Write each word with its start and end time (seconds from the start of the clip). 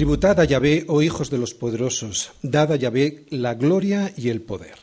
Tributad 0.00 0.40
a 0.40 0.44
Yahvé, 0.46 0.86
oh 0.88 1.02
hijos 1.02 1.28
de 1.28 1.36
los 1.36 1.52
poderosos, 1.52 2.32
dad 2.40 2.72
a 2.72 2.76
Yahvé 2.76 3.26
la 3.28 3.52
gloria 3.52 4.10
y 4.16 4.30
el 4.30 4.40
poder. 4.40 4.76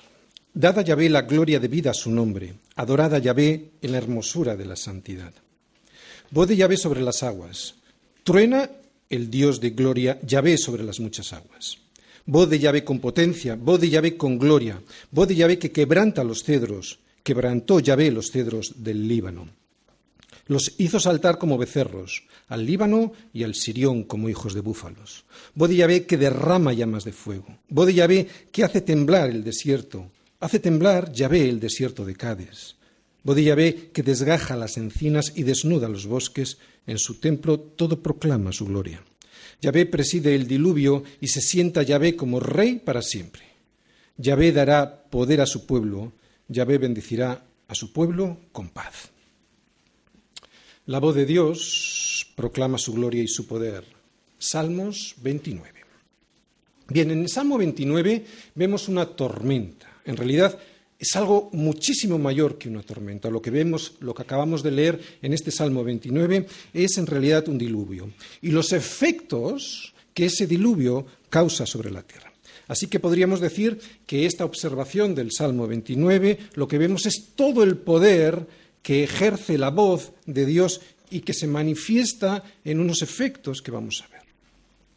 Dad 0.53 0.77
a 0.77 0.81
Yahvé 0.83 1.09
la 1.09 1.23
gloria 1.23 1.59
debida 1.59 1.89
a 1.89 1.95
su 1.95 2.11
nombre, 2.11 2.53
adorad 2.75 3.15
a 3.15 3.17
Yahvé 3.17 3.71
en 3.81 3.91
la 3.93 3.97
hermosura 3.97 4.55
de 4.55 4.65
la 4.65 4.75
santidad. 4.75 5.33
Voz 6.29 6.47
de 6.47 6.55
Yahvé 6.55 6.77
sobre 6.77 7.01
las 7.01 7.23
aguas, 7.23 7.73
truena 8.23 8.69
el 9.09 9.31
Dios 9.31 9.59
de 9.59 9.71
gloria, 9.71 10.19
Yahvé 10.21 10.55
sobre 10.55 10.83
las 10.83 10.99
muchas 10.99 11.33
aguas. 11.33 11.79
Voz 12.27 12.47
de 12.47 12.59
Yahvé 12.59 12.83
con 12.83 12.99
potencia, 12.99 13.55
voz 13.55 13.81
de 13.81 13.89
Yahvé 13.89 14.17
con 14.17 14.37
gloria, 14.37 14.83
voz 15.09 15.27
de 15.27 15.33
Yahvé 15.33 15.57
que 15.57 15.71
quebranta 15.71 16.23
los 16.23 16.43
cedros, 16.43 16.99
quebrantó 17.23 17.79
Yahvé 17.79 18.11
los 18.11 18.29
cedros 18.29 18.83
del 18.83 19.07
Líbano. 19.07 19.49
Los 20.47 20.75
hizo 20.77 20.99
saltar 20.99 21.37
como 21.37 21.57
becerros, 21.57 22.23
al 22.47 22.65
Líbano 22.65 23.11
y 23.33 23.43
al 23.43 23.55
Sirión 23.55 24.03
como 24.03 24.29
hijos 24.29 24.53
de 24.53 24.61
búfalos. 24.61 25.25
Yahvé 25.55 26.05
que 26.05 26.17
derrama 26.17 26.73
llamas 26.73 27.03
de 27.03 27.11
fuego. 27.11 27.59
Voz 27.69 27.87
de 27.87 27.93
Yahvé 27.93 28.27
que 28.51 28.63
hace 28.63 28.81
temblar 28.81 29.29
el 29.29 29.43
desierto. 29.43 30.09
Hace 30.39 30.59
temblar 30.59 31.11
Yahvé 31.11 31.49
el 31.49 31.59
desierto 31.59 32.05
de 32.05 32.15
Cádiz. 32.15 32.75
Yahvé 33.25 33.89
que 33.91 34.03
desgaja 34.03 34.55
las 34.55 34.77
encinas 34.77 35.33
y 35.35 35.43
desnuda 35.43 35.89
los 35.89 36.05
bosques. 36.05 36.57
En 36.85 36.97
su 36.97 37.19
templo 37.19 37.59
todo 37.59 38.01
proclama 38.01 38.53
su 38.53 38.65
gloria. 38.65 39.03
Yahvé 39.61 39.85
preside 39.85 40.35
el 40.35 40.47
diluvio 40.47 41.03
y 41.19 41.27
se 41.27 41.41
sienta 41.41 41.83
Yahvé 41.83 42.15
como 42.15 42.39
rey 42.39 42.79
para 42.79 43.01
siempre. 43.01 43.43
Yahvé 44.15 44.51
dará 44.53 45.03
poder 45.09 45.41
a 45.41 45.45
su 45.45 45.65
pueblo. 45.65 46.13
Yahvé 46.47 46.77
bendecirá 46.77 47.43
a 47.67 47.75
su 47.75 47.91
pueblo 47.91 48.37
con 48.53 48.69
paz. 48.69 49.11
La 50.87 50.99
voz 50.99 51.15
de 51.15 51.25
Dios 51.25 52.25
proclama 52.33 52.77
su 52.77 52.93
gloria 52.93 53.21
y 53.21 53.27
su 53.27 53.45
poder. 53.45 53.83
Salmos 54.39 55.15
29. 55.21 55.69
Bien, 56.87 57.11
en 57.11 57.23
el 57.23 57.27
Salmo 57.27 57.57
29 57.57 58.23
vemos 58.55 58.87
una 58.87 59.05
tormenta. 59.05 59.99
En 60.05 60.15
realidad 60.15 60.57
es 60.97 61.13
algo 61.17 61.49
muchísimo 61.51 62.17
mayor 62.17 62.57
que 62.57 62.69
una 62.69 62.83
tormenta. 62.83 63.29
Lo 63.29 63.41
que 63.41 63.51
vemos, 63.51 63.95
lo 63.99 64.15
que 64.15 64.21
acabamos 64.21 64.63
de 64.63 64.71
leer 64.71 65.01
en 65.21 65.33
este 65.33 65.51
Salmo 65.51 65.83
29 65.83 66.47
es 66.73 66.97
en 66.97 67.05
realidad 67.05 67.49
un 67.49 67.57
diluvio 67.57 68.09
y 68.41 68.51
los 68.51 68.71
efectos 68.71 69.93
que 70.13 70.27
ese 70.27 70.47
diluvio 70.47 71.05
causa 71.29 71.65
sobre 71.65 71.91
la 71.91 72.03
tierra. 72.03 72.31
Así 72.69 72.87
que 72.87 73.01
podríamos 73.01 73.41
decir 73.41 73.77
que 74.05 74.25
esta 74.25 74.45
observación 74.45 75.15
del 75.15 75.33
Salmo 75.33 75.67
29 75.67 76.37
lo 76.53 76.65
que 76.69 76.77
vemos 76.77 77.05
es 77.05 77.31
todo 77.35 77.63
el 77.63 77.75
poder 77.75 78.47
que 78.81 79.03
ejerce 79.03 79.57
la 79.57 79.69
voz 79.69 80.13
de 80.25 80.45
Dios 80.45 80.81
y 81.09 81.21
que 81.21 81.33
se 81.33 81.47
manifiesta 81.47 82.43
en 82.63 82.79
unos 82.79 83.01
efectos 83.01 83.61
que 83.61 83.71
vamos 83.71 84.03
a 84.03 84.07
ver. 84.11 84.17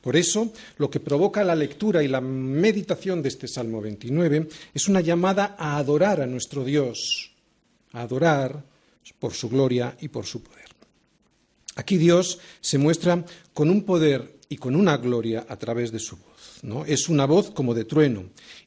Por 0.00 0.16
eso, 0.16 0.52
lo 0.78 0.90
que 0.90 1.00
provoca 1.00 1.44
la 1.44 1.54
lectura 1.54 2.02
y 2.02 2.08
la 2.08 2.20
meditación 2.20 3.22
de 3.22 3.28
este 3.28 3.46
Salmo 3.46 3.80
29 3.80 4.48
es 4.72 4.88
una 4.88 5.00
llamada 5.00 5.56
a 5.58 5.76
adorar 5.76 6.20
a 6.20 6.26
nuestro 6.26 6.64
Dios, 6.64 7.32
a 7.92 8.02
adorar 8.02 8.64
por 9.18 9.34
su 9.34 9.50
gloria 9.50 9.96
y 10.00 10.08
por 10.08 10.24
su 10.24 10.42
poder. 10.42 10.68
Aquí 11.76 11.98
Dios 11.98 12.38
se 12.60 12.78
muestra 12.78 13.24
con 13.52 13.68
un 13.68 13.84
poder 13.84 14.38
y 14.48 14.56
con 14.56 14.74
una 14.74 14.96
gloria 14.96 15.46
a 15.48 15.56
través 15.56 15.92
de 15.92 15.98
su 15.98 16.16
voz. 16.16 16.60
¿no? 16.62 16.84
Es 16.84 17.08
una 17.08 17.26
voz 17.26 17.50
como 17.50 17.74
de 17.74 17.84
trueno 17.84 18.24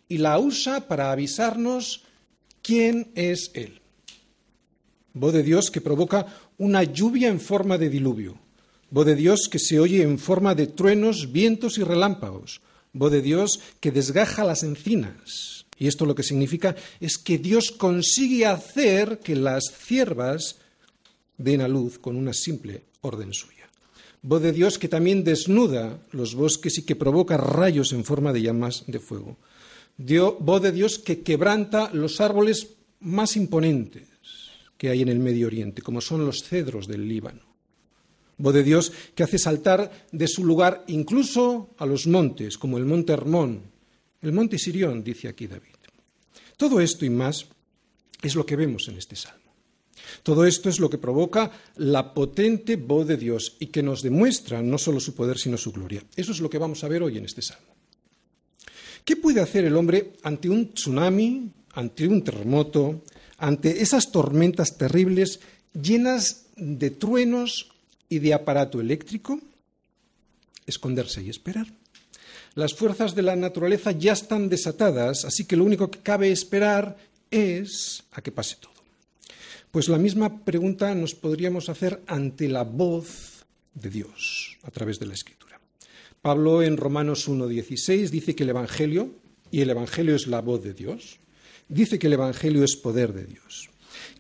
y 0.08 0.20
la 0.20 0.38
usa 0.38 0.88
para 0.88 1.12
avisarnos 1.12 2.04
quién 2.62 3.12
es 3.16 3.52
Él 3.56 3.83
voz 5.14 5.34
de 5.34 5.44
Dios 5.44 5.70
que 5.70 5.82
provoca 5.82 6.26
una 6.58 6.84
lluvia 6.84 7.30
en 7.30 7.40
forma 7.40 7.78
de 7.78 7.90
diluvio, 7.90 8.38
voz 8.90 9.06
de 9.06 9.16
Dios 9.16 9.48
que 9.50 9.60
se 9.60 9.80
oye 9.80 10.02
en 10.02 10.20
forma 10.20 10.56
de 10.56 10.68
truenos, 10.68 11.32
vientos 11.32 11.78
y 11.78 11.84
relámpagos, 11.84 12.62
voz 12.94 13.12
de 13.12 13.22
Dios 13.22 13.60
que 13.80 13.92
desgaja 13.92 14.44
las 14.44 14.64
encinas. 14.64 15.66
Y 15.78 15.88
esto 15.88 16.06
lo 16.06 16.16
que 16.16 16.24
significa 16.24 16.76
es 17.00 17.18
que 17.18 17.38
Dios 17.38 17.72
consigue 17.72 18.46
hacer 18.46 19.20
que 19.20 19.36
las 19.36 19.64
ciervas 19.76 20.58
den 21.38 21.62
a 21.62 21.68
luz 21.68 21.98
con 21.98 22.16
una 22.16 22.34
simple 22.34 22.84
orden 23.02 23.34
suya. 23.34 23.70
Voz 24.22 24.42
de 24.42 24.54
Dios 24.54 24.78
que 24.78 24.88
también 24.88 25.24
desnuda 25.24 26.00
los 26.12 26.36
bosques 26.36 26.78
y 26.78 26.84
que 26.84 26.96
provoca 26.96 27.36
rayos 27.38 27.92
en 27.92 28.06
forma 28.06 28.32
de 28.32 28.42
llamas 28.42 28.84
de 28.88 29.00
fuego. 29.00 29.38
voz 29.98 30.62
de 30.62 30.72
Dios 30.72 31.00
que 31.00 31.22
quebranta 31.22 31.90
los 31.92 32.22
árboles 32.22 32.68
más 33.02 33.36
imponentes 33.36 34.13
que 34.84 34.90
hay 34.90 35.02
en 35.02 35.08
el 35.08 35.20
Medio 35.20 35.48
Oriente, 35.48 35.82
como 35.82 36.02
son 36.02 36.26
los 36.26 36.44
cedros 36.44 36.88
del 36.88 37.08
Líbano. 37.08 37.40
Voz 38.38 38.54
de 38.54 38.64
Dios 38.64 38.92
que 39.16 39.24
hace 39.24 39.40
saltar 39.40 40.08
de 40.12 40.28
su 40.28 40.44
lugar 40.44 40.84
incluso 40.88 41.70
a 41.78 41.86
los 41.86 42.06
montes, 42.06 42.58
como 42.58 42.78
el 42.78 42.84
monte 42.84 43.14
Hermón, 43.14 43.62
el 44.22 44.34
monte 44.34 44.60
Sirión, 44.60 45.02
dice 45.02 45.30
aquí 45.30 45.48
David. 45.48 45.72
Todo 46.58 46.82
esto 46.82 47.06
y 47.06 47.10
más 47.10 47.46
es 48.22 48.36
lo 48.36 48.46
que 48.46 48.58
vemos 48.58 48.90
en 48.90 48.98
este 48.98 49.16
salmo. 49.16 49.54
Todo 50.22 50.46
esto 50.46 50.68
es 50.68 50.82
lo 50.82 50.90
que 50.90 50.98
provoca 50.98 51.50
la 51.78 52.14
potente 52.14 52.76
voz 52.76 53.08
de 53.08 53.16
Dios 53.16 53.56
y 53.62 53.68
que 53.68 53.84
nos 53.84 54.02
demuestra 54.02 54.62
no 54.62 54.78
solo 54.78 55.00
su 55.00 55.16
poder, 55.16 55.38
sino 55.38 55.56
su 55.56 55.72
gloria. 55.72 56.04
Eso 56.18 56.34
es 56.34 56.42
lo 56.42 56.50
que 56.50 56.58
vamos 56.58 56.84
a 56.84 56.90
ver 56.90 57.04
hoy 57.04 57.18
en 57.18 57.24
este 57.24 57.42
salmo. 57.42 57.74
¿Qué 59.06 59.16
puede 59.16 59.40
hacer 59.40 59.64
el 59.64 59.78
hombre 59.78 60.12
ante 60.24 60.50
un 60.50 60.74
tsunami, 60.74 61.54
ante 61.72 62.06
un 62.06 62.22
terremoto, 62.22 63.04
ante 63.44 63.82
esas 63.82 64.14
tormentas 64.14 64.78
terribles 64.78 65.42
llenas 65.74 66.46
de 66.56 66.92
truenos 66.92 67.74
y 68.08 68.20
de 68.20 68.34
aparato 68.34 68.80
eléctrico? 68.80 69.38
Esconderse 70.66 71.22
y 71.22 71.30
esperar. 71.30 71.68
Las 72.56 72.74
fuerzas 72.74 73.16
de 73.16 73.22
la 73.22 73.36
naturaleza 73.36 73.92
ya 73.92 74.14
están 74.14 74.48
desatadas, 74.48 75.26
así 75.26 75.44
que 75.44 75.58
lo 75.58 75.66
único 75.66 75.92
que 75.92 76.00
cabe 76.00 76.32
esperar 76.32 76.96
es 77.32 78.06
a 78.14 78.22
que 78.22 78.32
pase 78.32 78.56
todo. 78.62 78.72
Pues 79.72 79.90
la 79.90 79.98
misma 79.98 80.46
pregunta 80.46 80.96
nos 80.96 81.14
podríamos 81.14 81.68
hacer 81.68 82.02
ante 82.08 82.48
la 82.48 82.64
voz 82.64 83.44
de 83.74 83.90
Dios 83.90 84.58
a 84.64 84.72
través 84.72 85.00
de 85.00 85.08
la 85.08 85.16
Escritura. 85.16 85.60
Pablo 86.22 86.64
en 86.64 86.78
Romanos 86.78 87.28
1.16 87.28 88.08
dice 88.08 88.36
que 88.36 88.44
el 88.44 88.52
Evangelio, 88.52 89.16
y 89.52 89.60
el 89.60 89.70
Evangelio 89.70 90.16
es 90.16 90.28
la 90.28 90.40
voz 90.40 90.64
de 90.64 90.74
Dios, 90.74 91.20
dice 91.74 92.00
que 92.00 92.08
el 92.08 92.14
Evangelio 92.14 92.64
es 92.64 92.76
poder 92.76 93.14
de 93.14 93.26
Dios. 93.26 93.70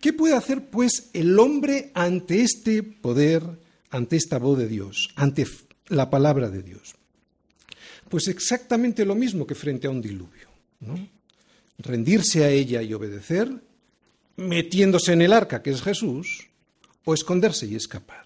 ¿Qué 0.02 0.12
puede 0.12 0.36
hacer, 0.36 0.66
pues, 0.66 1.09
el 1.14 1.40
hombre 1.40 1.91
ante 1.94 2.41
este 2.41 2.84
poder, 2.84 3.44
ante 3.90 4.18
esta 4.18 4.38
voz 4.38 4.58
de 4.58 4.68
Dios, 4.68 5.09
ante 5.16 5.47
la 5.88 6.09
palabra 6.09 6.50
de 6.50 6.62
Dios? 6.62 6.96
Pues 8.09 8.28
exactamente 8.28 9.06
lo 9.06 9.16
mismo 9.16 9.47
que 9.47 9.56
frente 9.56 9.88
a 9.88 9.90
un 9.90 10.02
diluvio. 10.02 10.50
Rendirse 11.78 12.44
a 12.44 12.50
ella 12.50 12.81
y 12.81 12.94
obedecer, 12.94 13.50
metiéndose 14.36 15.13
en 15.13 15.22
el 15.22 15.34
arca, 15.34 15.62
que 15.62 15.72
es 15.72 15.81
Jesús, 15.81 16.50
o 17.06 17.13
esconderse 17.13 17.66
y 17.66 17.75
escapar. 17.75 18.25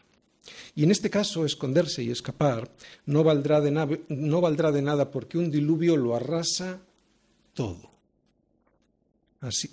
Y 0.76 0.84
en 0.84 0.92
este 0.92 1.10
caso, 1.10 1.46
esconderse 1.46 2.04
y 2.04 2.12
escapar 2.12 2.72
no 3.06 3.24
valdrá 3.24 3.62
de, 3.62 4.00
no 4.10 4.42
valdrá 4.42 4.72
de 4.72 4.82
nada 4.82 5.12
porque 5.12 5.38
un 5.38 5.52
diluvio 5.52 5.96
lo 5.96 6.16
arrasa 6.16 6.82
todo 7.54 7.97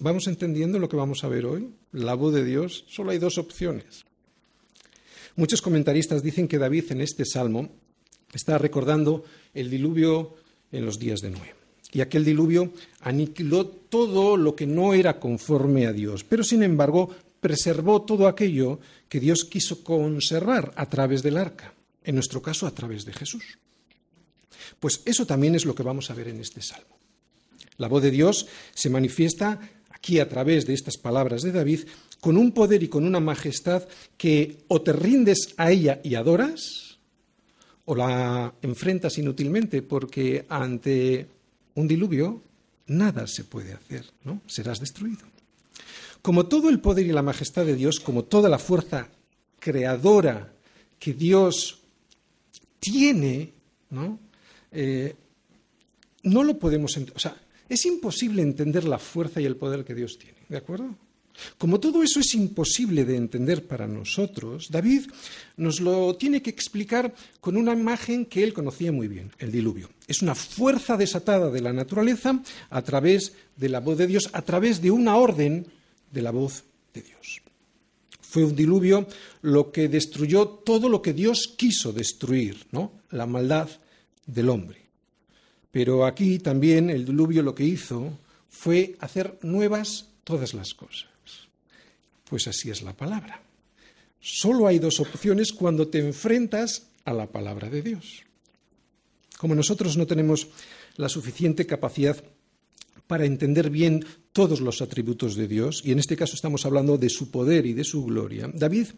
vamos 0.00 0.26
entendiendo 0.26 0.78
lo 0.78 0.88
que 0.88 0.97
vamos 0.97 1.25
a 1.25 1.28
ver 1.28 1.47
hoy. 1.47 1.70
La 1.92 2.14
voz 2.14 2.34
de 2.34 2.44
Dios, 2.44 2.84
solo 2.88 3.10
hay 3.10 3.19
dos 3.19 3.38
opciones. 3.38 4.04
Muchos 5.36 5.62
comentaristas 5.62 6.22
dicen 6.22 6.46
que 6.46 6.58
David 6.58 6.93
en 6.93 7.00
este 7.00 7.25
salmo 7.25 7.70
está 8.32 8.58
recordando 8.58 9.25
el 9.52 9.70
diluvio 9.70 10.37
en 10.70 10.84
los 10.87 10.99
días 10.99 11.20
de 11.20 11.31
Noé. 11.31 11.55
Y 11.93 12.00
aquel 12.00 12.25
diluvio 12.25 12.72
aniquiló 13.00 13.66
todo 13.66 14.37
lo 14.37 14.56
que 14.56 14.66
no 14.66 14.94
era 14.94 15.20
conforme 15.20 15.87
a 15.87 15.93
Dios, 15.93 16.25
pero 16.25 16.43
sin 16.43 16.62
embargo 16.62 17.14
preservó 17.40 18.02
todo 18.02 18.26
aquello 18.26 18.81
que 19.08 19.20
Dios 19.20 19.44
quiso 19.44 19.84
conservar 19.84 20.72
a 20.76 20.88
través 20.88 21.22
del 21.22 21.37
arca, 21.37 21.75
en 22.02 22.16
nuestro 22.16 22.43
caso 22.43 22.66
a 22.66 22.72
través 22.72 23.05
de 23.05 23.12
Jesús. 23.12 23.58
Pues 24.81 25.02
eso 25.05 25.26
también 25.26 25.55
es 25.55 25.64
lo 25.64 25.75
que 25.75 25.82
vamos 25.82 26.11
a 26.11 26.14
ver 26.14 26.28
en 26.28 26.40
este 26.40 26.62
salmo. 26.62 26.96
La 27.79 27.88
voz 27.88 28.03
de 28.03 28.11
Dios 28.11 28.47
se 28.75 28.91
manifiesta 28.91 29.61
aquí 29.91 30.19
a 30.19 30.29
través 30.29 30.67
de 30.67 30.75
estas 30.75 30.97
palabras 30.97 31.43
de 31.43 31.53
David 31.53 31.81
con 32.21 32.37
un 32.37 32.53
poder 32.53 32.82
y 32.82 32.88
con 32.88 33.05
una 33.05 33.21
majestad 33.21 33.87
que 34.17 34.65
o 34.69 34.81
te 34.82 34.93
rindes 34.93 35.55
a 35.56 35.71
ella 35.71 36.00
y 36.03 36.15
adoras 36.15 36.99
o 37.85 37.94
la 37.94 38.55
enfrentas 38.62 39.19
inútilmente 39.19 39.82
porque 39.82 40.47
ante 40.49 41.26
un 41.75 41.88
diluvio 41.88 42.43
nada 42.87 43.26
se 43.26 43.44
puede 43.44 43.73
hacer, 43.73 44.06
¿no? 44.25 44.41
Serás 44.47 44.81
destruido. 44.81 45.26
Como 46.23 46.47
todo 46.47 46.71
el 46.71 46.81
poder 46.81 47.06
y 47.06 47.12
la 47.12 47.23
majestad 47.23 47.67
de 47.67 47.76
Dios, 47.76 48.00
como 48.00 48.25
toda 48.25 48.49
la 48.49 48.59
fuerza 48.59 49.09
creadora 49.59 50.53
que 50.99 51.12
Dios 51.12 51.81
tiene, 52.81 53.53
¿no? 53.91 54.19
Eh, 54.73 55.15
no 56.23 56.43
lo 56.43 56.59
podemos, 56.59 56.97
o 56.97 57.19
sea, 57.19 57.37
es 57.75 57.87
imposible 57.87 58.43
entender 58.43 58.85
la 58.85 58.99
fuerza 58.99 59.41
y 59.41 59.44
el 59.44 59.56
poder 59.56 59.85
que 59.85 59.94
Dios 59.94 60.19
tiene, 60.19 60.38
¿de 60.49 60.56
acuerdo? 60.56 60.94
Como 61.59 61.81
todo 61.81 62.03
eso 62.03 62.21
es 62.21 62.35
imposible 62.35 63.05
de 63.05 63.17
entender 63.17 63.67
para 63.67 63.88
nosotros, 63.88 64.69
David 64.71 65.06
nos 65.56 65.81
lo 65.81 66.15
tiene 66.15 66.43
que 66.43 66.50
explicar 66.50 67.12
con 67.41 67.56
una 67.56 67.73
imagen 67.73 68.26
que 68.26 68.44
él 68.44 68.53
conocía 68.53 68.93
muy 68.93 69.09
bien, 69.09 69.32
el 69.38 69.50
diluvio. 69.50 69.91
Es 70.06 70.23
una 70.23 70.35
fuerza 70.35 70.97
desatada 70.97 71.50
de 71.50 71.61
la 71.61 71.73
naturaleza 71.73 72.41
a 72.71 72.82
través 72.82 73.32
de 73.56 73.69
la 73.69 73.81
voz 73.81 73.99
de 73.99 74.06
Dios, 74.06 74.31
a 74.32 74.43
través 74.43 74.81
de 74.81 74.91
una 74.91 75.17
orden 75.17 75.67
de 76.12 76.23
la 76.23 76.31
voz 76.31 76.65
de 76.93 77.03
Dios. 77.03 77.43
Fue 78.21 78.44
un 78.44 78.55
diluvio 78.55 79.06
lo 79.43 79.73
que 79.73 79.88
destruyó 79.88 80.47
todo 80.47 80.88
lo 80.88 81.03
que 81.03 81.12
Dios 81.12 81.53
quiso 81.56 81.93
destruir, 81.93 82.67
¿no? 82.71 82.93
La 83.11 83.26
maldad 83.26 83.69
del 84.26 84.50
hombre. 84.50 84.83
Pero 85.75 86.06
aquí 86.06 86.38
también 86.38 86.88
el 86.88 87.05
diluvio 87.05 87.43
lo 87.43 87.53
que 87.53 87.65
hizo 87.65 88.17
fue 88.49 88.94
hacer 89.00 89.41
nuevas 89.43 90.06
todas 90.23 90.55
las 90.55 90.73
cosas. 90.73 91.09
Pues 92.31 92.47
así 92.47 92.71
es 92.71 92.82
la 92.82 92.93
palabra. 92.93 93.43
Solo 94.21 94.69
hay 94.69 94.79
dos 94.79 95.00
opciones 95.00 95.53
cuando 95.53 95.88
te 95.88 95.99
enfrentas 95.99 96.87
a 97.05 97.12
la 97.12 97.26
palabra 97.26 97.69
de 97.71 97.82
Dios. 97.82 98.23
Como 99.37 99.56
nosotros 99.56 99.97
no 99.97 100.06
tenemos 100.06 100.47
la 100.94 101.09
suficiente 101.09 101.67
capacidad 101.67 102.23
para 103.06 103.26
entender 103.26 103.70
bien 103.70 104.04
todos 104.32 104.60
los 104.60 104.82
atributos 104.82 105.36
de 105.36 105.46
Dios, 105.46 105.82
y 105.84 105.92
en 105.92 106.00
este 106.00 106.16
caso 106.16 106.34
estamos 106.34 106.66
hablando 106.66 106.98
de 106.98 107.08
su 107.08 107.30
poder 107.30 107.66
y 107.66 107.72
de 107.72 107.84
su 107.84 108.04
gloria, 108.04 108.50
David 108.52 108.88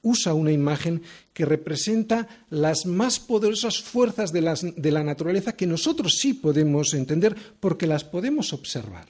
usa 0.00 0.32
una 0.32 0.52
imagen 0.52 1.02
que 1.34 1.44
representa 1.44 2.26
las 2.48 2.86
más 2.86 3.20
poderosas 3.20 3.82
fuerzas 3.82 4.32
de, 4.32 4.40
la 4.40 5.04
naturaleza 5.04 5.54
que 5.54 5.66
nosotros 5.66 6.16
sí 6.18 6.32
podemos 6.32 6.94
entender 6.94 7.36
porque 7.60 7.86
las 7.86 8.04
podemos 8.04 8.54
observar. 8.54 9.06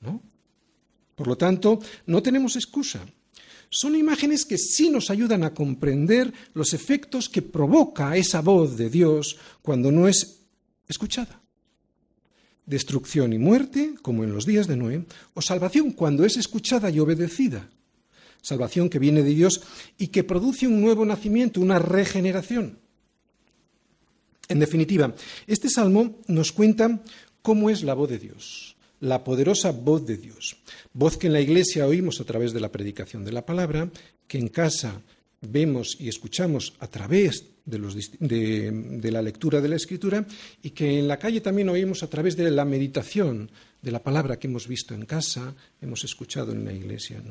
¿no? 0.00 0.22
Por 1.14 1.26
lo 1.26 1.36
tanto, 1.36 1.80
no 2.06 2.22
tenemos 2.22 2.56
excusa. 2.56 3.04
Son 3.68 3.94
imágenes 3.94 4.46
que 4.46 4.56
sí 4.56 4.88
nos 4.88 5.10
ayudan 5.10 5.44
a 5.44 5.52
comprender 5.52 6.32
los 6.54 6.72
efectos 6.72 7.28
que 7.28 7.42
provoca 7.42 8.16
esa 8.16 8.40
voz 8.40 8.78
de 8.78 8.88
Dios 8.88 9.36
cuando 9.60 9.92
no 9.92 10.08
es 10.08 10.40
escuchada. 10.88 11.42
Destrucción 12.66 13.32
y 13.32 13.38
muerte, 13.38 13.94
como 14.02 14.24
en 14.24 14.32
los 14.32 14.44
días 14.44 14.66
de 14.66 14.76
Noé, 14.76 15.04
o 15.34 15.40
salvación 15.40 15.92
cuando 15.92 16.24
es 16.24 16.36
escuchada 16.36 16.90
y 16.90 16.98
obedecida. 16.98 17.70
Salvación 18.42 18.88
que 18.88 18.98
viene 18.98 19.22
de 19.22 19.30
Dios 19.30 19.62
y 19.98 20.08
que 20.08 20.24
produce 20.24 20.66
un 20.66 20.80
nuevo 20.80 21.04
nacimiento, 21.04 21.60
una 21.60 21.78
regeneración. 21.78 22.78
En 24.48 24.58
definitiva, 24.58 25.14
este 25.46 25.68
salmo 25.68 26.18
nos 26.28 26.52
cuenta 26.52 27.02
cómo 27.42 27.70
es 27.70 27.82
la 27.82 27.94
voz 27.94 28.10
de 28.10 28.18
Dios, 28.18 28.76
la 29.00 29.24
poderosa 29.24 29.72
voz 29.72 30.06
de 30.06 30.16
Dios. 30.16 30.56
Voz 30.92 31.16
que 31.16 31.26
en 31.26 31.32
la 31.32 31.40
iglesia 31.40 31.86
oímos 31.86 32.20
a 32.20 32.24
través 32.24 32.52
de 32.52 32.60
la 32.60 32.70
predicación 32.70 33.24
de 33.24 33.32
la 33.32 33.46
palabra, 33.46 33.90
que 34.26 34.38
en 34.38 34.48
casa 34.48 35.02
vemos 35.40 35.96
y 36.00 36.08
escuchamos 36.08 36.74
a 36.78 36.88
través 36.88 37.44
de, 37.66 39.10
la 39.10 39.20
lectura 39.20 39.60
de 39.60 39.68
la 39.68 39.76
escritura 39.76 40.24
y 40.62 40.70
que 40.70 40.98
en 40.98 41.08
la 41.08 41.18
calle 41.18 41.40
también 41.40 41.68
oímos 41.68 42.02
a 42.02 42.08
través 42.08 42.36
de 42.36 42.50
la 42.50 42.64
meditación 42.64 43.50
de 43.82 43.90
la 43.90 44.02
palabra 44.02 44.38
que 44.38 44.46
hemos 44.46 44.66
visto 44.66 44.94
en 44.94 45.04
casa, 45.04 45.54
hemos 45.80 46.02
escuchado 46.04 46.52
en 46.52 46.64
la 46.64 46.72
iglesia, 46.72 47.22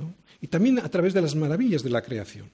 y 0.41 0.47
también 0.47 0.79
a 0.79 0.89
través 0.89 1.13
de 1.13 1.21
las 1.21 1.35
maravillas 1.35 1.83
de 1.83 1.89
la 1.89 2.01
creación. 2.01 2.49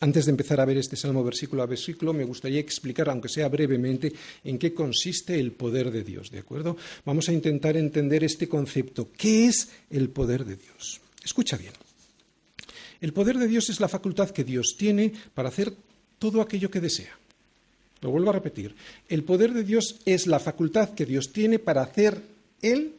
Antes 0.00 0.26
de 0.26 0.32
empezar 0.32 0.60
a 0.60 0.64
ver 0.64 0.76
este 0.76 0.96
salmo 0.96 1.22
versículo 1.22 1.62
a 1.62 1.66
versículo, 1.66 2.12
me 2.12 2.24
gustaría 2.24 2.60
explicar, 2.60 3.08
aunque 3.08 3.28
sea 3.28 3.48
brevemente, 3.48 4.12
en 4.42 4.58
qué 4.58 4.74
consiste 4.74 5.38
el 5.38 5.52
poder 5.52 5.90
de 5.90 6.02
Dios, 6.02 6.30
¿de 6.30 6.40
acuerdo? 6.40 6.76
Vamos 7.04 7.28
a 7.28 7.32
intentar 7.32 7.76
entender 7.76 8.24
este 8.24 8.48
concepto. 8.48 9.10
¿Qué 9.16 9.46
es 9.46 9.68
el 9.90 10.10
poder 10.10 10.44
de 10.44 10.56
Dios? 10.56 11.00
Escucha 11.24 11.56
bien. 11.56 11.72
El 13.04 13.12
poder 13.12 13.36
de 13.36 13.46
Dios 13.46 13.68
es 13.68 13.80
la 13.80 13.88
facultad 13.88 14.30
que 14.30 14.44
Dios 14.44 14.76
tiene 14.78 15.12
para 15.34 15.50
hacer 15.50 15.74
todo 16.18 16.40
aquello 16.40 16.70
que 16.70 16.80
desea. 16.80 17.12
Lo 18.00 18.10
vuelvo 18.10 18.30
a 18.30 18.32
repetir. 18.32 18.74
El 19.10 19.24
poder 19.24 19.52
de 19.52 19.62
Dios 19.62 19.96
es 20.06 20.26
la 20.26 20.40
facultad 20.40 20.94
que 20.94 21.04
Dios 21.04 21.30
tiene 21.30 21.58
para 21.58 21.82
hacer 21.82 22.22
Él 22.62 22.94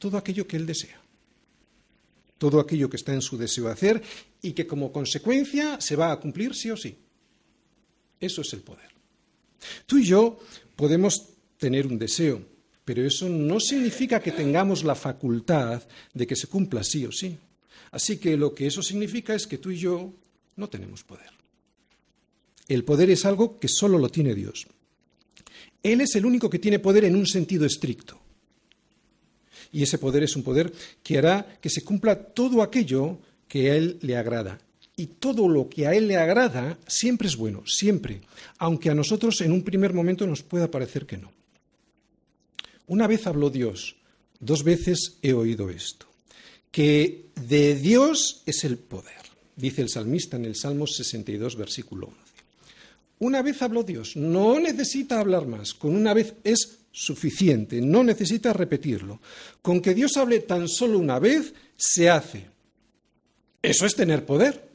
todo 0.00 0.18
aquello 0.18 0.48
que 0.48 0.56
Él 0.56 0.66
desea 0.66 1.00
todo 2.38 2.58
aquello 2.58 2.88
que 2.90 2.96
está 2.96 3.12
en 3.12 3.22
su 3.22 3.36
deseo 3.36 3.66
de 3.66 3.72
hacer 3.72 4.02
y 4.40 4.52
que 4.52 4.66
como 4.66 4.90
consecuencia 4.90 5.80
se 5.80 5.94
va 5.94 6.10
a 6.10 6.18
cumplir 6.18 6.54
sí 6.54 6.70
o 6.70 6.76
sí. 6.76 6.96
Eso 8.18 8.40
es 8.40 8.52
el 8.54 8.62
poder. 8.62 8.90
Tú 9.86 9.98
y 9.98 10.06
yo 10.06 10.40
podemos 10.74 11.22
tener 11.58 11.86
un 11.86 11.98
deseo, 11.98 12.42
pero 12.82 13.06
eso 13.06 13.28
no 13.28 13.60
significa 13.60 14.20
que 14.20 14.32
tengamos 14.32 14.82
la 14.82 14.94
facultad 14.94 15.82
de 16.14 16.26
que 16.26 16.34
se 16.34 16.46
cumpla 16.46 16.82
sí 16.82 17.04
o 17.04 17.12
sí. 17.12 17.38
Así 17.90 18.18
que 18.18 18.36
lo 18.36 18.54
que 18.54 18.66
eso 18.66 18.82
significa 18.82 19.34
es 19.34 19.46
que 19.46 19.58
tú 19.58 19.70
y 19.70 19.78
yo 19.78 20.12
no 20.56 20.68
tenemos 20.68 21.02
poder. 21.04 21.30
El 22.68 22.84
poder 22.84 23.10
es 23.10 23.24
algo 23.24 23.58
que 23.58 23.68
solo 23.68 23.98
lo 23.98 24.08
tiene 24.08 24.34
Dios. 24.34 24.66
Él 25.82 26.00
es 26.00 26.14
el 26.14 26.24
único 26.24 26.48
que 26.48 26.58
tiene 26.58 26.78
poder 26.78 27.04
en 27.04 27.16
un 27.16 27.26
sentido 27.26 27.66
estricto. 27.66 28.20
Y 29.72 29.82
ese 29.82 29.98
poder 29.98 30.22
es 30.22 30.36
un 30.36 30.42
poder 30.42 30.72
que 31.02 31.18
hará 31.18 31.58
que 31.60 31.70
se 31.70 31.82
cumpla 31.82 32.16
todo 32.16 32.62
aquello 32.62 33.18
que 33.48 33.70
a 33.70 33.76
Él 33.76 33.98
le 34.02 34.16
agrada. 34.16 34.60
Y 34.96 35.06
todo 35.06 35.48
lo 35.48 35.68
que 35.68 35.86
a 35.86 35.94
Él 35.94 36.08
le 36.08 36.16
agrada 36.16 36.78
siempre 36.86 37.28
es 37.28 37.36
bueno, 37.36 37.62
siempre, 37.66 38.20
aunque 38.58 38.90
a 38.90 38.94
nosotros 38.94 39.40
en 39.40 39.52
un 39.52 39.62
primer 39.62 39.94
momento 39.94 40.26
nos 40.26 40.42
pueda 40.42 40.70
parecer 40.70 41.06
que 41.06 41.16
no. 41.16 41.32
Una 42.86 43.06
vez 43.06 43.26
habló 43.26 43.50
Dios, 43.50 43.96
dos 44.40 44.62
veces 44.62 45.16
he 45.22 45.32
oído 45.32 45.70
esto, 45.70 46.06
que 46.70 47.26
de 47.48 47.74
Dios 47.74 48.42
es 48.46 48.64
el 48.64 48.78
poder, 48.78 49.20
dice 49.56 49.82
el 49.82 49.88
salmista 49.88 50.36
en 50.36 50.44
el 50.44 50.56
Salmo 50.56 50.86
62, 50.86 51.56
versículo 51.56 52.08
11. 52.08 52.20
Una 53.20 53.42
vez 53.42 53.60
habló 53.60 53.82
Dios, 53.82 54.16
no 54.16 54.58
necesita 54.58 55.20
hablar 55.20 55.46
más, 55.46 55.74
con 55.74 55.94
una 55.94 56.14
vez 56.14 56.34
es 56.42 56.78
suficiente, 56.92 57.80
no 57.80 58.02
necesita 58.02 58.52
repetirlo. 58.52 59.20
Con 59.62 59.80
que 59.80 59.94
Dios 59.94 60.16
hable 60.16 60.40
tan 60.40 60.68
solo 60.68 60.98
una 60.98 61.18
vez, 61.18 61.52
se 61.76 62.08
hace. 62.08 62.46
Eso 63.62 63.86
es 63.86 63.94
tener 63.94 64.24
poder. 64.24 64.68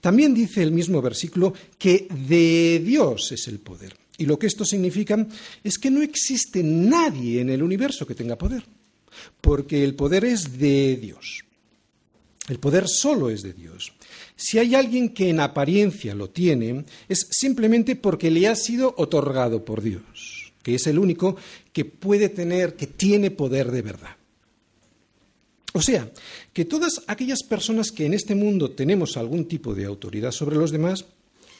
También 0.00 0.34
dice 0.34 0.62
el 0.62 0.70
mismo 0.70 1.00
versículo 1.02 1.52
que 1.78 2.06
de 2.28 2.80
Dios 2.84 3.32
es 3.32 3.48
el 3.48 3.58
poder. 3.58 3.96
Y 4.18 4.26
lo 4.26 4.38
que 4.38 4.46
esto 4.46 4.64
significa 4.64 5.26
es 5.62 5.78
que 5.78 5.90
no 5.90 6.02
existe 6.02 6.62
nadie 6.62 7.40
en 7.40 7.50
el 7.50 7.62
universo 7.62 8.06
que 8.06 8.14
tenga 8.14 8.36
poder, 8.36 8.64
porque 9.40 9.84
el 9.84 9.94
poder 9.94 10.24
es 10.24 10.58
de 10.58 10.96
Dios. 10.96 11.44
El 12.48 12.58
poder 12.58 12.86
solo 12.88 13.30
es 13.30 13.42
de 13.42 13.52
Dios. 13.52 13.92
Si 14.36 14.58
hay 14.58 14.74
alguien 14.74 15.10
que 15.10 15.30
en 15.30 15.40
apariencia 15.40 16.14
lo 16.14 16.30
tiene, 16.30 16.84
es 17.08 17.26
simplemente 17.30 17.96
porque 17.96 18.30
le 18.30 18.46
ha 18.46 18.54
sido 18.54 18.94
otorgado 18.98 19.64
por 19.64 19.82
Dios, 19.82 20.52
que 20.62 20.76
es 20.76 20.86
el 20.86 20.98
único 20.98 21.36
que 21.72 21.84
puede 21.84 22.28
tener, 22.28 22.76
que 22.76 22.86
tiene 22.86 23.30
poder 23.30 23.70
de 23.70 23.82
verdad. 23.82 24.16
O 25.72 25.82
sea, 25.82 26.10
que 26.52 26.64
todas 26.64 27.02
aquellas 27.06 27.42
personas 27.42 27.92
que 27.92 28.06
en 28.06 28.14
este 28.14 28.34
mundo 28.34 28.70
tenemos 28.70 29.16
algún 29.16 29.46
tipo 29.46 29.74
de 29.74 29.84
autoridad 29.84 30.30
sobre 30.30 30.56
los 30.56 30.70
demás, 30.70 31.04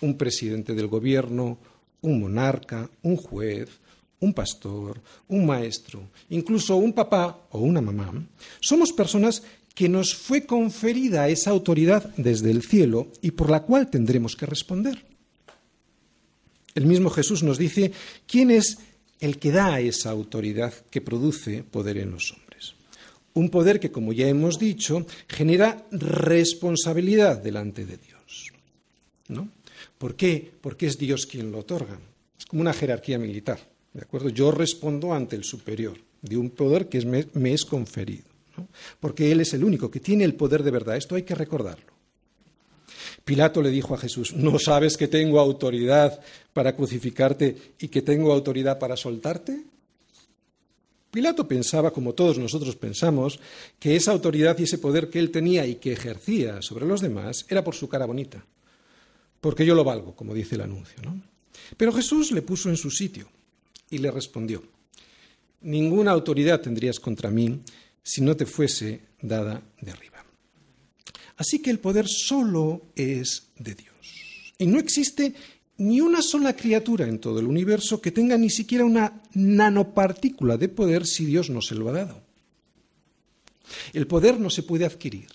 un 0.01 0.17
presidente 0.17 0.75
del 0.75 0.87
gobierno, 0.87 1.59
un 2.01 2.21
monarca, 2.21 2.89
un 3.03 3.17
juez, 3.17 3.69
un 4.21 4.33
pastor, 4.33 5.01
un 5.29 5.47
maestro, 5.47 6.09
incluso 6.31 6.77
un 6.77 6.93
papá 6.93 7.47
o 7.51 7.61
una 7.61 7.81
mamá, 7.81 8.13
somos 8.61 8.93
personas 8.93 9.43
que 9.75 9.89
nos 9.89 10.15
fue 10.15 10.47
conferida 10.47 11.29
esa 11.29 11.51
autoridad 11.51 12.15
desde 12.17 12.51
el 12.51 12.63
cielo 12.63 13.13
y 13.21 13.33
por 13.33 13.51
la 13.51 13.63
cual 13.63 13.91
tendremos 13.91 14.35
que 14.35 14.47
responder. 14.47 15.05
El 16.75 16.87
mismo 16.87 17.11
Jesús 17.11 17.43
nos 17.43 17.59
dice 17.59 17.93
quién 18.27 18.51
es 18.51 18.79
el 19.21 19.39
que 19.39 19.51
da 19.51 19.81
esa 19.81 20.11
autoridad 20.11 20.73
que 20.91 21.01
produce 21.01 21.63
poder 21.63 21.99
en 21.99 22.11
los 22.11 22.33
hombres. 22.33 22.75
Un 23.35 23.51
poder 23.51 23.81
que, 23.81 23.91
como 23.91 24.15
ya 24.15 24.29
hemos 24.29 24.59
dicho, 24.59 25.07
genera 25.29 25.87
responsabilidad 25.91 27.43
delante 27.43 27.85
de 27.85 27.99
Dios. 27.99 28.53
¿No? 29.29 29.51
¿Por 29.99 30.17
qué? 30.17 30.53
Porque 30.61 30.87
es 30.87 30.97
Dios 30.97 31.27
quien 31.27 31.53
lo 31.53 31.59
otorga. 31.59 31.99
Es 32.39 32.47
como 32.47 32.63
una 32.63 32.73
jerarquía 32.73 33.19
militar. 33.19 33.59
¿De 33.97 34.03
acuerdo? 34.03 34.29
Yo 34.29 34.51
respondo 34.51 35.15
ante 35.15 35.37
el 35.37 35.45
superior 35.45 35.97
de 36.21 36.37
un 36.37 36.51
poder 36.51 36.89
que 36.89 37.05
me 37.33 37.53
es 37.53 37.65
conferido 37.65 38.37
porque 39.01 39.31
Él 39.33 39.41
es 39.41 39.55
el 39.55 39.65
único 39.65 39.91
que 39.91 40.01
tiene 40.01 40.25
el 40.25 40.35
poder 40.35 40.63
de 40.63 40.71
verdad. 40.71 40.97
Esto 40.97 41.15
hay 41.15 41.23
que 41.23 41.35
recordarlo. 41.35 41.95
Pilato 43.25 43.61
le 43.61 43.71
dijo 43.71 43.95
a 43.95 43.99
Jesús, 43.99 44.35
¿no 44.35 44.59
sabes 44.59 44.97
que 44.97 45.09
tengo 45.09 45.41
autoridad 45.41 46.21
para 46.53 46.77
crucificarte 46.77 47.75
y 47.79 47.89
que 47.89 48.03
tengo 48.03 48.33
autoridad 48.33 48.79
para 48.79 48.97
soltarte? 48.97 49.65
Pilato 51.11 51.49
pensaba, 51.49 51.93
como 51.93 52.15
todos 52.15 52.39
nosotros 52.39 52.77
pensamos, 52.77 53.41
que 53.79 53.97
esa 53.97 54.13
autoridad 54.13 54.57
y 54.59 54.65
ese 54.65 54.79
poder 54.79 55.09
que 55.11 55.19
él 55.19 55.31
tenía 55.31 55.67
y 55.67 55.77
que 55.77 55.93
ejercía 55.93 56.63
sobre 56.63 56.87
los 56.87 57.01
demás 57.01 57.47
era 57.49 57.65
por 57.65 57.75
su 57.75 57.89
cara 57.89 58.07
bonita, 58.07 58.45
porque 59.41 59.67
yo 59.67 59.75
lo 59.75 59.83
valgo, 59.83 60.15
como 60.15 60.35
dice 60.35 60.55
el 60.55 60.61
anuncio. 60.61 61.03
¿no? 61.03 61.21
Pero 61.77 61.93
Jesús 61.93 62.31
le 62.33 62.43
puso 62.43 62.69
en 62.69 62.77
su 62.77 62.91
sitio 62.91 63.29
y 63.91 63.99
le 63.99 64.11
respondió, 64.11 64.63
ninguna 65.61 66.13
autoridad 66.13 66.61
tendrías 66.61 67.01
contra 67.01 67.31
mí 67.31 67.61
si 68.03 68.23
no 68.23 68.37
te 68.37 68.47
fuese 68.47 69.01
dada 69.21 69.63
de 69.81 69.91
arriba. 69.91 70.25
Así 71.37 71.61
que 71.61 71.71
el 71.71 71.79
poder 71.79 72.07
solo 72.09 72.87
es 72.95 73.49
de 73.59 73.75
Dios. 73.75 73.95
Y 74.59 74.67
no 74.67 74.79
existe 74.79 75.35
ni 75.79 76.01
una 76.01 76.23
sola 76.23 76.57
criatura 76.57 77.07
en 77.07 77.19
todo 77.19 77.39
el 77.41 77.47
universo 77.47 78.01
que 78.01 78.11
tenga 78.11 78.39
ni 78.39 78.49
siquiera 78.49 78.85
una 78.85 79.23
nanopartícula 79.35 80.57
de 80.57 80.69
poder 80.69 81.07
si 81.07 81.27
Dios 81.27 81.51
no 81.51 81.61
se 81.61 81.75
lo 81.75 81.89
ha 81.89 81.93
dado. 81.93 82.23
El 83.93 84.07
poder 84.07 84.41
no 84.41 84.49
se 84.49 84.63
puede 84.63 84.87
adquirir, 84.87 85.29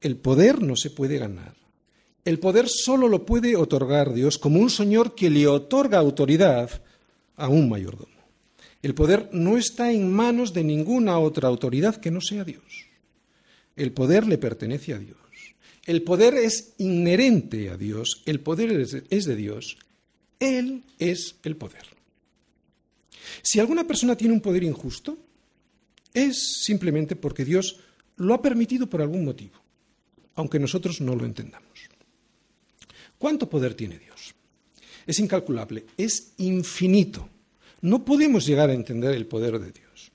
el 0.00 0.16
poder 0.16 0.62
no 0.62 0.76
se 0.76 0.90
puede 0.90 1.18
ganar. 1.18 1.54
El 2.24 2.38
poder 2.38 2.68
solo 2.68 3.08
lo 3.08 3.26
puede 3.26 3.56
otorgar 3.56 4.12
Dios 4.12 4.38
como 4.38 4.60
un 4.60 4.70
señor 4.70 5.14
que 5.14 5.30
le 5.30 5.46
otorga 5.46 5.98
autoridad 5.98 6.82
a 7.40 7.48
un 7.48 7.68
mayordomo. 7.68 8.20
El 8.82 8.94
poder 8.94 9.28
no 9.32 9.56
está 9.56 9.90
en 9.92 10.10
manos 10.10 10.52
de 10.52 10.62
ninguna 10.64 11.18
otra 11.18 11.48
autoridad 11.48 11.96
que 11.96 12.10
no 12.10 12.20
sea 12.20 12.44
Dios. 12.44 12.86
El 13.76 13.92
poder 13.92 14.26
le 14.26 14.38
pertenece 14.38 14.94
a 14.94 14.98
Dios. 14.98 15.18
El 15.86 16.02
poder 16.02 16.34
es 16.34 16.74
inherente 16.78 17.70
a 17.70 17.76
Dios, 17.76 18.22
el 18.26 18.40
poder 18.40 18.70
es 18.70 19.24
de 19.24 19.36
Dios, 19.36 19.78
Él 20.38 20.84
es 20.98 21.36
el 21.42 21.56
poder. 21.56 21.84
Si 23.42 23.58
alguna 23.58 23.86
persona 23.86 24.16
tiene 24.16 24.34
un 24.34 24.40
poder 24.40 24.62
injusto, 24.62 25.18
es 26.12 26.62
simplemente 26.62 27.16
porque 27.16 27.44
Dios 27.44 27.80
lo 28.16 28.34
ha 28.34 28.42
permitido 28.42 28.88
por 28.88 29.00
algún 29.00 29.24
motivo, 29.24 29.58
aunque 30.34 30.58
nosotros 30.58 31.00
no 31.00 31.16
lo 31.16 31.24
entendamos. 31.24 31.88
¿Cuánto 33.18 33.48
poder 33.48 33.74
tiene 33.74 33.98
Dios? 33.98 34.34
Es 35.06 35.18
incalculable, 35.18 35.86
es 35.96 36.32
infinito. 36.38 37.28
No 37.82 38.04
podemos 38.04 38.46
llegar 38.46 38.70
a 38.70 38.74
entender 38.74 39.14
el 39.14 39.26
poder 39.26 39.58
de 39.58 39.72
Dios. 39.72 40.12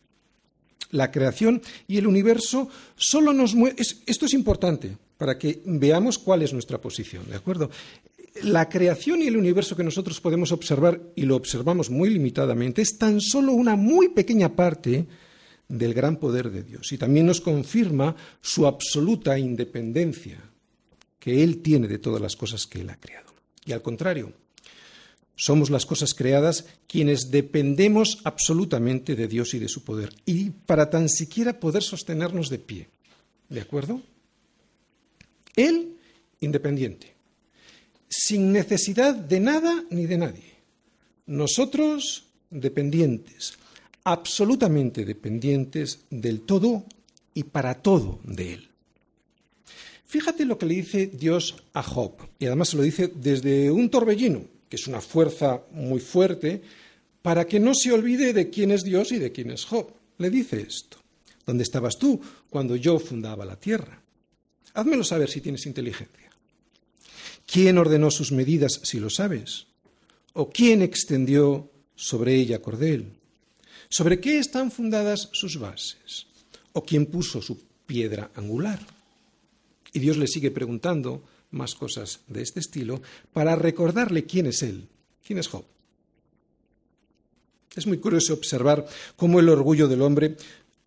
La 0.92 1.12
creación 1.12 1.62
y 1.88 1.98
el 1.98 2.08
universo 2.08 2.70
solo 2.96 3.34
nos 3.34 3.56
mueven. 3.56 3.78
Esto 4.06 4.26
es 4.26 4.34
importante 4.34 4.98
para 5.18 5.38
que 5.38 5.62
veamos 5.66 6.18
cuál 6.18 6.44
es 6.44 6.54
nuestra 6.54 6.80
posición, 6.80 7.28
¿de 7.30 7.36
acuerdo? 7.36 7.70
La 8.44 8.70
creación 8.70 9.22
y 9.22 9.28
el 9.28 9.38
universo 9.38 9.76
que 9.76 9.84
nosotros 9.84 10.20
podemos 10.20 10.52
observar, 10.52 11.02
y 11.16 11.24
lo 11.24 11.36
observamos 11.36 11.90
muy 11.90 12.10
limitadamente, 12.10 12.82
es 12.82 12.98
tan 12.98 13.22
solo 13.22 13.54
una 13.54 13.76
muy 13.76 14.10
pequeña 14.10 14.56
parte 14.56 15.06
del 15.68 15.94
gran 15.94 16.18
poder 16.18 16.52
de 16.52 16.64
Dios. 16.64 16.92
Y 16.92 16.98
también 16.98 17.26
nos 17.26 17.42
confirma 17.42 18.16
su 18.42 18.68
absoluta 18.68 19.40
independencia 19.40 20.38
que 21.20 21.44
Él 21.44 21.62
tiene 21.62 21.88
de 21.88 21.98
todas 21.98 22.22
las 22.22 22.36
cosas 22.36 22.68
que 22.68 22.82
Él 22.82 22.90
ha 22.90 23.00
creado. 23.00 23.34
Y 23.66 23.72
al 23.72 23.82
contrario, 23.82 24.34
somos 25.36 25.70
las 25.70 25.86
cosas 25.86 26.14
creadas 26.14 26.66
quienes 26.88 27.30
dependemos 27.30 28.20
absolutamente 28.24 29.16
de 29.16 29.28
Dios 29.28 29.54
y 29.54 29.60
de 29.60 29.68
su 29.68 29.84
poder. 29.84 30.14
Y 30.26 30.52
para 30.52 30.90
tan 30.90 31.10
siquiera 31.10 31.60
poder 31.60 31.84
sostenernos 31.84 32.50
de 32.50 32.60
pie. 32.60 32.90
¿De 33.50 33.62
acuerdo? 33.62 34.02
Él, 35.56 35.98
independiente, 36.40 37.16
sin 38.08 38.52
necesidad 38.52 39.14
de 39.16 39.40
nada 39.40 39.84
ni 39.90 40.06
de 40.06 40.18
nadie. 40.18 40.56
Nosotros, 41.28 42.26
dependientes, 42.50 43.58
absolutamente 44.04 45.06
dependientes 45.06 46.06
del 46.10 46.42
todo 46.42 46.86
y 47.34 47.44
para 47.44 47.82
todo 47.82 48.20
de 48.24 48.54
Él. 48.54 48.70
Fíjate 50.06 50.46
lo 50.46 50.58
que 50.58 50.66
le 50.66 50.76
dice 50.76 51.08
Dios 51.08 51.64
a 51.74 51.84
Job, 51.84 52.14
y 52.40 52.46
además 52.46 52.70
se 52.70 52.78
lo 52.78 52.84
dice 52.84 53.12
desde 53.14 53.72
un 53.72 53.90
torbellino, 53.90 54.46
es 54.76 54.88
una 54.88 55.02
fuerza 55.02 55.64
muy 55.72 56.00
fuerte, 56.00 56.62
para 57.22 57.46
que 57.46 57.60
no 57.60 57.74
se 57.74 57.92
olvide 57.92 58.34
de 58.34 58.50
quién 58.50 58.72
es 58.72 58.84
Dios 58.84 59.12
y 59.12 59.18
de 59.18 59.32
quién 59.32 59.50
es 59.50 59.66
Job. 59.66 59.92
Le 60.20 60.30
dice 60.30 60.62
esto. 60.62 60.98
¿Dónde 61.46 61.64
estabas 61.64 61.98
tú 61.98 62.20
cuando 62.50 62.76
yo 62.76 63.00
fundaba 63.00 63.46
la 63.46 63.56
tierra? 63.56 64.02
Házmelo 64.74 65.04
saber 65.04 65.30
si 65.30 65.42
tienes 65.42 65.66
inteligencia. 65.66 66.30
¿Quién 67.46 67.78
ordenó 67.78 68.12
sus 68.12 68.32
medidas 68.32 68.80
si 68.84 69.00
lo 69.00 69.10
sabes? 69.10 69.68
¿O 70.34 70.50
quién 70.50 70.82
extendió 70.82 71.72
sobre 71.96 72.36
ella 72.36 72.62
cordel? 72.62 73.14
¿Sobre 73.90 74.20
qué 74.20 74.40
están 74.40 74.72
fundadas 74.72 75.30
sus 75.32 75.60
bases? 75.60 76.28
¿O 76.74 76.84
quién 76.84 77.06
puso 77.06 77.42
su 77.42 77.62
piedra 77.86 78.32
angular? 78.36 78.80
Y 79.94 80.00
Dios 80.00 80.18
le 80.18 80.28
sigue 80.28 80.52
preguntando 80.52 81.24
más 81.56 81.74
cosas 81.74 82.22
de 82.28 82.42
este 82.42 82.60
estilo 82.60 83.02
para 83.34 83.56
recordarle 83.56 84.26
quién 84.26 84.46
es 84.46 84.62
Él, 84.62 84.88
quién 85.26 85.40
es 85.40 85.48
Job. 85.48 85.66
Es 87.76 87.88
muy 87.88 87.98
curioso 87.98 88.34
observar 88.34 88.86
cómo 89.16 89.40
el 89.40 89.50
orgullo 89.50 89.88
del 89.88 90.02
hombre 90.02 90.38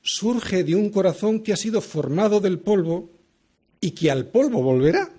surge 0.03 0.65
de 0.65 0.75
un 0.75 0.91
corazón 0.91 1.43
que 1.43 1.53
ha 1.53 1.57
sido 1.57 1.81
formado 1.81 2.41
del 2.41 2.61
polvo 2.61 3.11
y 3.81 3.91
que 3.91 4.11
al 4.11 4.27
polvo 4.27 4.63
volverá. 4.63 5.13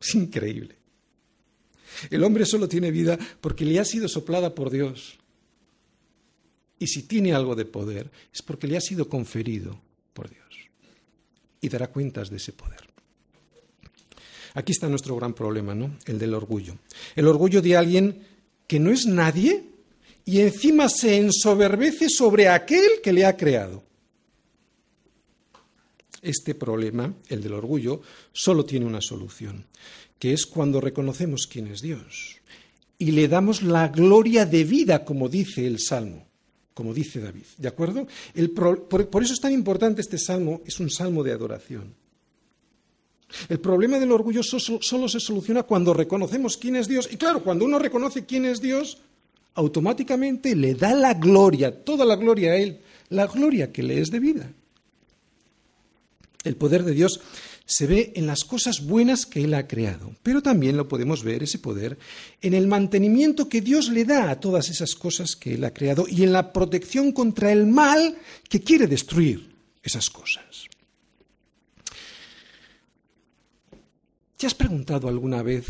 Es 0.00 0.14
increíble. 0.14 0.76
El 2.10 2.24
hombre 2.24 2.44
solo 2.44 2.68
tiene 2.68 2.90
vida 2.90 3.18
porque 3.40 3.64
le 3.64 3.78
ha 3.78 3.84
sido 3.84 4.08
soplada 4.08 4.54
por 4.54 4.70
Dios. 4.70 5.18
Y 6.78 6.88
si 6.88 7.04
tiene 7.04 7.32
algo 7.32 7.54
de 7.54 7.64
poder, 7.64 8.10
es 8.32 8.42
porque 8.42 8.66
le 8.66 8.76
ha 8.76 8.80
sido 8.80 9.08
conferido 9.08 9.80
por 10.12 10.28
Dios. 10.28 10.44
Y 11.60 11.68
dará 11.68 11.86
cuentas 11.86 12.28
de 12.28 12.36
ese 12.36 12.52
poder. 12.52 12.93
Aquí 14.54 14.72
está 14.72 14.88
nuestro 14.88 15.16
gran 15.16 15.34
problema, 15.34 15.74
¿no? 15.74 15.98
El 16.06 16.18
del 16.18 16.34
orgullo. 16.34 16.76
El 17.14 17.26
orgullo 17.26 17.60
de 17.60 17.76
alguien 17.76 18.22
que 18.66 18.80
no 18.80 18.90
es 18.90 19.06
nadie 19.06 19.64
y 20.24 20.40
encima 20.40 20.88
se 20.88 21.18
ensoberbece 21.18 22.08
sobre 22.08 22.48
aquel 22.48 23.00
que 23.02 23.12
le 23.12 23.26
ha 23.26 23.36
creado. 23.36 23.82
Este 26.22 26.54
problema, 26.54 27.12
el 27.28 27.42
del 27.42 27.52
orgullo, 27.52 28.00
solo 28.32 28.64
tiene 28.64 28.86
una 28.86 29.02
solución, 29.02 29.66
que 30.18 30.32
es 30.32 30.46
cuando 30.46 30.80
reconocemos 30.80 31.46
quién 31.46 31.66
es 31.66 31.82
Dios 31.82 32.40
y 32.98 33.12
le 33.12 33.28
damos 33.28 33.62
la 33.62 33.88
gloria 33.88 34.46
de 34.46 34.64
vida, 34.64 35.04
como 35.04 35.28
dice 35.28 35.66
el 35.66 35.78
Salmo, 35.78 36.26
como 36.72 36.94
dice 36.94 37.20
David. 37.20 37.44
¿De 37.58 37.68
acuerdo? 37.68 38.06
por, 38.54 39.22
eso 39.22 39.34
es 39.34 39.40
tan 39.40 39.52
importante 39.52 40.00
este 40.00 40.18
salmo, 40.18 40.62
es 40.64 40.80
un 40.80 40.90
salmo 40.90 41.22
de 41.22 41.32
adoración. 41.32 41.94
El 43.48 43.60
problema 43.60 43.98
del 43.98 44.12
orgullo 44.12 44.42
solo 44.42 45.08
se 45.08 45.20
soluciona 45.20 45.62
cuando 45.64 45.94
reconocemos 45.94 46.56
quién 46.56 46.76
es 46.76 46.88
Dios. 46.88 47.08
Y 47.10 47.16
claro, 47.16 47.42
cuando 47.42 47.64
uno 47.64 47.78
reconoce 47.78 48.24
quién 48.24 48.44
es 48.44 48.60
Dios, 48.60 48.98
automáticamente 49.54 50.54
le 50.56 50.74
da 50.74 50.94
la 50.94 51.14
gloria, 51.14 51.84
toda 51.84 52.04
la 52.04 52.16
gloria 52.16 52.52
a 52.52 52.56
Él, 52.56 52.80
la 53.10 53.26
gloria 53.26 53.72
que 53.72 53.82
le 53.82 54.00
es 54.00 54.10
debida. 54.10 54.50
El 56.42 56.56
poder 56.56 56.84
de 56.84 56.92
Dios 56.92 57.20
se 57.66 57.86
ve 57.86 58.12
en 58.16 58.26
las 58.26 58.44
cosas 58.44 58.84
buenas 58.84 59.24
que 59.24 59.42
Él 59.44 59.54
ha 59.54 59.66
creado, 59.66 60.14
pero 60.22 60.42
también 60.42 60.76
lo 60.76 60.88
podemos 60.88 61.22
ver, 61.22 61.42
ese 61.42 61.58
poder, 61.58 61.98
en 62.42 62.52
el 62.52 62.66
mantenimiento 62.66 63.48
que 63.48 63.62
Dios 63.62 63.88
le 63.88 64.04
da 64.04 64.30
a 64.30 64.40
todas 64.40 64.68
esas 64.68 64.94
cosas 64.94 65.36
que 65.36 65.54
Él 65.54 65.64
ha 65.64 65.72
creado 65.72 66.04
y 66.06 66.24
en 66.24 66.32
la 66.32 66.52
protección 66.52 67.12
contra 67.12 67.52
el 67.52 67.66
mal 67.66 68.16
que 68.48 68.60
quiere 68.60 68.86
destruir 68.86 69.54
esas 69.82 70.10
cosas. 70.10 70.66
¿Te 74.36 74.46
has 74.46 74.54
preguntado 74.54 75.08
alguna 75.08 75.42
vez 75.42 75.66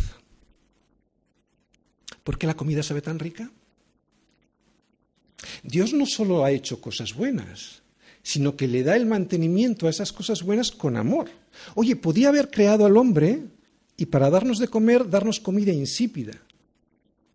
por 2.22 2.38
qué 2.38 2.46
la 2.46 2.56
comida 2.56 2.82
sabe 2.82 3.02
tan 3.02 3.18
rica? 3.18 3.50
Dios 5.62 5.92
no 5.92 6.06
solo 6.06 6.44
ha 6.44 6.50
hecho 6.50 6.80
cosas 6.80 7.14
buenas, 7.14 7.82
sino 8.22 8.56
que 8.56 8.68
le 8.68 8.82
da 8.82 8.96
el 8.96 9.06
mantenimiento 9.06 9.86
a 9.86 9.90
esas 9.90 10.12
cosas 10.12 10.42
buenas 10.42 10.70
con 10.70 10.96
amor. 10.96 11.30
Oye, 11.74 11.96
podía 11.96 12.28
haber 12.28 12.50
creado 12.50 12.86
al 12.86 12.96
hombre 12.96 13.44
y 13.96 14.06
para 14.06 14.30
darnos 14.30 14.58
de 14.58 14.68
comer, 14.68 15.08
darnos 15.08 15.40
comida 15.40 15.72
insípida. 15.72 16.32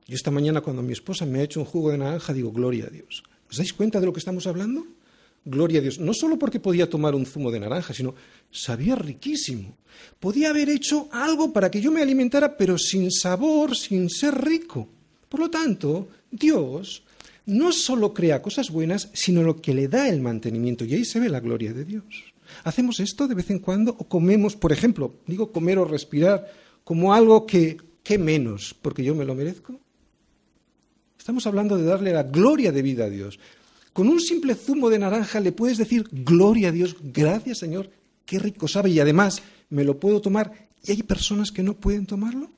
Yo 0.07 0.15
esta 0.15 0.31
mañana 0.31 0.61
cuando 0.61 0.81
mi 0.81 0.93
esposa 0.93 1.25
me 1.25 1.39
ha 1.39 1.43
hecho 1.43 1.59
un 1.59 1.67
jugo 1.67 1.91
de 1.91 1.99
naranja 1.99 2.33
digo, 2.33 2.51
gloria 2.51 2.85
a 2.85 2.89
Dios. 2.89 3.23
¿Os 3.49 3.57
dais 3.57 3.73
cuenta 3.73 3.99
de 3.99 4.07
lo 4.07 4.13
que 4.13 4.19
estamos 4.19 4.47
hablando? 4.47 4.85
Gloria 5.45 5.79
a 5.79 5.81
Dios. 5.81 5.99
No 5.99 6.13
solo 6.13 6.37
porque 6.37 6.59
podía 6.59 6.89
tomar 6.89 7.15
un 7.15 7.25
zumo 7.25 7.51
de 7.51 7.59
naranja, 7.59 7.93
sino 7.93 8.13
sabía 8.51 8.95
riquísimo. 8.95 9.77
Podía 10.19 10.49
haber 10.49 10.69
hecho 10.69 11.07
algo 11.11 11.51
para 11.53 11.71
que 11.71 11.81
yo 11.81 11.91
me 11.91 12.01
alimentara, 12.01 12.57
pero 12.57 12.77
sin 12.77 13.11
sabor, 13.11 13.75
sin 13.75 14.09
ser 14.09 14.35
rico. 14.43 14.87
Por 15.27 15.39
lo 15.39 15.49
tanto, 15.49 16.07
Dios 16.31 17.03
no 17.45 17.71
solo 17.71 18.13
crea 18.13 18.41
cosas 18.41 18.69
buenas, 18.69 19.09
sino 19.13 19.43
lo 19.43 19.61
que 19.61 19.73
le 19.73 19.87
da 19.87 20.07
el 20.07 20.21
mantenimiento. 20.21 20.85
Y 20.85 20.93
ahí 20.93 21.05
se 21.05 21.19
ve 21.19 21.29
la 21.29 21.39
gloria 21.39 21.73
de 21.73 21.85
Dios. 21.85 22.03
¿Hacemos 22.63 22.99
esto 22.99 23.27
de 23.27 23.35
vez 23.35 23.49
en 23.49 23.59
cuando? 23.59 23.91
¿O 23.97 24.07
comemos, 24.07 24.55
por 24.55 24.71
ejemplo, 24.71 25.15
digo 25.25 25.51
comer 25.51 25.79
o 25.79 25.85
respirar, 25.85 26.51
como 26.83 27.13
algo 27.13 27.45
que, 27.45 27.77
¿qué 28.03 28.17
menos? 28.17 28.75
Porque 28.81 29.03
yo 29.03 29.15
me 29.15 29.25
lo 29.25 29.35
merezco. 29.35 29.79
Estamos 31.17 31.45
hablando 31.47 31.77
de 31.77 31.83
darle 31.83 32.11
la 32.11 32.23
gloria 32.23 32.71
de 32.71 32.81
vida 32.81 33.05
a 33.05 33.09
Dios. 33.09 33.39
Con 33.93 34.07
un 34.07 34.19
simple 34.19 34.55
zumo 34.55 34.89
de 34.89 34.99
naranja 34.99 35.39
le 35.39 35.51
puedes 35.51 35.77
decir 35.77 36.07
gloria 36.11 36.69
a 36.69 36.71
Dios, 36.71 36.95
gracias 37.01 37.59
Señor, 37.59 37.89
qué 38.25 38.39
rico 38.39 38.67
sabe 38.67 38.89
y 38.89 38.99
además 38.99 39.41
me 39.69 39.83
lo 39.83 39.99
puedo 39.99 40.21
tomar. 40.21 40.69
¿Y 40.83 40.91
hay 40.91 41.03
personas 41.03 41.51
que 41.51 41.63
no 41.63 41.73
pueden 41.73 42.05
tomarlo? 42.05 42.49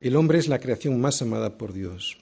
El 0.00 0.14
hombre 0.14 0.38
es 0.38 0.46
la 0.46 0.60
creación 0.60 1.00
más 1.00 1.20
amada 1.22 1.58
por 1.58 1.72
Dios. 1.72 2.18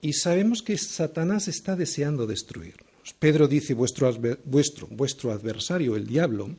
Y 0.00 0.14
sabemos 0.14 0.62
que 0.62 0.76
Satanás 0.78 1.46
está 1.46 1.76
deseando 1.76 2.26
destruirnos. 2.26 2.90
Pedro 3.18 3.46
dice, 3.46 3.74
vuestro, 3.74 4.12
vuestro, 4.44 4.88
vuestro 4.88 5.30
adversario, 5.30 5.94
el 5.94 6.06
diablo, 6.06 6.56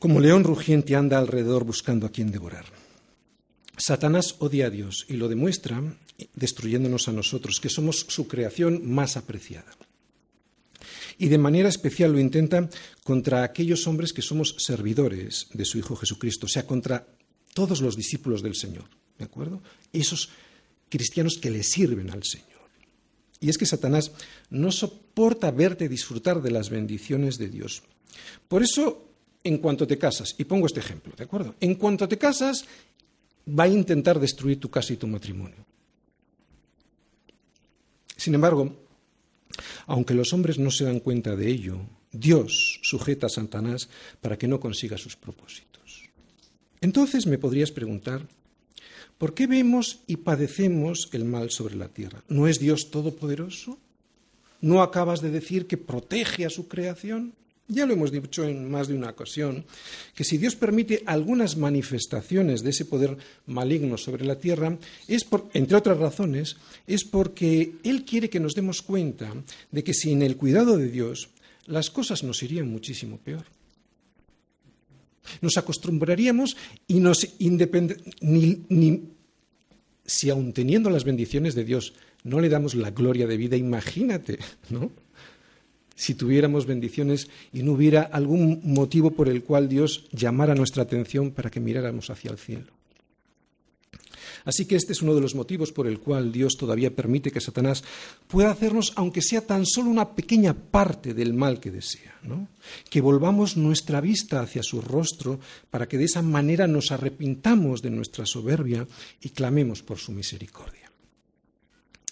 como 0.00 0.18
león 0.18 0.42
rugiente 0.42 0.96
anda 0.96 1.18
alrededor 1.18 1.64
buscando 1.64 2.06
a 2.06 2.10
quien 2.10 2.32
devorar. 2.32 2.64
Satanás 3.76 4.36
odia 4.40 4.66
a 4.66 4.70
Dios 4.70 5.06
y 5.08 5.14
lo 5.14 5.28
demuestra 5.28 5.82
destruyéndonos 6.34 7.08
a 7.08 7.12
nosotros, 7.12 7.60
que 7.60 7.68
somos 7.68 8.06
su 8.08 8.28
creación 8.28 8.82
más 8.84 9.16
apreciada. 9.16 9.70
Y 11.18 11.28
de 11.28 11.38
manera 11.38 11.68
especial 11.68 12.12
lo 12.12 12.18
intenta 12.18 12.68
contra 13.04 13.42
aquellos 13.42 13.86
hombres 13.86 14.12
que 14.12 14.22
somos 14.22 14.56
servidores 14.58 15.48
de 15.52 15.64
su 15.64 15.78
Hijo 15.78 15.94
Jesucristo, 15.96 16.46
o 16.46 16.48
sea, 16.48 16.66
contra 16.66 17.06
todos 17.52 17.80
los 17.80 17.96
discípulos 17.96 18.42
del 18.42 18.54
Señor, 18.54 18.84
¿de 19.18 19.24
acuerdo? 19.24 19.62
Esos 19.92 20.30
cristianos 20.88 21.36
que 21.36 21.50
le 21.50 21.62
sirven 21.62 22.10
al 22.10 22.24
Señor. 22.24 22.48
Y 23.40 23.48
es 23.48 23.58
que 23.58 23.66
Satanás 23.66 24.12
no 24.50 24.70
soporta 24.70 25.50
verte 25.50 25.88
disfrutar 25.88 26.42
de 26.42 26.50
las 26.50 26.68
bendiciones 26.68 27.38
de 27.38 27.48
Dios. 27.48 27.82
Por 28.48 28.62
eso, 28.62 29.08
en 29.44 29.58
cuanto 29.58 29.86
te 29.86 29.98
casas, 29.98 30.34
y 30.38 30.44
pongo 30.44 30.66
este 30.66 30.80
ejemplo, 30.80 31.14
¿de 31.16 31.24
acuerdo? 31.24 31.54
En 31.60 31.74
cuanto 31.74 32.06
te 32.06 32.18
casas, 32.18 32.64
va 33.48 33.64
a 33.64 33.68
intentar 33.68 34.20
destruir 34.20 34.60
tu 34.60 34.70
casa 34.70 34.92
y 34.92 34.96
tu 34.96 35.06
matrimonio. 35.06 35.66
Sin 38.20 38.34
embargo, 38.34 38.76
aunque 39.86 40.12
los 40.12 40.34
hombres 40.34 40.58
no 40.58 40.70
se 40.70 40.84
dan 40.84 41.00
cuenta 41.00 41.36
de 41.36 41.48
ello, 41.48 41.78
Dios 42.12 42.78
sujeta 42.82 43.28
a 43.28 43.30
Satanás 43.30 43.88
para 44.20 44.36
que 44.36 44.46
no 44.46 44.60
consiga 44.60 44.98
sus 44.98 45.16
propósitos. 45.16 46.02
Entonces 46.82 47.26
me 47.26 47.38
podrías 47.38 47.72
preguntar, 47.72 48.28
¿por 49.16 49.32
qué 49.32 49.46
vemos 49.46 50.00
y 50.06 50.16
padecemos 50.16 51.08
el 51.12 51.24
mal 51.24 51.50
sobre 51.50 51.76
la 51.76 51.88
tierra? 51.88 52.22
¿No 52.28 52.46
es 52.46 52.58
Dios 52.58 52.90
todopoderoso? 52.90 53.78
¿No 54.60 54.82
acabas 54.82 55.22
de 55.22 55.30
decir 55.30 55.66
que 55.66 55.78
protege 55.78 56.44
a 56.44 56.50
su 56.50 56.68
creación? 56.68 57.32
Ya 57.70 57.86
lo 57.86 57.92
hemos 57.92 58.10
dicho 58.10 58.44
en 58.44 58.68
más 58.68 58.88
de 58.88 58.94
una 58.94 59.10
ocasión, 59.10 59.64
que 60.14 60.24
si 60.24 60.38
Dios 60.38 60.56
permite 60.56 61.04
algunas 61.06 61.56
manifestaciones 61.56 62.62
de 62.62 62.70
ese 62.70 62.84
poder 62.84 63.16
maligno 63.46 63.96
sobre 63.96 64.24
la 64.24 64.36
tierra, 64.36 64.76
es 65.06 65.22
por, 65.24 65.48
entre 65.54 65.76
otras 65.76 65.98
razones, 65.98 66.56
es 66.86 67.04
porque 67.04 67.76
Él 67.84 68.04
quiere 68.04 68.28
que 68.28 68.40
nos 68.40 68.54
demos 68.54 68.82
cuenta 68.82 69.32
de 69.70 69.84
que 69.84 69.94
sin 69.94 70.22
el 70.22 70.36
cuidado 70.36 70.76
de 70.76 70.88
Dios, 70.88 71.30
las 71.66 71.90
cosas 71.90 72.24
nos 72.24 72.42
irían 72.42 72.68
muchísimo 72.68 73.18
peor. 73.18 73.44
Nos 75.40 75.56
acostumbraríamos 75.56 76.56
y 76.88 76.98
nos 76.98 77.26
ni, 78.20 78.64
ni 78.68 79.02
si 80.04 80.28
aun 80.28 80.52
teniendo 80.52 80.90
las 80.90 81.04
bendiciones 81.04 81.54
de 81.54 81.64
Dios 81.64 81.94
no 82.24 82.40
le 82.40 82.48
damos 82.48 82.74
la 82.74 82.90
gloria 82.90 83.28
de 83.28 83.36
vida, 83.36 83.56
imagínate, 83.56 84.40
¿no? 84.70 84.90
Si 86.00 86.14
tuviéramos 86.14 86.64
bendiciones 86.64 87.28
y 87.52 87.62
no 87.62 87.72
hubiera 87.72 88.00
algún 88.00 88.62
motivo 88.64 89.10
por 89.10 89.28
el 89.28 89.44
cual 89.44 89.68
Dios 89.68 90.08
llamara 90.12 90.54
nuestra 90.54 90.84
atención 90.84 91.30
para 91.30 91.50
que 91.50 91.60
miráramos 91.60 92.08
hacia 92.08 92.30
el 92.30 92.38
cielo. 92.38 92.72
Así 94.46 94.64
que 94.64 94.76
este 94.76 94.94
es 94.94 95.02
uno 95.02 95.14
de 95.14 95.20
los 95.20 95.34
motivos 95.34 95.72
por 95.72 95.86
el 95.86 96.00
cual 96.00 96.32
Dios 96.32 96.56
todavía 96.56 96.96
permite 96.96 97.30
que 97.30 97.42
Satanás 97.42 97.84
pueda 98.28 98.50
hacernos, 98.50 98.94
aunque 98.96 99.20
sea 99.20 99.46
tan 99.46 99.66
solo 99.66 99.90
una 99.90 100.14
pequeña 100.14 100.54
parte 100.54 101.12
del 101.12 101.34
mal 101.34 101.60
que 101.60 101.70
desea, 101.70 102.18
que 102.88 103.02
volvamos 103.02 103.58
nuestra 103.58 104.00
vista 104.00 104.40
hacia 104.40 104.62
su 104.62 104.80
rostro 104.80 105.38
para 105.70 105.86
que 105.86 105.98
de 105.98 106.04
esa 106.04 106.22
manera 106.22 106.66
nos 106.66 106.92
arrepintamos 106.92 107.82
de 107.82 107.90
nuestra 107.90 108.24
soberbia 108.24 108.86
y 109.20 109.28
clamemos 109.28 109.82
por 109.82 109.98
su 109.98 110.12
misericordia. 110.12 110.79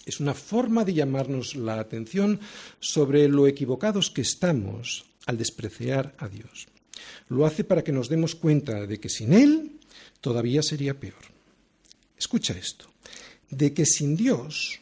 Es 0.09 0.19
una 0.19 0.33
forma 0.33 0.83
de 0.83 0.95
llamarnos 0.95 1.55
la 1.55 1.79
atención 1.79 2.39
sobre 2.79 3.27
lo 3.27 3.45
equivocados 3.45 4.09
que 4.09 4.21
estamos 4.21 5.05
al 5.27 5.37
despreciar 5.37 6.15
a 6.17 6.27
Dios. 6.27 6.67
Lo 7.27 7.45
hace 7.45 7.63
para 7.63 7.83
que 7.83 7.91
nos 7.91 8.09
demos 8.09 8.33
cuenta 8.33 8.87
de 8.87 8.99
que 8.99 9.07
sin 9.07 9.33
Él 9.33 9.79
todavía 10.19 10.63
sería 10.63 10.99
peor. 10.99 11.21
Escucha 12.17 12.57
esto, 12.57 12.89
de 13.51 13.71
que 13.71 13.85
sin 13.85 14.15
Dios 14.15 14.79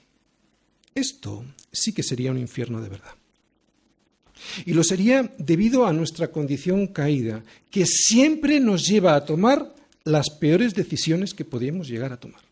esto 0.95 1.43
sí 1.73 1.91
que 1.91 2.03
sería 2.03 2.31
un 2.31 2.37
infierno 2.37 2.81
de 2.81 2.87
verdad. 2.87 3.15
Y 4.65 4.71
lo 4.71 4.83
sería 4.85 5.29
debido 5.37 5.85
a 5.85 5.91
nuestra 5.91 6.31
condición 6.31 6.87
caída, 6.87 7.43
que 7.69 7.85
siempre 7.85 8.61
nos 8.61 8.87
lleva 8.87 9.13
a 9.15 9.25
tomar 9.25 9.75
las 10.05 10.29
peores 10.29 10.73
decisiones 10.73 11.33
que 11.33 11.43
podíamos 11.43 11.89
llegar 11.89 12.13
a 12.13 12.19
tomar. 12.19 12.46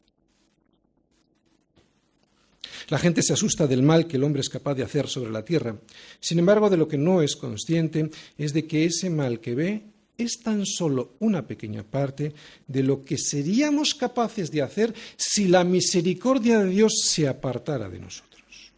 La 2.87 2.99
gente 2.99 3.23
se 3.23 3.33
asusta 3.33 3.67
del 3.67 3.81
mal 3.81 4.07
que 4.07 4.17
el 4.17 4.23
hombre 4.23 4.41
es 4.41 4.49
capaz 4.49 4.75
de 4.75 4.83
hacer 4.83 5.07
sobre 5.07 5.31
la 5.31 5.43
tierra. 5.43 5.79
Sin 6.19 6.39
embargo, 6.39 6.69
de 6.69 6.77
lo 6.77 6.87
que 6.87 6.97
no 6.97 7.21
es 7.21 7.35
consciente 7.35 8.09
es 8.37 8.53
de 8.53 8.67
que 8.67 8.85
ese 8.85 9.09
mal 9.09 9.39
que 9.39 9.55
ve 9.55 9.83
es 10.17 10.39
tan 10.41 10.65
solo 10.65 11.15
una 11.19 11.45
pequeña 11.45 11.83
parte 11.83 12.33
de 12.67 12.83
lo 12.83 13.03
que 13.03 13.17
seríamos 13.17 13.95
capaces 13.95 14.51
de 14.51 14.61
hacer 14.61 14.93
si 15.17 15.47
la 15.47 15.63
misericordia 15.63 16.59
de 16.59 16.69
Dios 16.69 17.01
se 17.03 17.27
apartara 17.27 17.89
de 17.89 17.99
nosotros. 17.99 18.71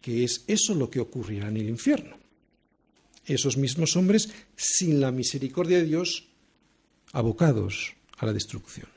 Que 0.00 0.24
es 0.24 0.44
eso 0.46 0.74
lo 0.74 0.90
que 0.90 1.00
ocurrirá 1.00 1.48
en 1.48 1.56
el 1.56 1.68
infierno. 1.68 2.16
Esos 3.24 3.56
mismos 3.56 3.96
hombres, 3.96 4.28
sin 4.56 5.00
la 5.00 5.10
misericordia 5.10 5.78
de 5.78 5.84
Dios, 5.84 6.28
abocados 7.12 7.94
a 8.18 8.26
la 8.26 8.32
destrucción. 8.32 8.88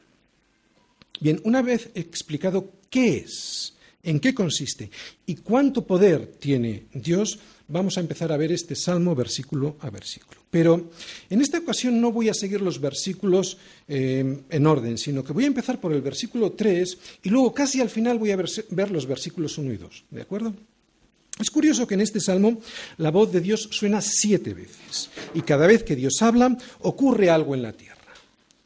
Bien, 1.20 1.42
una 1.44 1.62
vez 1.62 1.90
explicado 1.96 2.74
qué 2.90 3.18
es 3.18 3.74
en 4.04 4.20
qué 4.20 4.34
consiste 4.34 4.90
y 5.26 5.36
cuánto 5.36 5.86
poder 5.86 6.28
tiene 6.40 6.86
Dios, 6.94 7.40
vamos 7.68 7.98
a 7.98 8.02
empezar 8.02 8.32
a 8.32 8.38
ver 8.38 8.52
este 8.52 8.76
salmo 8.76 9.16
versículo 9.16 9.78
a 9.82 9.90
versículo. 9.90 10.42
Pero 10.50 10.90
en 11.30 11.42
esta 11.42 11.60
ocasión 11.60 12.02
no 12.02 12.12
voy 12.12 12.30
a 12.30 12.34
seguir 12.34 12.62
los 12.62 12.80
versículos 12.82 13.58
eh, 13.88 14.42
en 14.50 14.68
orden, 14.68 14.98
sino 14.98 15.24
que 15.24 15.34
voy 15.34 15.44
a 15.44 15.48
empezar 15.48 15.80
por 15.80 15.94
el 15.94 16.02
versículo 16.02 16.54
3 16.54 16.98
y 17.24 17.30
luego 17.30 17.54
casi 17.54 17.82
al 17.82 17.90
final 17.90 18.18
voy 18.18 18.32
a 18.32 18.36
ver, 18.36 18.50
ver 18.72 18.92
los 18.92 19.06
versículos 19.06 19.58
1 19.58 19.74
y 19.74 19.78
2. 19.78 20.04
¿De 20.12 20.22
acuerdo? 20.22 20.54
Es 21.40 21.50
curioso 21.50 21.88
que 21.88 21.94
en 21.94 22.02
este 22.02 22.20
salmo 22.20 22.60
la 22.98 23.12
voz 23.12 23.32
de 23.32 23.40
Dios 23.40 23.70
suena 23.72 24.02
siete 24.02 24.54
veces 24.54 25.10
y 25.34 25.42
cada 25.42 25.68
vez 25.68 25.84
que 25.84 25.96
Dios 25.96 26.22
habla 26.22 26.58
ocurre 26.80 27.30
algo 27.30 27.56
en 27.56 27.62
la 27.62 27.74
tierra. 27.74 27.96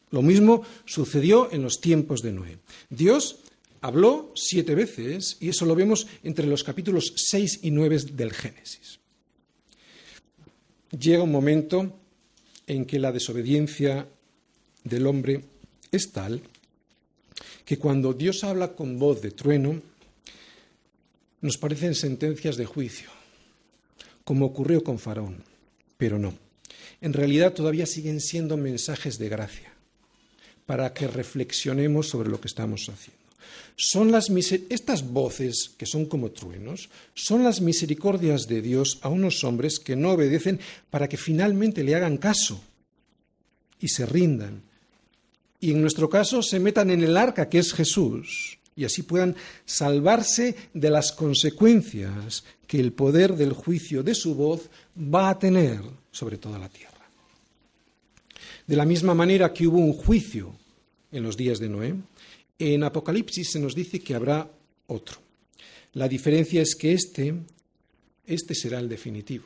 Lo 0.09 0.21
mismo 0.21 0.63
sucedió 0.85 1.51
en 1.51 1.61
los 1.63 1.79
tiempos 1.79 2.21
de 2.21 2.31
Noé. 2.31 2.57
Dios 2.89 3.37
habló 3.83 4.31
siete 4.33 4.75
veces 4.75 5.35
y 5.41 5.49
eso 5.49 5.65
lo 5.65 5.75
vemos 5.75 6.07
entre 6.23 6.47
los 6.47 6.63
capítulos 6.63 7.13
6 7.17 7.59
y 7.63 7.71
9 7.71 7.97
del 8.13 8.31
Génesis. 8.31 8.99
Llega 10.97 11.23
un 11.23 11.31
momento 11.31 11.99
en 12.65 12.85
que 12.85 12.97
la 12.97 13.11
desobediencia 13.11 14.07
del 14.85 15.05
hombre 15.05 15.43
es 15.91 16.11
tal 16.13 16.41
que 17.65 17.77
cuando 17.77 18.13
Dios 18.13 18.45
habla 18.45 18.73
con 18.73 18.97
voz 18.97 19.21
de 19.21 19.31
trueno, 19.31 19.81
nos 21.41 21.57
parecen 21.57 21.93
sentencias 21.93 22.55
de 22.55 22.65
juicio, 22.65 23.09
como 24.23 24.45
ocurrió 24.45 24.81
con 24.81 24.97
Faraón, 24.97 25.43
pero 25.97 26.17
no. 26.19 26.33
En 27.01 27.11
realidad 27.11 27.53
todavía 27.53 27.85
siguen 27.85 28.21
siendo 28.21 28.55
mensajes 28.55 29.17
de 29.17 29.27
gracia, 29.27 29.73
para 30.65 30.93
que 30.93 31.07
reflexionemos 31.07 32.07
sobre 32.07 32.29
lo 32.29 32.39
que 32.39 32.47
estamos 32.47 32.87
haciendo. 32.87 33.22
Son 33.75 34.11
las 34.11 34.29
estas 34.29 35.11
voces, 35.11 35.71
que 35.77 35.85
son 35.85 36.05
como 36.05 36.31
truenos, 36.31 36.89
son 37.13 37.43
las 37.43 37.61
misericordias 37.61 38.47
de 38.47 38.61
Dios 38.61 38.99
a 39.01 39.09
unos 39.09 39.43
hombres 39.43 39.79
que 39.79 39.95
no 39.95 40.11
obedecen 40.11 40.59
para 40.89 41.07
que 41.07 41.17
finalmente 41.17 41.83
le 41.83 41.95
hagan 41.95 42.17
caso 42.17 42.61
y 43.79 43.87
se 43.87 44.05
rindan. 44.05 44.61
Y 45.59 45.71
en 45.71 45.81
nuestro 45.81 46.09
caso 46.09 46.43
se 46.43 46.59
metan 46.59 46.91
en 46.91 47.03
el 47.03 47.17
arca 47.17 47.49
que 47.49 47.59
es 47.59 47.73
Jesús 47.73 48.59
y 48.75 48.85
así 48.85 49.03
puedan 49.03 49.35
salvarse 49.65 50.55
de 50.73 50.89
las 50.89 51.11
consecuencias 51.11 52.43
que 52.67 52.79
el 52.79 52.93
poder 52.93 53.35
del 53.35 53.53
juicio 53.53 54.03
de 54.03 54.15
su 54.15 54.35
voz 54.35 54.69
va 54.97 55.29
a 55.29 55.39
tener 55.39 55.81
sobre 56.11 56.37
toda 56.37 56.59
la 56.59 56.69
tierra. 56.69 56.91
De 58.65 58.75
la 58.75 58.85
misma 58.85 59.13
manera 59.13 59.53
que 59.53 59.67
hubo 59.67 59.77
un 59.77 59.93
juicio 59.93 60.55
en 61.11 61.23
los 61.23 61.37
días 61.37 61.59
de 61.59 61.69
Noé, 61.69 61.95
en 62.71 62.83
Apocalipsis 62.83 63.51
se 63.51 63.59
nos 63.59 63.75
dice 63.75 63.99
que 63.99 64.15
habrá 64.15 64.49
otro. 64.87 65.17
La 65.93 66.07
diferencia 66.07 66.61
es 66.61 66.75
que 66.75 66.93
este, 66.93 67.33
este 68.25 68.55
será 68.55 68.79
el 68.79 68.87
definitivo. 68.87 69.45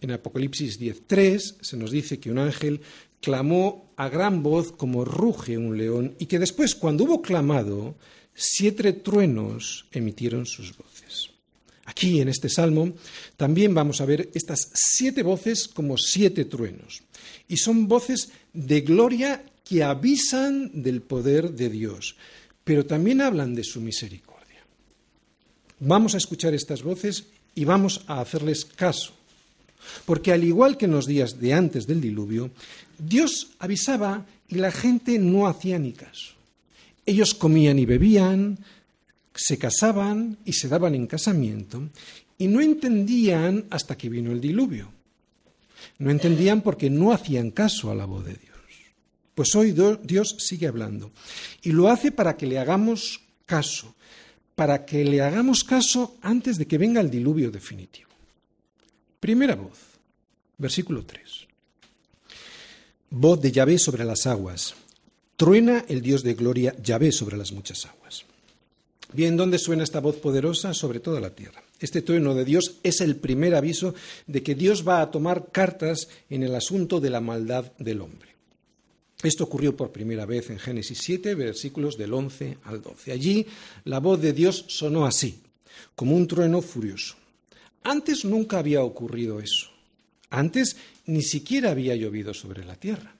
En 0.00 0.12
Apocalipsis 0.12 0.80
10.3 0.80 1.56
se 1.60 1.76
nos 1.76 1.90
dice 1.90 2.18
que 2.18 2.30
un 2.30 2.38
ángel 2.38 2.80
clamó 3.20 3.92
a 3.96 4.08
gran 4.08 4.42
voz 4.42 4.72
como 4.72 5.04
ruge 5.04 5.58
un 5.58 5.76
león 5.76 6.14
y 6.18 6.26
que 6.26 6.38
después, 6.38 6.74
cuando 6.74 7.04
hubo 7.04 7.20
clamado, 7.20 7.96
siete 8.34 8.92
truenos 8.92 9.86
emitieron 9.92 10.46
sus 10.46 10.76
voces. 10.76 11.30
Aquí, 11.84 12.20
en 12.20 12.28
este 12.28 12.48
salmo, 12.48 12.92
también 13.36 13.74
vamos 13.74 14.00
a 14.00 14.04
ver 14.04 14.30
estas 14.34 14.70
siete 14.74 15.22
voces 15.22 15.66
como 15.68 15.96
siete 15.96 16.44
truenos. 16.44 17.02
Y 17.48 17.56
son 17.56 17.88
voces 17.88 18.30
de 18.52 18.82
gloria 18.82 19.42
que 19.64 19.82
avisan 19.82 20.82
del 20.82 21.02
poder 21.02 21.52
de 21.52 21.68
Dios, 21.68 22.16
pero 22.68 22.84
también 22.84 23.22
hablan 23.22 23.54
de 23.54 23.64
su 23.64 23.80
misericordia. 23.80 24.60
Vamos 25.80 26.14
a 26.14 26.18
escuchar 26.18 26.52
estas 26.52 26.82
voces 26.82 27.24
y 27.54 27.64
vamos 27.64 28.04
a 28.08 28.20
hacerles 28.20 28.66
caso. 28.66 29.14
Porque 30.04 30.34
al 30.34 30.44
igual 30.44 30.76
que 30.76 30.84
en 30.84 30.90
los 30.90 31.06
días 31.06 31.40
de 31.40 31.54
antes 31.54 31.86
del 31.86 32.02
diluvio, 32.02 32.50
Dios 32.98 33.52
avisaba 33.58 34.26
y 34.50 34.56
la 34.56 34.70
gente 34.70 35.18
no 35.18 35.46
hacía 35.46 35.78
ni 35.78 35.92
caso. 35.92 36.34
Ellos 37.06 37.32
comían 37.32 37.78
y 37.78 37.86
bebían, 37.86 38.58
se 39.34 39.56
casaban 39.56 40.36
y 40.44 40.52
se 40.52 40.68
daban 40.68 40.94
en 40.94 41.06
casamiento 41.06 41.88
y 42.36 42.48
no 42.48 42.60
entendían 42.60 43.64
hasta 43.70 43.96
que 43.96 44.10
vino 44.10 44.30
el 44.30 44.42
diluvio. 44.42 44.92
No 46.00 46.10
entendían 46.10 46.60
porque 46.60 46.90
no 46.90 47.14
hacían 47.14 47.50
caso 47.50 47.90
a 47.90 47.94
la 47.94 48.04
voz 48.04 48.26
de 48.26 48.34
Dios. 48.34 48.47
Pues 49.38 49.54
hoy 49.54 49.72
Dios 50.02 50.34
sigue 50.40 50.66
hablando 50.66 51.12
y 51.62 51.70
lo 51.70 51.88
hace 51.88 52.10
para 52.10 52.36
que 52.36 52.44
le 52.44 52.58
hagamos 52.58 53.20
caso, 53.46 53.94
para 54.56 54.84
que 54.84 55.04
le 55.04 55.22
hagamos 55.22 55.62
caso 55.62 56.16
antes 56.22 56.58
de 56.58 56.66
que 56.66 56.76
venga 56.76 57.00
el 57.00 57.08
diluvio 57.08 57.52
definitivo. 57.52 58.08
Primera 59.20 59.54
voz, 59.54 59.78
versículo 60.56 61.04
3. 61.04 61.22
Voz 63.10 63.40
de 63.40 63.52
Yahvé 63.52 63.78
sobre 63.78 64.04
las 64.04 64.26
aguas. 64.26 64.74
Truena 65.36 65.84
el 65.86 66.02
Dios 66.02 66.24
de 66.24 66.34
gloria 66.34 66.74
Yahvé 66.82 67.12
sobre 67.12 67.36
las 67.36 67.52
muchas 67.52 67.86
aguas. 67.86 68.24
Bien, 69.12 69.36
¿dónde 69.36 69.60
suena 69.60 69.84
esta 69.84 70.00
voz 70.00 70.16
poderosa? 70.16 70.74
Sobre 70.74 70.98
toda 70.98 71.20
la 71.20 71.30
tierra. 71.30 71.62
Este 71.78 72.02
trueno 72.02 72.34
de 72.34 72.44
Dios 72.44 72.80
es 72.82 73.00
el 73.00 73.14
primer 73.14 73.54
aviso 73.54 73.94
de 74.26 74.42
que 74.42 74.56
Dios 74.56 74.82
va 74.84 75.00
a 75.00 75.12
tomar 75.12 75.52
cartas 75.52 76.08
en 76.28 76.42
el 76.42 76.56
asunto 76.56 76.98
de 76.98 77.10
la 77.10 77.20
maldad 77.20 77.70
del 77.78 78.00
hombre. 78.00 78.27
Esto 79.22 79.44
ocurrió 79.44 79.76
por 79.76 79.90
primera 79.90 80.26
vez 80.26 80.48
en 80.50 80.60
Génesis 80.60 80.98
7, 81.02 81.34
versículos 81.34 81.98
del 81.98 82.14
11 82.14 82.58
al 82.64 82.80
12. 82.80 83.12
Allí 83.12 83.46
la 83.84 83.98
voz 83.98 84.20
de 84.20 84.32
Dios 84.32 84.64
sonó 84.68 85.06
así, 85.06 85.40
como 85.96 86.14
un 86.14 86.28
trueno 86.28 86.62
furioso. 86.62 87.16
Antes 87.82 88.24
nunca 88.24 88.58
había 88.58 88.82
ocurrido 88.82 89.40
eso. 89.40 89.70
Antes 90.30 90.76
ni 91.06 91.22
siquiera 91.22 91.70
había 91.70 91.96
llovido 91.96 92.32
sobre 92.32 92.64
la 92.64 92.76
tierra, 92.76 93.14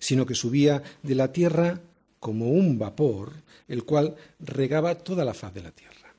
sino 0.00 0.26
que 0.26 0.34
subía 0.34 0.82
de 1.02 1.14
la 1.14 1.32
tierra 1.32 1.80
como 2.18 2.50
un 2.50 2.76
vapor, 2.76 3.34
el 3.68 3.84
cual 3.84 4.16
regaba 4.40 4.96
toda 4.96 5.24
la 5.24 5.34
faz 5.34 5.54
de 5.54 5.62
la 5.62 5.70
tierra. 5.70 6.12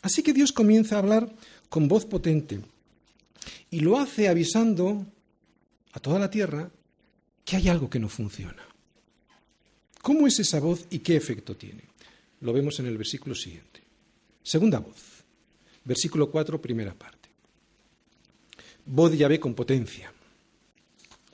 Así 0.00 0.22
que 0.22 0.32
Dios 0.32 0.52
comienza 0.52 0.96
a 0.96 1.00
hablar 1.00 1.30
con 1.68 1.86
voz 1.86 2.06
potente 2.06 2.60
y 3.70 3.80
lo 3.80 3.98
hace 3.98 4.28
avisando 4.28 5.04
a 5.92 6.00
toda 6.00 6.18
la 6.18 6.30
tierra 6.30 6.70
que 7.44 7.56
hay 7.56 7.68
algo 7.68 7.90
que 7.90 7.98
no 7.98 8.08
funciona. 8.08 8.62
¿Cómo 10.00 10.26
es 10.26 10.38
esa 10.40 10.60
voz 10.60 10.86
y 10.90 10.98
qué 10.98 11.16
efecto 11.16 11.56
tiene? 11.56 11.84
Lo 12.40 12.52
vemos 12.52 12.78
en 12.80 12.86
el 12.86 12.98
versículo 12.98 13.34
siguiente. 13.34 13.80
Segunda 14.42 14.80
voz, 14.80 15.24
versículo 15.84 16.30
4, 16.30 16.60
primera 16.60 16.94
parte. 16.94 17.28
Voz 18.84 19.12
de 19.12 19.18
Yahvé 19.18 19.38
con 19.38 19.54
potencia. 19.54 20.12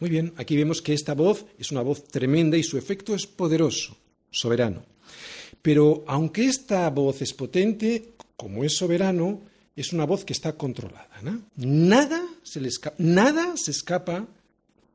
Muy 0.01 0.11
bien, 0.11 0.35
aquí 0.37 0.57
vemos 0.57 0.83
que 0.83 0.93
esta 0.93 1.15
voz 1.15 1.47
es 1.59 1.73
una 1.73 1.81
voz 1.81 2.05
tremenda 2.05 2.57
y 2.57 2.63
su 2.63 2.77
efecto 2.77 3.15
es 3.15 3.27
poderoso, 3.27 3.97
soberano. 4.31 4.85
Pero 5.63 6.05
aunque 6.07 6.45
esta 6.45 6.89
voz 6.91 7.23
es 7.23 7.33
potente, 7.33 8.13
como 8.37 8.63
es 8.65 8.77
soberano, 8.77 9.41
es 9.75 9.93
una 9.93 10.05
voz 10.05 10.25
que 10.25 10.35
está 10.35 10.53
controlada. 10.53 11.09
Nada, 11.57 12.23
se 12.43 12.61
le 12.61 12.69
escapa, 12.69 12.97
nada 12.99 13.57
se 13.57 13.71
escapa 13.71 14.29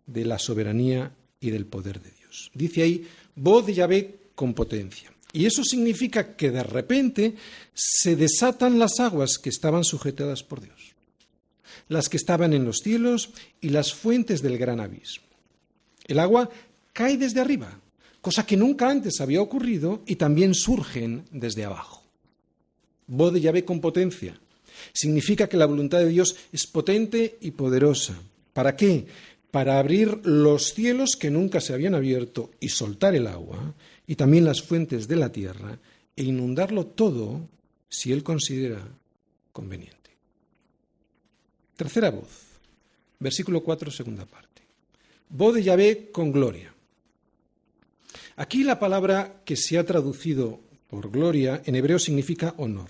de 0.06 0.26
la 0.26 0.40
soberanía 0.40 1.12
y 1.40 1.50
del 1.52 1.66
poder 1.66 2.02
de 2.02 2.12
Dios. 2.12 2.52
Dice 2.54 2.84
ahí, 2.84 3.08
voz 3.36 3.66
de 3.66 3.74
Yahvé 3.74 4.16
con 4.36 4.54
potencia. 4.54 5.12
Y 5.32 5.46
eso 5.46 5.64
significa 5.64 6.36
que 6.36 6.52
de 6.52 6.64
repente 6.64 7.36
se 7.74 8.16
desatan 8.16 8.78
las 8.78 9.00
aguas 9.00 9.40
que 9.40 9.50
estaban 9.50 9.84
sujetadas 9.84 10.44
por 10.44 10.62
Dios 10.62 10.94
las 11.88 12.10
que 12.10 12.18
estaban 12.18 12.54
en 12.54 12.66
los 12.66 12.80
cielos 12.80 13.30
y 13.62 13.70
las 13.70 13.94
fuentes 13.94 14.42
del 14.42 14.58
gran 14.58 14.80
abismo. 14.80 15.26
El 16.06 16.20
agua 16.20 16.50
cae 16.92 17.18
desde 17.18 17.40
arriba, 17.40 17.80
cosa 18.22 18.46
que 18.46 18.58
nunca 18.58 18.90
antes 18.90 19.22
había 19.22 19.42
ocurrido 19.42 20.02
y 20.06 20.16
también 20.16 20.54
surgen 20.54 21.24
desde 21.32 21.66
abajo. 21.66 22.04
Voz 23.08 23.34
de 23.34 23.42
llave 23.42 23.66
con 23.66 23.80
potencia. 23.80 24.40
Significa 24.94 25.48
que 25.48 25.58
la 25.58 25.66
voluntad 25.66 26.00
de 26.00 26.08
Dios 26.08 26.36
es 26.52 26.68
potente 26.68 27.38
y 27.42 27.52
poderosa. 27.52 28.16
¿Para 28.54 28.76
qué? 28.76 29.06
Para 29.54 29.78
abrir 29.78 30.26
los 30.26 30.74
cielos 30.74 31.16
que 31.16 31.30
nunca 31.30 31.62
se 31.62 31.76
habían 31.76 31.94
abierto 31.94 32.50
y 32.60 32.70
soltar 32.70 33.14
el 33.14 33.28
agua 33.28 33.76
y 34.08 34.16
también 34.16 34.46
las 34.46 34.64
fuentes 34.64 35.08
de 35.08 35.16
la 35.16 35.32
tierra 35.32 35.78
e 36.16 36.24
inundarlo 36.24 36.88
todo 36.88 37.48
si 37.88 38.12
Él 38.12 38.24
considera 38.24 38.82
conveniente. 39.52 40.18
Tercera 41.76 42.10
voz, 42.10 42.32
versículo 43.20 43.64
4, 43.64 43.92
segunda 43.92 44.26
parte. 44.26 44.64
Voz 45.30 45.54
de 45.54 45.62
Yahvé 45.62 46.10
con 46.12 46.32
gloria. 46.32 46.74
Aquí 48.36 48.64
la 48.64 48.80
palabra 48.80 49.44
que 49.46 49.56
se 49.56 49.78
ha 49.78 49.86
traducido 49.86 50.62
por 50.90 51.12
gloria 51.12 51.62
en 51.66 51.76
hebreo 51.76 52.00
significa 52.00 52.56
honor. 52.58 52.90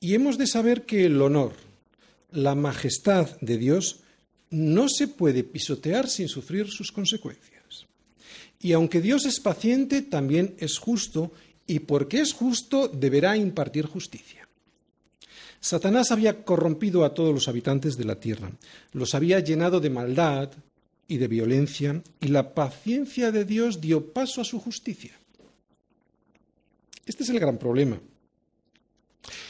Y 0.00 0.14
hemos 0.14 0.36
de 0.36 0.48
saber 0.48 0.82
que 0.82 1.06
el 1.06 1.22
honor, 1.22 1.52
la 2.32 2.56
majestad 2.56 3.38
de 3.40 3.56
Dios, 3.56 4.00
no 4.54 4.88
se 4.88 5.08
puede 5.08 5.42
pisotear 5.42 6.08
sin 6.08 6.28
sufrir 6.28 6.68
sus 6.68 6.92
consecuencias. 6.92 7.86
Y 8.60 8.72
aunque 8.72 9.00
Dios 9.00 9.26
es 9.26 9.40
paciente, 9.40 10.00
también 10.00 10.54
es 10.58 10.78
justo, 10.78 11.32
y 11.66 11.80
porque 11.80 12.20
es 12.20 12.32
justo 12.32 12.86
deberá 12.86 13.36
impartir 13.36 13.86
justicia. 13.86 14.48
Satanás 15.60 16.12
había 16.12 16.44
corrompido 16.44 17.04
a 17.04 17.14
todos 17.14 17.34
los 17.34 17.48
habitantes 17.48 17.96
de 17.96 18.04
la 18.04 18.20
tierra, 18.20 18.52
los 18.92 19.14
había 19.14 19.40
llenado 19.40 19.80
de 19.80 19.90
maldad 19.90 20.52
y 21.08 21.16
de 21.16 21.26
violencia, 21.26 22.02
y 22.20 22.28
la 22.28 22.54
paciencia 22.54 23.32
de 23.32 23.44
Dios 23.44 23.80
dio 23.80 24.12
paso 24.12 24.40
a 24.40 24.44
su 24.44 24.60
justicia. 24.60 25.18
Este 27.06 27.24
es 27.24 27.28
el 27.28 27.40
gran 27.40 27.58
problema. 27.58 28.00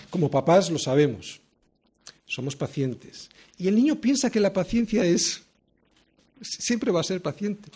Como 0.08 0.30
papás 0.30 0.70
lo 0.70 0.78
sabemos, 0.78 1.40
somos 2.34 2.56
pacientes. 2.56 3.30
Y 3.56 3.68
el 3.68 3.76
niño 3.76 4.00
piensa 4.00 4.28
que 4.28 4.40
la 4.40 4.52
paciencia 4.52 5.04
es, 5.04 5.42
siempre 6.42 6.90
va 6.90 7.00
a 7.00 7.04
ser 7.04 7.22
paciente. 7.22 7.70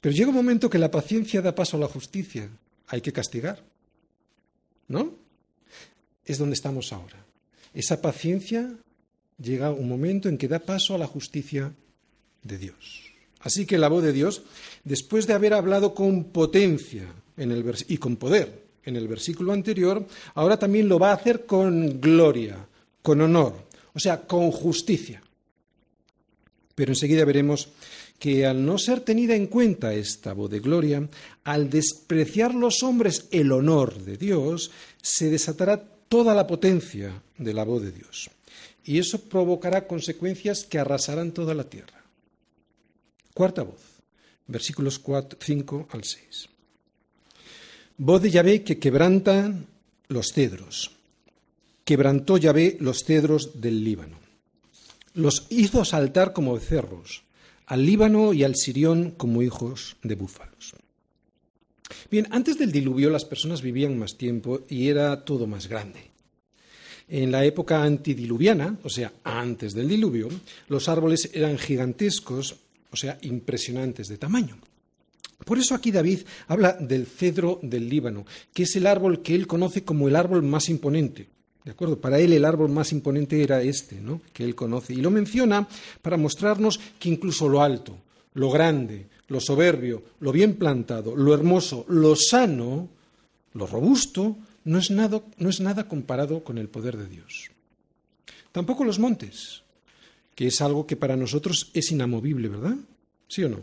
Pero 0.00 0.14
llega 0.14 0.28
un 0.28 0.36
momento 0.36 0.70
que 0.70 0.78
la 0.78 0.90
paciencia 0.90 1.42
da 1.42 1.54
paso 1.54 1.76
a 1.76 1.80
la 1.80 1.88
justicia. 1.88 2.48
Hay 2.86 3.00
que 3.00 3.12
castigar. 3.12 3.64
¿No? 4.86 5.12
Es 6.24 6.38
donde 6.38 6.54
estamos 6.54 6.92
ahora. 6.92 7.26
Esa 7.74 8.00
paciencia 8.00 8.72
llega 9.42 9.72
un 9.72 9.88
momento 9.88 10.28
en 10.28 10.38
que 10.38 10.46
da 10.46 10.60
paso 10.60 10.94
a 10.94 10.98
la 10.98 11.08
justicia 11.08 11.74
de 12.44 12.58
Dios. 12.58 13.02
Así 13.40 13.66
que 13.66 13.76
la 13.76 13.88
voz 13.88 14.04
de 14.04 14.12
Dios, 14.12 14.42
después 14.84 15.26
de 15.26 15.34
haber 15.34 15.52
hablado 15.52 15.94
con 15.94 16.24
potencia 16.24 17.12
y 17.36 17.96
con 17.98 18.16
poder 18.16 18.66
en 18.84 18.94
el 18.94 19.08
versículo 19.08 19.52
anterior, 19.52 20.06
ahora 20.34 20.58
también 20.58 20.88
lo 20.88 20.98
va 20.98 21.10
a 21.10 21.14
hacer 21.14 21.44
con 21.44 22.00
gloria, 22.00 22.66
con 23.02 23.20
honor, 23.20 23.65
o 23.96 23.98
sea, 23.98 24.26
con 24.26 24.50
justicia. 24.50 25.22
Pero 26.74 26.92
enseguida 26.92 27.24
veremos 27.24 27.70
que 28.18 28.44
al 28.44 28.64
no 28.64 28.76
ser 28.76 29.00
tenida 29.00 29.34
en 29.34 29.46
cuenta 29.46 29.94
esta 29.94 30.34
voz 30.34 30.50
de 30.50 30.60
gloria, 30.60 31.08
al 31.44 31.70
despreciar 31.70 32.54
los 32.54 32.82
hombres 32.82 33.26
el 33.30 33.50
honor 33.52 33.98
de 34.04 34.18
Dios, 34.18 34.70
se 35.00 35.30
desatará 35.30 35.82
toda 36.08 36.34
la 36.34 36.46
potencia 36.46 37.22
de 37.38 37.54
la 37.54 37.64
voz 37.64 37.82
de 37.82 37.92
Dios. 37.92 38.30
Y 38.84 38.98
eso 38.98 39.18
provocará 39.18 39.86
consecuencias 39.86 40.64
que 40.64 40.78
arrasarán 40.78 41.32
toda 41.32 41.54
la 41.54 41.64
tierra. 41.64 42.04
Cuarta 43.32 43.62
voz, 43.62 43.80
versículos 44.46 45.00
5 45.40 45.88
al 45.90 46.04
6. 46.04 46.48
Voz 47.96 48.20
de 48.20 48.30
Yahvé 48.30 48.62
que 48.62 48.78
quebranta 48.78 49.54
los 50.08 50.32
cedros. 50.32 50.95
Quebrantó 51.86 52.36
Yahvé 52.36 52.76
los 52.80 53.04
cedros 53.04 53.60
del 53.60 53.84
Líbano. 53.84 54.18
Los 55.14 55.46
hizo 55.50 55.84
saltar 55.84 56.32
como 56.32 56.54
becerros, 56.54 57.22
al 57.64 57.86
Líbano 57.86 58.32
y 58.32 58.42
al 58.42 58.56
Sirión 58.56 59.12
como 59.12 59.40
hijos 59.40 59.96
de 60.02 60.16
búfalos. 60.16 60.74
Bien, 62.10 62.26
antes 62.32 62.58
del 62.58 62.72
diluvio 62.72 63.08
las 63.08 63.24
personas 63.24 63.62
vivían 63.62 63.96
más 63.96 64.16
tiempo 64.16 64.62
y 64.68 64.88
era 64.88 65.24
todo 65.24 65.46
más 65.46 65.68
grande. 65.68 66.10
En 67.06 67.30
la 67.30 67.44
época 67.44 67.84
antidiluviana, 67.84 68.80
o 68.82 68.90
sea, 68.90 69.12
antes 69.22 69.72
del 69.72 69.88
diluvio, 69.88 70.28
los 70.66 70.88
árboles 70.88 71.30
eran 71.34 71.56
gigantescos, 71.56 72.56
o 72.90 72.96
sea, 72.96 73.16
impresionantes 73.22 74.08
de 74.08 74.18
tamaño. 74.18 74.58
Por 75.44 75.56
eso 75.56 75.76
aquí 75.76 75.92
David 75.92 76.22
habla 76.48 76.72
del 76.72 77.06
cedro 77.06 77.60
del 77.62 77.88
Líbano, 77.88 78.26
que 78.52 78.64
es 78.64 78.74
el 78.74 78.88
árbol 78.88 79.22
que 79.22 79.36
él 79.36 79.46
conoce 79.46 79.84
como 79.84 80.08
el 80.08 80.16
árbol 80.16 80.42
más 80.42 80.68
imponente. 80.68 81.35
¿De 81.66 81.72
acuerdo? 81.72 82.00
Para 82.00 82.20
él 82.20 82.32
el 82.32 82.44
árbol 82.44 82.70
más 82.70 82.92
imponente 82.92 83.42
era 83.42 83.60
este, 83.60 84.00
¿no? 84.00 84.20
que 84.32 84.44
él 84.44 84.54
conoce. 84.54 84.94
Y 84.94 84.98
lo 84.98 85.10
menciona 85.10 85.66
para 86.00 86.16
mostrarnos 86.16 86.78
que 86.96 87.08
incluso 87.08 87.48
lo 87.48 87.60
alto, 87.60 87.98
lo 88.34 88.52
grande, 88.52 89.08
lo 89.26 89.40
soberbio, 89.40 90.04
lo 90.20 90.30
bien 90.30 90.54
plantado, 90.54 91.16
lo 91.16 91.34
hermoso, 91.34 91.84
lo 91.88 92.14
sano, 92.14 92.88
lo 93.54 93.66
robusto, 93.66 94.36
no 94.62 94.78
es, 94.78 94.92
nada, 94.92 95.20
no 95.38 95.48
es 95.48 95.58
nada 95.58 95.88
comparado 95.88 96.44
con 96.44 96.58
el 96.58 96.68
poder 96.68 96.96
de 96.96 97.08
Dios. 97.08 97.50
Tampoco 98.52 98.84
los 98.84 99.00
montes, 99.00 99.62
que 100.36 100.46
es 100.46 100.60
algo 100.60 100.86
que 100.86 100.94
para 100.94 101.16
nosotros 101.16 101.72
es 101.74 101.90
inamovible, 101.90 102.46
¿verdad? 102.46 102.76
¿Sí 103.26 103.42
o 103.42 103.48
no? 103.48 103.62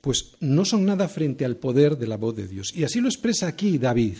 Pues 0.00 0.32
no 0.40 0.64
son 0.64 0.86
nada 0.86 1.08
frente 1.08 1.44
al 1.44 1.56
poder 1.56 1.98
de 1.98 2.06
la 2.06 2.16
voz 2.16 2.36
de 2.36 2.48
Dios. 2.48 2.72
Y 2.74 2.84
así 2.84 3.02
lo 3.02 3.08
expresa 3.08 3.48
aquí 3.48 3.76
David, 3.76 4.16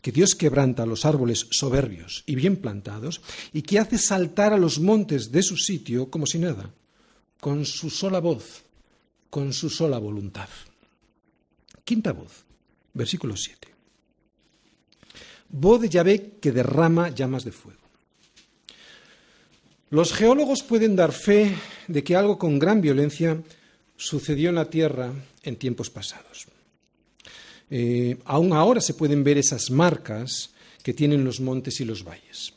que 0.00 0.12
Dios 0.12 0.34
quebranta 0.34 0.86
los 0.86 1.04
árboles 1.04 1.46
soberbios 1.50 2.24
y 2.26 2.34
bien 2.34 2.56
plantados 2.56 3.20
y 3.52 3.62
que 3.62 3.78
hace 3.78 3.98
saltar 3.98 4.52
a 4.52 4.58
los 4.58 4.78
montes 4.80 5.32
de 5.32 5.42
su 5.42 5.56
sitio 5.56 6.10
como 6.10 6.26
si 6.26 6.38
nada, 6.38 6.70
con 7.40 7.64
su 7.64 7.90
sola 7.90 8.20
voz, 8.20 8.62
con 9.30 9.52
su 9.52 9.70
sola 9.70 9.98
voluntad. 9.98 10.48
Quinta 11.84 12.12
voz, 12.12 12.44
versículo 12.92 13.36
7. 13.36 13.68
Voz 15.50 15.80
de 15.80 15.88
Yahvé 15.88 16.38
que 16.40 16.52
derrama 16.52 17.10
llamas 17.10 17.44
de 17.44 17.52
fuego. 17.52 17.80
Los 19.90 20.12
geólogos 20.12 20.62
pueden 20.62 20.96
dar 20.96 21.12
fe 21.12 21.54
de 21.86 22.02
que 22.02 22.16
algo 22.16 22.38
con 22.38 22.58
gran 22.58 22.80
violencia 22.80 23.40
sucedió 23.96 24.48
en 24.48 24.56
la 24.56 24.68
Tierra 24.68 25.12
en 25.42 25.56
tiempos 25.56 25.90
pasados. 25.90 26.48
Eh, 27.70 28.18
aún 28.24 28.52
ahora 28.52 28.80
se 28.80 28.94
pueden 28.94 29.24
ver 29.24 29.38
esas 29.38 29.70
marcas 29.70 30.50
que 30.82 30.94
tienen 30.94 31.24
los 31.24 31.40
montes 31.40 31.80
y 31.80 31.84
los 31.84 32.04
valles. 32.04 32.54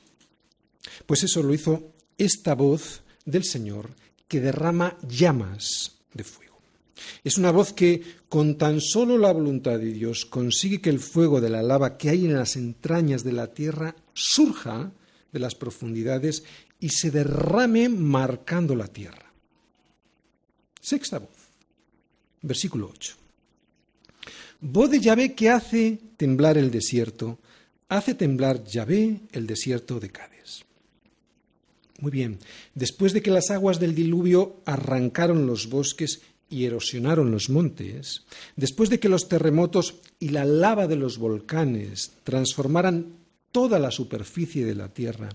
Pues 1.06 1.24
eso 1.24 1.42
lo 1.42 1.54
hizo 1.54 1.94
esta 2.18 2.56
voz 2.56 3.02
del 3.26 3.44
Señor 3.44 3.90
que 4.28 4.42
derrama 4.42 4.98
llamas 5.08 5.98
de 6.14 6.24
fuego. 6.24 6.60
Es 7.24 7.38
una 7.38 7.52
voz 7.52 7.74
que, 7.74 8.02
con 8.28 8.58
tan 8.58 8.82
solo 8.82 9.18
la 9.18 9.32
voluntad 9.32 9.80
de 9.80 9.94
Dios, 9.94 10.26
consigue 10.26 10.82
que 10.82 10.90
el 10.90 11.00
fuego 11.00 11.40
de 11.40 11.50
la 11.50 11.62
lava 11.62 11.98
que 11.98 12.10
hay 12.10 12.26
en 12.26 12.36
las 12.36 12.56
entrañas 12.56 13.24
de 13.24 13.34
la 13.34 13.54
tierra 13.54 13.96
surja 14.14 14.92
de 15.32 15.40
las 15.40 15.56
profundidades 15.56 16.44
y 16.80 16.90
se 16.90 17.12
derrame 17.12 17.90
marcando 17.90 18.76
la 18.76 18.88
tierra. 18.88 19.32
Sexta 20.82 21.20
voz, 21.20 21.30
versículo 22.42 22.90
8. 22.94 23.27
Voz 24.60 24.90
de 24.90 25.00
Yahvé 25.00 25.36
que 25.36 25.50
hace 25.50 26.00
temblar 26.18 26.58
el 26.58 26.72
desierto, 26.72 27.38
hace 27.90 28.16
temblar 28.16 28.64
Yahvé 28.64 29.22
el 29.32 29.46
desierto 29.46 30.00
de 30.00 30.10
Cádiz. 30.10 30.66
Muy 32.00 32.12
bien, 32.12 32.40
después 32.76 33.14
de 33.14 33.22
que 33.22 33.32
las 33.32 33.50
aguas 33.50 33.80
del 33.80 33.96
diluvio 33.96 34.58
arrancaron 34.66 35.48
los 35.48 35.70
bosques 35.70 36.22
y 36.50 36.66
erosionaron 36.66 37.32
los 37.32 37.50
montes, 37.50 38.24
después 38.56 38.90
de 38.90 39.00
que 39.00 39.10
los 39.10 39.28
terremotos 39.28 39.96
y 40.20 40.30
la 40.30 40.46
lava 40.46 40.88
de 40.88 40.96
los 40.96 41.18
volcanes 41.18 42.14
transformaran 42.24 43.14
toda 43.52 43.80
la 43.80 43.92
superficie 43.92 44.66
de 44.66 44.76
la 44.76 44.90
Tierra, 44.90 45.30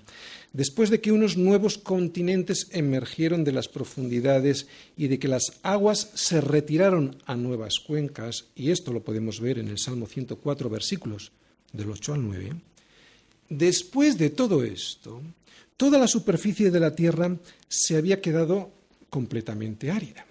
después 0.52 0.90
de 0.90 1.00
que 1.00 1.12
unos 1.12 1.36
nuevos 1.36 1.78
continentes 1.78 2.68
emergieron 2.70 3.44
de 3.44 3.52
las 3.52 3.68
profundidades 3.68 4.66
y 4.96 5.08
de 5.08 5.18
que 5.18 5.28
las 5.28 5.60
aguas 5.62 6.10
se 6.14 6.40
retiraron 6.40 7.16
a 7.26 7.36
nuevas 7.36 7.80
cuencas, 7.80 8.46
y 8.54 8.70
esto 8.70 8.92
lo 8.92 9.02
podemos 9.02 9.40
ver 9.40 9.58
en 9.58 9.68
el 9.68 9.78
Salmo 9.78 10.06
104, 10.06 10.70
versículos 10.70 11.32
del 11.72 11.90
8 11.90 12.14
al 12.14 12.24
9, 12.24 12.52
después 13.48 14.18
de 14.18 14.30
todo 14.30 14.62
esto, 14.62 15.20
toda 15.76 15.98
la 15.98 16.06
superficie 16.06 16.70
de 16.70 16.80
la 16.80 16.94
tierra 16.94 17.36
se 17.68 17.96
había 17.96 18.20
quedado 18.20 18.70
completamente 19.10 19.90
árida. 19.90 20.24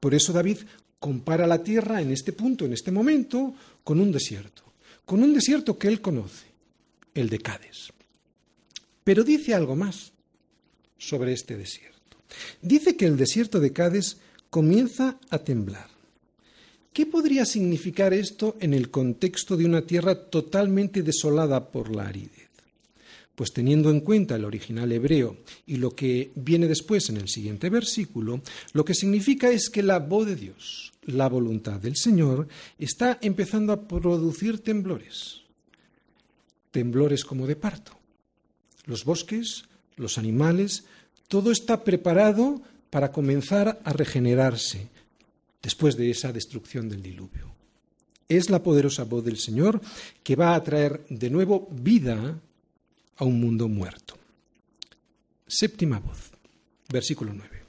Por 0.00 0.14
eso 0.14 0.32
David 0.32 0.58
compara 0.98 1.46
la 1.46 1.62
tierra 1.62 2.02
en 2.02 2.10
este 2.10 2.32
punto, 2.32 2.64
en 2.64 2.72
este 2.72 2.90
momento, 2.90 3.54
con 3.84 4.00
un 4.00 4.10
desierto, 4.10 4.62
con 5.04 5.22
un 5.22 5.32
desierto 5.32 5.78
que 5.78 5.88
él 5.88 6.00
conoce, 6.00 6.46
el 7.16 7.28
de 7.28 7.38
Cádiz. 7.40 7.92
Pero 9.02 9.24
dice 9.24 9.54
algo 9.54 9.74
más 9.74 10.12
sobre 10.98 11.32
este 11.32 11.56
desierto. 11.56 12.18
Dice 12.62 12.96
que 12.96 13.06
el 13.06 13.16
desierto 13.16 13.58
de 13.58 13.72
Cádiz 13.72 14.18
comienza 14.50 15.18
a 15.30 15.38
temblar. 15.38 15.88
¿Qué 16.92 17.06
podría 17.06 17.44
significar 17.44 18.14
esto 18.14 18.56
en 18.60 18.72
el 18.72 18.90
contexto 18.90 19.56
de 19.56 19.66
una 19.66 19.82
tierra 19.82 20.30
totalmente 20.30 21.02
desolada 21.02 21.70
por 21.70 21.94
la 21.94 22.08
aridez? 22.08 22.48
Pues 23.34 23.52
teniendo 23.52 23.90
en 23.90 24.00
cuenta 24.00 24.36
el 24.36 24.46
original 24.46 24.90
hebreo 24.92 25.36
y 25.66 25.76
lo 25.76 25.90
que 25.90 26.32
viene 26.34 26.68
después 26.68 27.10
en 27.10 27.18
el 27.18 27.28
siguiente 27.28 27.68
versículo, 27.68 28.40
lo 28.72 28.84
que 28.84 28.94
significa 28.94 29.50
es 29.50 29.68
que 29.68 29.82
la 29.82 29.98
voz 29.98 30.26
de 30.26 30.36
Dios, 30.36 30.94
la 31.04 31.28
voluntad 31.28 31.78
del 31.78 31.96
Señor, 31.96 32.48
está 32.78 33.18
empezando 33.20 33.74
a 33.74 33.86
producir 33.86 34.60
temblores. 34.60 35.45
Temblores 36.76 37.24
como 37.24 37.46
de 37.46 37.56
parto 37.56 37.96
los 38.86 39.04
bosques, 39.04 39.64
los 39.96 40.18
animales, 40.18 40.84
todo 41.28 41.50
está 41.50 41.84
preparado 41.84 42.62
para 42.90 43.12
comenzar 43.12 43.80
a 43.84 43.92
regenerarse 43.92 44.88
después 45.62 45.96
de 45.96 46.10
esa 46.10 46.32
destrucción 46.32 46.88
del 46.88 47.02
diluvio. 47.02 47.52
Es 48.28 48.50
la 48.50 48.62
poderosa 48.62 49.04
voz 49.04 49.24
del 49.24 49.38
Señor 49.38 49.80
que 50.22 50.36
va 50.36 50.54
a 50.54 50.62
traer 50.62 51.04
de 51.08 51.30
nuevo 51.30 51.68
vida 51.70 52.38
a 53.16 53.24
un 53.24 53.40
mundo 53.40 53.68
muerto. 53.68 54.16
Séptima 55.46 55.98
voz, 55.98 56.30
versículo 56.92 57.32
9. 57.34 57.62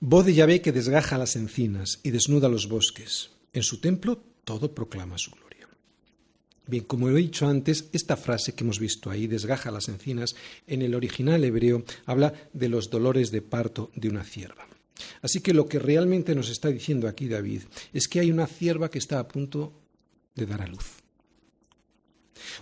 Voz 0.00 0.24
de 0.24 0.34
Yahvé 0.34 0.62
que 0.62 0.72
desgaja 0.72 1.18
las 1.18 1.36
encinas 1.36 2.00
y 2.02 2.10
desnuda 2.10 2.48
los 2.48 2.68
bosques. 2.68 3.30
En 3.52 3.62
su 3.62 3.80
templo 3.80 4.22
todo 4.44 4.72
proclama 4.72 5.18
su 5.18 5.32
gloria. 5.32 5.47
Bien, 6.68 6.84
como 6.84 7.08
he 7.08 7.14
dicho 7.14 7.48
antes, 7.48 7.88
esta 7.94 8.14
frase 8.18 8.52
que 8.52 8.62
hemos 8.62 8.78
visto 8.78 9.10
ahí, 9.10 9.26
desgaja 9.26 9.70
las 9.70 9.88
encinas, 9.88 10.36
en 10.66 10.82
el 10.82 10.94
original 10.94 11.42
hebreo 11.42 11.82
habla 12.04 12.34
de 12.52 12.68
los 12.68 12.90
dolores 12.90 13.30
de 13.30 13.40
parto 13.40 13.90
de 13.94 14.10
una 14.10 14.22
cierva. 14.22 14.68
Así 15.22 15.40
que 15.40 15.54
lo 15.54 15.66
que 15.66 15.78
realmente 15.78 16.34
nos 16.34 16.50
está 16.50 16.68
diciendo 16.68 17.08
aquí 17.08 17.26
David 17.26 17.62
es 17.94 18.06
que 18.06 18.20
hay 18.20 18.30
una 18.30 18.46
cierva 18.46 18.90
que 18.90 18.98
está 18.98 19.18
a 19.18 19.26
punto 19.26 19.72
de 20.34 20.44
dar 20.44 20.60
a 20.60 20.66
luz. 20.66 21.00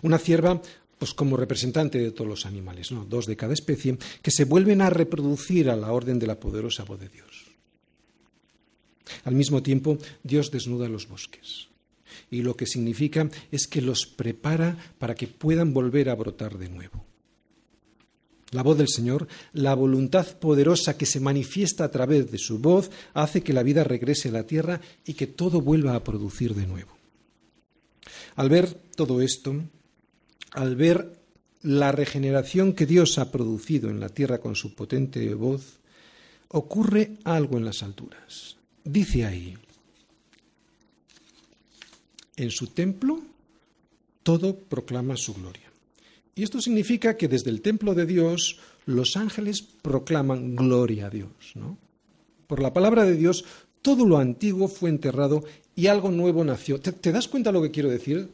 Una 0.03 0.19
cierva, 0.19 0.63
pues 0.99 1.13
como 1.13 1.37
representante 1.37 1.99
de 1.99 2.13
todos 2.13 2.31
los 2.31 2.47
animales, 2.47 2.93
¿no? 2.93 3.05
dos 3.07 3.27
de 3.27 3.37
cada 3.37 3.55
especie, 3.55 3.99
que 4.23 4.31
se 4.31 4.45
vuelven 4.45 4.83
a 4.83 4.91
reproducir 4.91 5.69
a 5.69 5.75
la 5.75 5.91
orden 5.91 6.21
de 6.21 6.29
la 6.29 6.39
poderosa 6.39 6.85
voz 6.85 7.01
de 7.01 7.09
Dios. 7.09 7.47
Al 9.25 9.35
mismo 9.35 9.65
tiempo, 9.65 9.99
Dios 10.23 10.53
desnuda 10.53 10.89
los 10.89 11.09
bosques 11.09 11.71
y 12.31 12.43
lo 12.43 12.57
que 12.57 12.67
significa 12.67 13.29
es 13.51 13.67
que 13.67 13.81
los 13.81 14.07
prepara 14.07 14.77
para 14.99 15.15
que 15.15 15.27
puedan 15.27 15.73
volver 15.73 16.09
a 16.09 16.15
brotar 16.15 16.59
de 16.59 16.69
nuevo. 16.69 17.05
La 18.53 18.63
voz 18.63 18.79
del 18.79 18.89
Señor, 18.89 19.27
la 19.53 19.75
voluntad 19.75 20.39
poderosa 20.39 20.97
que 20.97 21.07
se 21.07 21.21
manifiesta 21.21 21.85
a 21.85 21.91
través 21.91 22.31
de 22.31 22.39
su 22.39 22.59
voz, 22.59 22.91
hace 23.13 23.43
que 23.43 23.53
la 23.53 23.65
vida 23.65 23.83
regrese 23.83 24.29
a 24.29 24.33
la 24.33 24.47
tierra 24.47 24.81
y 25.05 25.15
que 25.15 25.27
todo 25.27 25.61
vuelva 25.61 25.97
a 25.97 26.05
producir 26.05 26.55
de 26.55 26.67
nuevo. 26.67 26.97
Al 28.37 28.49
ver 28.49 28.73
todo 28.95 29.21
esto, 29.21 29.63
al 30.53 30.77
ver 30.77 31.13
la 31.63 31.91
regeneración 31.91 32.73
que 32.73 32.87
Dios 32.87 33.19
ha 33.19 33.33
producido 33.33 33.91
en 33.91 33.99
la 33.99 34.11
tierra 34.11 34.39
con 34.39 34.55
su 34.55 34.75
potente 34.75 35.35
voz, 35.35 35.81
ocurre 36.49 37.17
algo 37.25 37.59
en 37.59 37.65
las 37.65 37.83
alturas. 37.83 38.57
Dice 38.85 39.27
ahí, 39.27 39.57
en 42.37 42.51
su 42.51 42.69
templo 42.69 43.23
todo 44.23 44.57
proclama 44.57 45.17
su 45.17 45.35
gloria. 45.35 45.73
Y 46.35 46.43
esto 46.43 46.61
significa 46.61 47.17
que 47.17 47.29
desde 47.29 47.51
el 47.51 47.63
templo 47.63 47.95
de 47.95 48.07
Dios 48.07 48.59
los 48.85 49.17
ángeles 49.17 49.63
proclaman 49.63 50.55
gloria 50.55 51.07
a 51.07 51.11
Dios, 51.11 51.31
¿no? 51.55 51.79
Por 52.47 52.61
la 52.61 52.73
palabra 52.73 53.05
de 53.05 53.17
Dios 53.17 53.45
todo 53.83 54.05
lo 54.05 54.19
antiguo 54.19 54.69
fue 54.69 54.91
enterrado 54.91 55.45
y 55.75 55.87
algo 55.87 56.11
nuevo 56.11 56.45
nació. 56.45 56.81
¿Te, 56.81 56.93
¿Te, 56.93 57.13
das 57.13 57.29
cuenta 57.29 57.53
lo 57.53 57.63
que 57.63 57.71
quiero 57.71 57.89
decir 57.89 58.29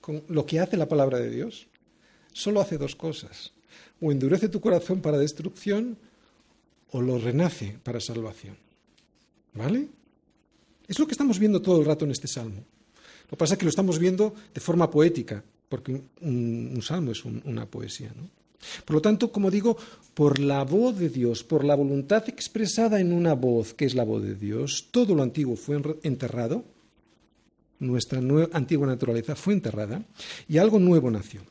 con 0.00 0.22
lo 0.28 0.46
que 0.46 0.60
hace 0.60 0.76
la 0.76 0.88
palabra 0.88 1.18
de 1.18 1.30
Dios? 1.30 1.66
Solo 2.32 2.60
hace 2.60 2.78
dos 2.78 2.96
cosas. 2.96 3.52
O 4.00 4.10
endurece 4.10 4.48
tu 4.48 4.60
corazón 4.60 5.00
para 5.00 5.18
destrucción 5.18 5.96
o 6.90 7.02
lo 7.02 7.18
renace 7.18 7.78
para 7.82 8.00
salvación. 8.00 8.56
¿Vale? 9.54 9.88
Es 10.88 10.98
lo 10.98 11.06
que 11.06 11.12
estamos 11.12 11.38
viendo 11.38 11.62
todo 11.62 11.80
el 11.80 11.86
rato 11.86 12.04
en 12.04 12.10
este 12.10 12.28
salmo. 12.28 12.64
Lo 13.26 13.30
que 13.30 13.36
pasa 13.36 13.54
es 13.54 13.58
que 13.58 13.64
lo 13.64 13.70
estamos 13.70 13.98
viendo 13.98 14.34
de 14.54 14.60
forma 14.60 14.88
poética, 14.90 15.42
porque 15.68 16.00
un, 16.20 16.80
salmo 16.80 17.10
es 17.10 17.24
una 17.24 17.66
poesía. 17.66 18.12
¿no? 18.16 18.28
Por 18.84 18.94
lo 18.94 19.02
tanto, 19.02 19.32
como 19.32 19.50
digo, 19.50 19.76
por 20.14 20.38
la 20.38 20.62
voz 20.64 20.96
de 20.98 21.08
Dios, 21.08 21.42
por 21.42 21.64
la 21.64 21.74
voluntad 21.74 22.28
expresada 22.28 23.00
en 23.00 23.12
una 23.12 23.34
voz, 23.34 23.74
que 23.74 23.84
es 23.84 23.94
la 23.94 24.04
voz 24.04 24.22
de 24.22 24.36
Dios, 24.36 24.88
todo 24.90 25.14
lo 25.14 25.22
antiguo 25.22 25.56
fue 25.56 25.80
enterrado, 26.02 26.64
nuestra 27.80 28.20
antigua 28.52 28.86
naturaleza 28.86 29.34
fue 29.34 29.54
enterrada, 29.54 30.02
y 30.48 30.58
algo 30.58 30.78
nuevo 30.78 31.10
nació. 31.10 31.42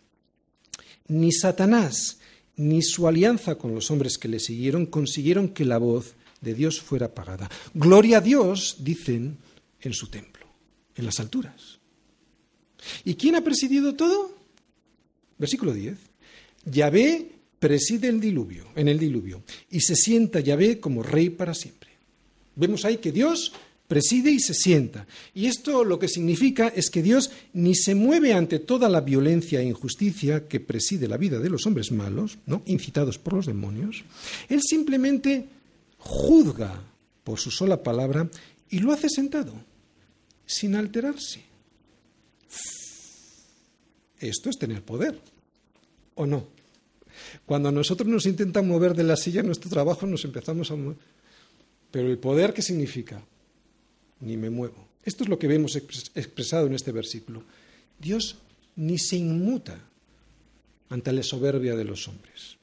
Ni 1.08 1.32
Satanás 1.32 2.20
ni 2.58 2.82
su 2.82 3.08
alianza 3.08 3.56
con 3.56 3.76
los 3.76 3.92
hombres 3.92 4.18
que 4.18 4.30
le 4.30 4.40
siguieron 4.40 4.86
consiguieron 4.86 5.50
que 5.50 5.66
la 5.66 5.78
voz 5.78 6.16
de 6.40 6.54
Dios 6.54 6.80
fuera 6.80 7.08
apagada. 7.08 7.50
Gloria 7.74 8.20
a 8.20 8.22
Dios, 8.22 8.78
dicen 8.80 9.38
en 9.82 9.94
su 9.94 10.08
templo 10.08 10.35
en 10.96 11.06
las 11.06 11.20
alturas. 11.20 11.80
¿Y 13.04 13.16
quién 13.16 13.36
ha 13.36 13.42
presidido 13.42 13.96
todo? 13.96 14.36
Versículo 15.38 15.74
10. 15.74 15.98
Yahvé 16.66 17.32
preside 17.60 18.08
el 18.08 18.20
diluvio, 18.20 18.68
en 18.76 18.88
el 18.88 19.00
diluvio, 19.00 19.44
y 19.70 19.82
se 19.82 19.96
sienta 19.96 20.40
Yahvé 20.40 20.80
como 20.80 21.04
rey 21.04 21.30
para 21.30 21.54
siempre. 21.54 21.90
Vemos 22.56 22.86
ahí 22.86 22.98
que 22.98 23.12
Dios 23.12 23.52
preside 23.88 24.32
y 24.32 24.40
se 24.40 24.54
sienta. 24.54 25.06
Y 25.34 25.46
esto 25.46 25.84
lo 25.84 26.00
que 26.00 26.08
significa 26.08 26.70
es 26.70 26.90
que 26.90 27.04
Dios 27.04 27.32
ni 27.54 27.76
se 27.76 27.96
mueve 27.96 28.34
ante 28.34 28.60
toda 28.60 28.90
la 28.90 29.02
violencia 29.02 29.62
e 29.62 29.66
injusticia 29.66 30.48
que 30.48 30.60
preside 30.60 31.08
la 31.08 31.18
vida 31.18 31.40
de 31.40 31.50
los 31.50 31.66
hombres 31.66 31.92
malos, 31.92 32.38
¿no? 32.46 32.64
incitados 32.66 33.18
por 33.18 33.34
los 33.34 33.46
demonios. 33.46 34.04
Él 34.50 34.62
simplemente 34.64 35.46
juzga 36.00 36.82
por 37.24 37.40
su 37.40 37.52
sola 37.52 37.84
palabra 37.84 38.30
y 38.70 38.80
lo 38.80 38.92
hace 38.92 39.10
sentado, 39.10 39.54
sin 40.46 40.76
alterarse. 40.76 41.44
Esto 44.20 44.50
es 44.50 44.58
tener 44.58 44.82
poder, 44.82 45.20
¿o 46.16 46.26
no? 46.26 46.48
Cuando 47.46 47.72
nosotros 47.72 48.08
nos 48.08 48.26
intentan 48.26 48.68
mover 48.68 48.94
de 48.94 49.04
la 49.04 49.16
silla 49.16 49.42
en 49.42 49.48
nuestro 49.48 49.70
trabajo, 49.70 50.06
nos 50.06 50.26
empezamos 50.26 50.72
a 50.72 50.76
mover. 50.76 50.98
Pero 51.92 52.10
el 52.10 52.18
poder, 52.18 52.54
¿qué 52.54 52.62
significa? 52.62 53.22
Ni 54.22 54.38
me 54.38 54.50
muevo. 54.50 54.88
Esto 55.04 55.24
es 55.24 55.30
lo 55.30 55.38
que 55.38 55.48
vemos 55.48 55.76
expresado 55.76 56.68
en 56.68 56.74
este 56.74 56.92
versículo. 56.92 57.44
Dios 58.00 58.38
ni 58.76 58.98
se 58.98 59.18
inmuta 59.18 59.80
ante 60.90 61.14
la 61.14 61.24
soberbia 61.24 61.76
de 61.76 61.86
los 61.86 62.08
hombres. 62.08 62.58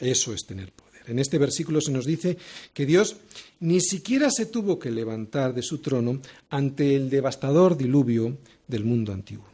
Eso 0.00 0.34
es 0.34 0.44
tener 0.44 0.72
poder. 0.72 0.83
En 1.06 1.18
este 1.18 1.38
versículo 1.38 1.80
se 1.80 1.92
nos 1.92 2.06
dice 2.06 2.36
que 2.72 2.86
Dios 2.86 3.16
ni 3.60 3.80
siquiera 3.80 4.30
se 4.30 4.46
tuvo 4.46 4.78
que 4.78 4.90
levantar 4.90 5.54
de 5.54 5.62
su 5.62 5.78
trono 5.78 6.20
ante 6.50 6.94
el 6.94 7.10
devastador 7.10 7.76
diluvio 7.76 8.38
del 8.66 8.84
mundo 8.84 9.12
antiguo. 9.12 9.46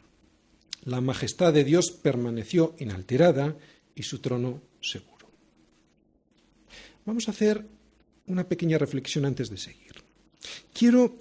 La 0.84 1.00
majestad 1.00 1.52
de 1.52 1.64
Dios 1.64 1.90
permaneció 1.90 2.74
inalterada 2.78 3.56
y 3.94 4.02
su 4.02 4.18
trono 4.18 4.60
seguro. 4.80 5.28
Vamos 7.04 7.28
a 7.28 7.32
hacer 7.32 7.64
una 8.26 8.44
pequeña 8.44 8.78
reflexión 8.78 9.24
antes 9.24 9.50
de 9.50 9.58
seguir. 9.58 9.94
Quiero 10.72 11.14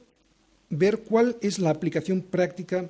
ver 0.69 0.99
cuál 0.99 1.37
es 1.41 1.59
la 1.59 1.71
aplicación 1.71 2.21
práctica 2.21 2.89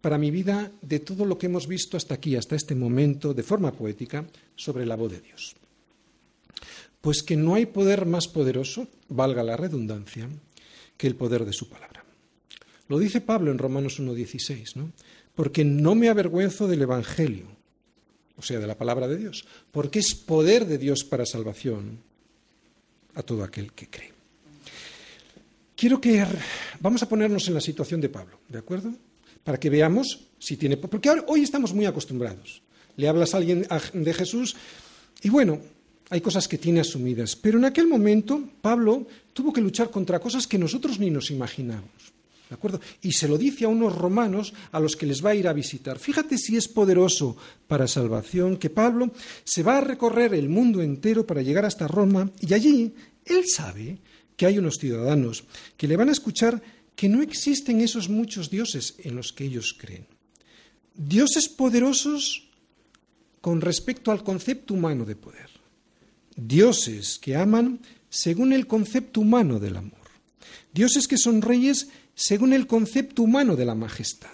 para 0.00 0.18
mi 0.18 0.30
vida 0.30 0.70
de 0.82 1.00
todo 1.00 1.24
lo 1.24 1.38
que 1.38 1.46
hemos 1.46 1.66
visto 1.66 1.96
hasta 1.96 2.14
aquí, 2.14 2.36
hasta 2.36 2.54
este 2.54 2.74
momento, 2.74 3.34
de 3.34 3.42
forma 3.42 3.72
poética, 3.72 4.26
sobre 4.54 4.86
la 4.86 4.96
voz 4.96 5.12
de 5.12 5.20
Dios. 5.20 5.56
Pues 7.00 7.22
que 7.22 7.36
no 7.36 7.54
hay 7.54 7.66
poder 7.66 8.06
más 8.06 8.28
poderoso, 8.28 8.88
valga 9.08 9.42
la 9.42 9.56
redundancia, 9.56 10.28
que 10.96 11.06
el 11.06 11.14
poder 11.14 11.44
de 11.44 11.52
su 11.52 11.68
palabra. 11.68 12.04
Lo 12.88 12.98
dice 12.98 13.20
Pablo 13.20 13.50
en 13.50 13.58
Romanos 13.58 14.00
1.16, 14.00 14.76
¿no? 14.76 14.92
Porque 15.34 15.64
no 15.64 15.94
me 15.94 16.08
avergüenzo 16.08 16.66
del 16.66 16.82
Evangelio, 16.82 17.46
o 18.36 18.42
sea, 18.42 18.58
de 18.58 18.66
la 18.66 18.76
palabra 18.76 19.06
de 19.06 19.16
Dios, 19.16 19.46
porque 19.70 20.00
es 20.00 20.14
poder 20.14 20.66
de 20.66 20.78
Dios 20.78 21.04
para 21.04 21.26
salvación 21.26 22.00
a 23.14 23.22
todo 23.22 23.44
aquel 23.44 23.72
que 23.72 23.88
cree. 23.88 24.12
Quiero 25.76 26.00
que 26.00 26.26
vamos 26.80 27.02
a 27.02 27.08
ponernos 27.08 27.46
en 27.46 27.54
la 27.54 27.60
situación 27.60 28.00
de 28.00 28.08
Pablo, 28.08 28.40
¿de 28.48 28.58
acuerdo? 28.58 28.92
Para 29.44 29.60
que 29.60 29.70
veamos 29.70 30.26
si 30.38 30.56
tiene 30.56 30.76
porque 30.76 31.10
hoy 31.26 31.42
estamos 31.42 31.72
muy 31.72 31.86
acostumbrados. 31.86 32.62
Le 32.96 33.08
hablas 33.08 33.34
a 33.34 33.36
alguien 33.36 33.64
de 33.92 34.14
Jesús 34.14 34.56
y 35.22 35.28
bueno, 35.28 35.60
hay 36.10 36.20
cosas 36.20 36.48
que 36.48 36.58
tiene 36.58 36.80
asumidas, 36.80 37.36
pero 37.36 37.58
en 37.58 37.64
aquel 37.64 37.86
momento 37.86 38.42
Pablo 38.60 39.06
tuvo 39.32 39.52
que 39.52 39.60
luchar 39.60 39.90
contra 39.90 40.20
cosas 40.20 40.46
que 40.46 40.58
nosotros 40.58 40.98
ni 40.98 41.10
nos 41.10 41.30
imaginamos. 41.30 41.90
¿De 42.48 42.54
acuerdo? 42.54 42.80
Y 43.02 43.12
se 43.12 43.28
lo 43.28 43.36
dice 43.36 43.66
a 43.66 43.68
unos 43.68 43.94
romanos 43.94 44.54
a 44.72 44.80
los 44.80 44.96
que 44.96 45.04
les 45.04 45.22
va 45.22 45.30
a 45.30 45.34
ir 45.34 45.46
a 45.48 45.52
visitar. 45.52 45.98
Fíjate 45.98 46.38
si 46.38 46.56
es 46.56 46.66
poderoso 46.66 47.36
para 47.66 47.86
salvación 47.86 48.56
que 48.56 48.70
Pablo 48.70 49.12
se 49.44 49.62
va 49.62 49.76
a 49.76 49.82
recorrer 49.82 50.32
el 50.32 50.48
mundo 50.48 50.80
entero 50.80 51.26
para 51.26 51.42
llegar 51.42 51.66
hasta 51.66 51.86
Roma 51.86 52.30
y 52.40 52.54
allí 52.54 52.94
él 53.26 53.44
sabe 53.46 53.98
que 54.34 54.46
hay 54.46 54.56
unos 54.56 54.76
ciudadanos 54.78 55.44
que 55.76 55.88
le 55.88 55.96
van 55.96 56.08
a 56.08 56.12
escuchar 56.12 56.62
que 56.96 57.08
no 57.08 57.22
existen 57.22 57.80
esos 57.80 58.08
muchos 58.08 58.48
dioses 58.48 58.94
en 59.04 59.14
los 59.14 59.32
que 59.32 59.44
ellos 59.44 59.76
creen. 59.78 60.06
Dioses 60.94 61.48
poderosos 61.48 62.48
con 63.40 63.60
respecto 63.60 64.10
al 64.10 64.24
concepto 64.24 64.74
humano 64.74 65.04
de 65.04 65.16
poder. 65.16 65.47
Dioses 66.38 67.18
que 67.18 67.34
aman 67.34 67.80
según 68.08 68.52
el 68.52 68.68
concepto 68.68 69.20
humano 69.20 69.58
del 69.58 69.76
amor. 69.76 69.98
Dioses 70.72 71.08
que 71.08 71.18
son 71.18 71.42
reyes 71.42 71.88
según 72.14 72.52
el 72.52 72.68
concepto 72.68 73.24
humano 73.24 73.56
de 73.56 73.64
la 73.64 73.74
majestad. 73.74 74.30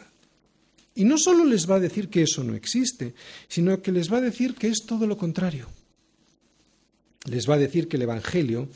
Y 0.94 1.04
no 1.04 1.16
solo 1.16 1.44
les 1.44 1.68
va 1.68 1.76
a 1.76 1.80
decir 1.80 2.10
que 2.10 2.22
eso 2.22 2.44
no 2.44 2.54
existe, 2.54 3.14
sino 3.48 3.80
que 3.80 3.90
les 3.90 4.12
va 4.12 4.18
a 4.18 4.20
decir 4.20 4.54
que 4.54 4.68
es 4.68 4.84
todo 4.86 5.06
lo 5.06 5.16
contrario. 5.16 5.66
Les 7.24 7.48
va 7.48 7.54
a 7.54 7.58
decir 7.58 7.88
que 7.88 7.96
el 7.96 8.02
Evangelio, 8.02 8.68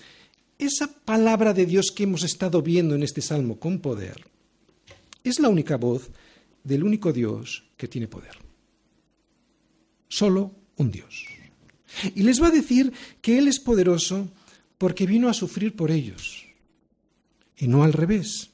esa 0.58 0.90
palabra 1.04 1.52
de 1.52 1.66
Dios 1.66 1.92
que 1.94 2.04
hemos 2.04 2.24
estado 2.24 2.62
viendo 2.62 2.94
en 2.94 3.02
este 3.02 3.20
salmo 3.20 3.60
con 3.60 3.80
poder, 3.80 4.24
es 5.22 5.38
la 5.38 5.50
única 5.50 5.76
voz 5.76 6.10
del 6.64 6.82
único 6.82 7.12
Dios 7.12 7.64
que 7.76 7.88
tiene 7.88 8.08
poder. 8.08 8.36
Solo 10.08 10.52
un 10.76 10.90
Dios. 10.90 11.37
Y 12.14 12.22
les 12.22 12.42
va 12.42 12.48
a 12.48 12.52
decir 12.52 12.92
que 13.20 13.38
Él 13.38 13.48
es 13.48 13.60
poderoso 13.60 14.28
porque 14.78 15.06
vino 15.06 15.28
a 15.28 15.34
sufrir 15.34 15.74
por 15.74 15.90
ellos. 15.90 16.46
Y 17.56 17.66
no 17.66 17.82
al 17.82 17.92
revés 17.92 18.50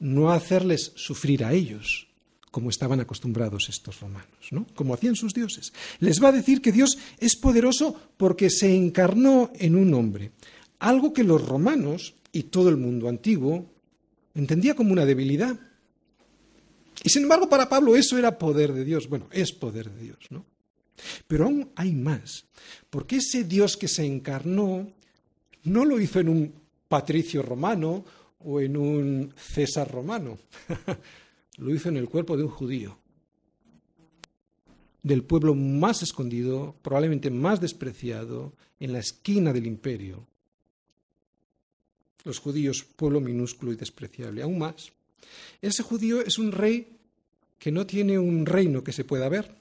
no 0.00 0.30
hacerles 0.30 0.92
sufrir 0.96 1.44
a 1.44 1.52
ellos, 1.52 2.08
como 2.50 2.70
estaban 2.70 3.00
acostumbrados 3.00 3.68
estos 3.68 4.00
romanos, 4.00 4.48
¿no? 4.50 4.66
como 4.74 4.94
hacían 4.94 5.16
sus 5.16 5.34
dioses. 5.34 5.72
Les 6.00 6.22
va 6.22 6.28
a 6.28 6.32
decir 6.32 6.60
que 6.60 6.72
Dios 6.72 6.98
es 7.18 7.36
poderoso 7.36 7.94
porque 8.16 8.50
se 8.50 8.74
encarnó 8.74 9.52
en 9.54 9.76
un 9.76 9.92
hombre, 9.94 10.32
algo 10.78 11.12
que 11.12 11.24
los 11.24 11.46
romanos 11.46 12.14
y 12.32 12.44
todo 12.44 12.68
el 12.68 12.76
mundo 12.76 13.08
antiguo 13.08 13.66
entendía 14.34 14.74
como 14.74 14.92
una 14.92 15.04
debilidad. 15.04 15.58
Y 17.04 17.10
sin 17.10 17.24
embargo, 17.24 17.48
para 17.48 17.68
Pablo 17.68 17.96
eso 17.96 18.18
era 18.18 18.38
poder 18.38 18.72
de 18.72 18.84
Dios. 18.84 19.08
Bueno, 19.08 19.26
es 19.30 19.52
poder 19.52 19.90
de 19.90 20.02
Dios, 20.02 20.18
¿no? 20.30 20.44
Pero 21.26 21.44
aún 21.44 21.70
hay 21.76 21.92
más, 21.92 22.46
porque 22.90 23.16
ese 23.16 23.44
Dios 23.44 23.76
que 23.76 23.88
se 23.88 24.04
encarnó 24.04 24.92
no 25.64 25.84
lo 25.84 26.00
hizo 26.00 26.20
en 26.20 26.28
un 26.28 26.54
patricio 26.88 27.42
romano 27.42 28.04
o 28.40 28.60
en 28.60 28.76
un 28.76 29.34
César 29.36 29.90
romano. 29.90 30.38
Lo 31.58 31.74
hizo 31.74 31.88
en 31.88 31.96
el 31.96 32.08
cuerpo 32.08 32.36
de 32.36 32.44
un 32.44 32.50
judío, 32.50 32.98
del 35.02 35.24
pueblo 35.24 35.56
más 35.56 36.02
escondido, 36.02 36.76
probablemente 36.82 37.30
más 37.30 37.60
despreciado, 37.60 38.52
en 38.78 38.92
la 38.92 39.00
esquina 39.00 39.52
del 39.52 39.66
imperio. 39.66 40.24
Los 42.24 42.38
judíos, 42.38 42.84
pueblo 42.84 43.20
minúsculo 43.20 43.72
y 43.72 43.76
despreciable, 43.76 44.42
aún 44.42 44.58
más. 44.58 44.92
Ese 45.60 45.82
judío 45.82 46.20
es 46.20 46.38
un 46.38 46.52
rey 46.52 46.96
que 47.58 47.72
no 47.72 47.86
tiene 47.86 48.18
un 48.18 48.46
reino 48.46 48.84
que 48.84 48.92
se 48.92 49.04
pueda 49.04 49.28
ver. 49.28 49.56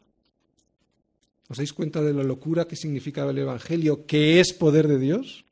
¿Os 1.47 1.57
dais 1.57 1.71
cuenta 1.71 2.03
de 2.03 2.13
la 2.13 2.23
locura 2.23 2.67
que 2.67 2.75
significaba 2.75 3.31
el 3.31 3.39
Evangelio, 3.39 4.05
que 4.05 4.39
es 4.39 4.51
poder 4.53 4.87
de 4.87 4.99
Dios? 4.99 5.45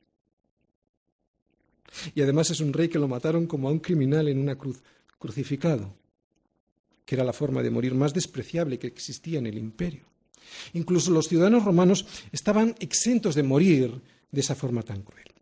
Y 2.14 2.20
además 2.20 2.50
es 2.50 2.60
un 2.60 2.72
rey 2.72 2.88
que 2.88 2.98
lo 2.98 3.08
mataron 3.08 3.46
como 3.46 3.68
a 3.68 3.72
un 3.72 3.80
criminal 3.80 4.28
en 4.28 4.38
una 4.38 4.56
cruz, 4.56 4.82
crucificado, 5.18 5.94
que 7.04 7.14
era 7.14 7.24
la 7.24 7.32
forma 7.32 7.62
de 7.62 7.70
morir 7.70 7.94
más 7.94 8.12
despreciable 8.12 8.78
que 8.78 8.86
existía 8.86 9.38
en 9.38 9.46
el 9.46 9.56
imperio. 9.56 10.04
Incluso 10.74 11.10
los 11.10 11.28
ciudadanos 11.28 11.64
romanos 11.64 12.06
estaban 12.30 12.74
exentos 12.78 13.34
de 13.34 13.42
morir 13.42 14.00
de 14.30 14.40
esa 14.40 14.54
forma 14.54 14.82
tan 14.82 15.02
cruel. 15.02 15.32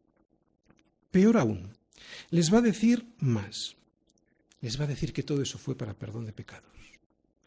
Peor 1.11 1.37
aún, 1.37 1.71
les 2.31 2.53
va 2.53 2.59
a 2.59 2.63
decir 2.63 3.07
más. 3.19 3.77
Les 4.61 4.81
va 4.81 4.85
a 4.85 4.89
decir 4.89 5.13
que 5.13 5.23
todo 5.23 5.43
eso 5.43 5.59
fue 5.59 5.77
para 5.77 5.95
perdón 5.95 6.27
de 6.27 6.33
pecados. 6.33 6.74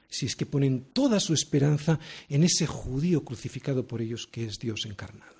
Si 0.09 0.25
es 0.25 0.35
que 0.35 0.45
ponen 0.45 0.85
toda 0.93 1.19
su 1.19 1.33
esperanza 1.33 1.99
en 2.29 2.43
ese 2.43 2.65
judío 2.65 3.23
crucificado 3.23 3.85
por 3.85 4.01
ellos 4.01 4.27
que 4.27 4.45
es 4.45 4.57
Dios 4.57 4.85
encarnado. 4.85 5.35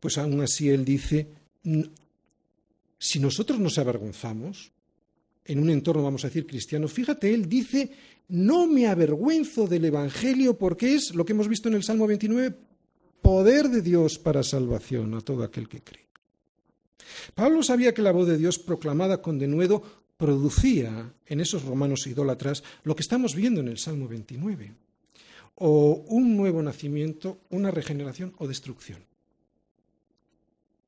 Pues 0.00 0.18
aún 0.18 0.40
así 0.40 0.68
él 0.68 0.84
dice, 0.84 1.28
si 2.98 3.18
nosotros 3.18 3.58
nos 3.58 3.78
avergonzamos, 3.78 4.72
en 5.44 5.60
un 5.60 5.70
entorno, 5.70 6.02
vamos 6.02 6.24
a 6.24 6.28
decir, 6.28 6.46
cristiano, 6.46 6.88
fíjate, 6.88 7.32
él 7.32 7.48
dice, 7.48 7.90
no 8.28 8.66
me 8.66 8.86
avergüenzo 8.86 9.66
del 9.66 9.84
Evangelio 9.84 10.58
porque 10.58 10.94
es, 10.94 11.14
lo 11.14 11.24
que 11.24 11.32
hemos 11.32 11.48
visto 11.48 11.68
en 11.68 11.74
el 11.74 11.84
Salmo 11.84 12.06
29, 12.06 12.56
poder 13.22 13.68
de 13.68 13.82
Dios 13.82 14.18
para 14.18 14.42
salvación 14.42 15.14
a 15.14 15.20
todo 15.20 15.44
aquel 15.44 15.68
que 15.68 15.82
cree. 15.82 16.06
Pablo 17.34 17.62
sabía 17.62 17.94
que 17.94 18.02
la 18.02 18.12
voz 18.12 18.26
de 18.26 18.38
Dios 18.38 18.58
proclamada 18.58 19.22
con 19.22 19.38
denuedo 19.38 19.82
producía 20.16 21.12
en 21.26 21.40
esos 21.40 21.64
romanos 21.64 22.06
idólatras 22.06 22.62
lo 22.84 22.96
que 22.96 23.02
estamos 23.02 23.34
viendo 23.34 23.60
en 23.60 23.68
el 23.68 23.78
Salmo 23.78 24.08
29, 24.08 24.72
o 25.56 26.04
un 26.08 26.36
nuevo 26.36 26.62
nacimiento, 26.62 27.38
una 27.50 27.70
regeneración 27.70 28.34
o 28.38 28.48
destrucción. 28.48 29.00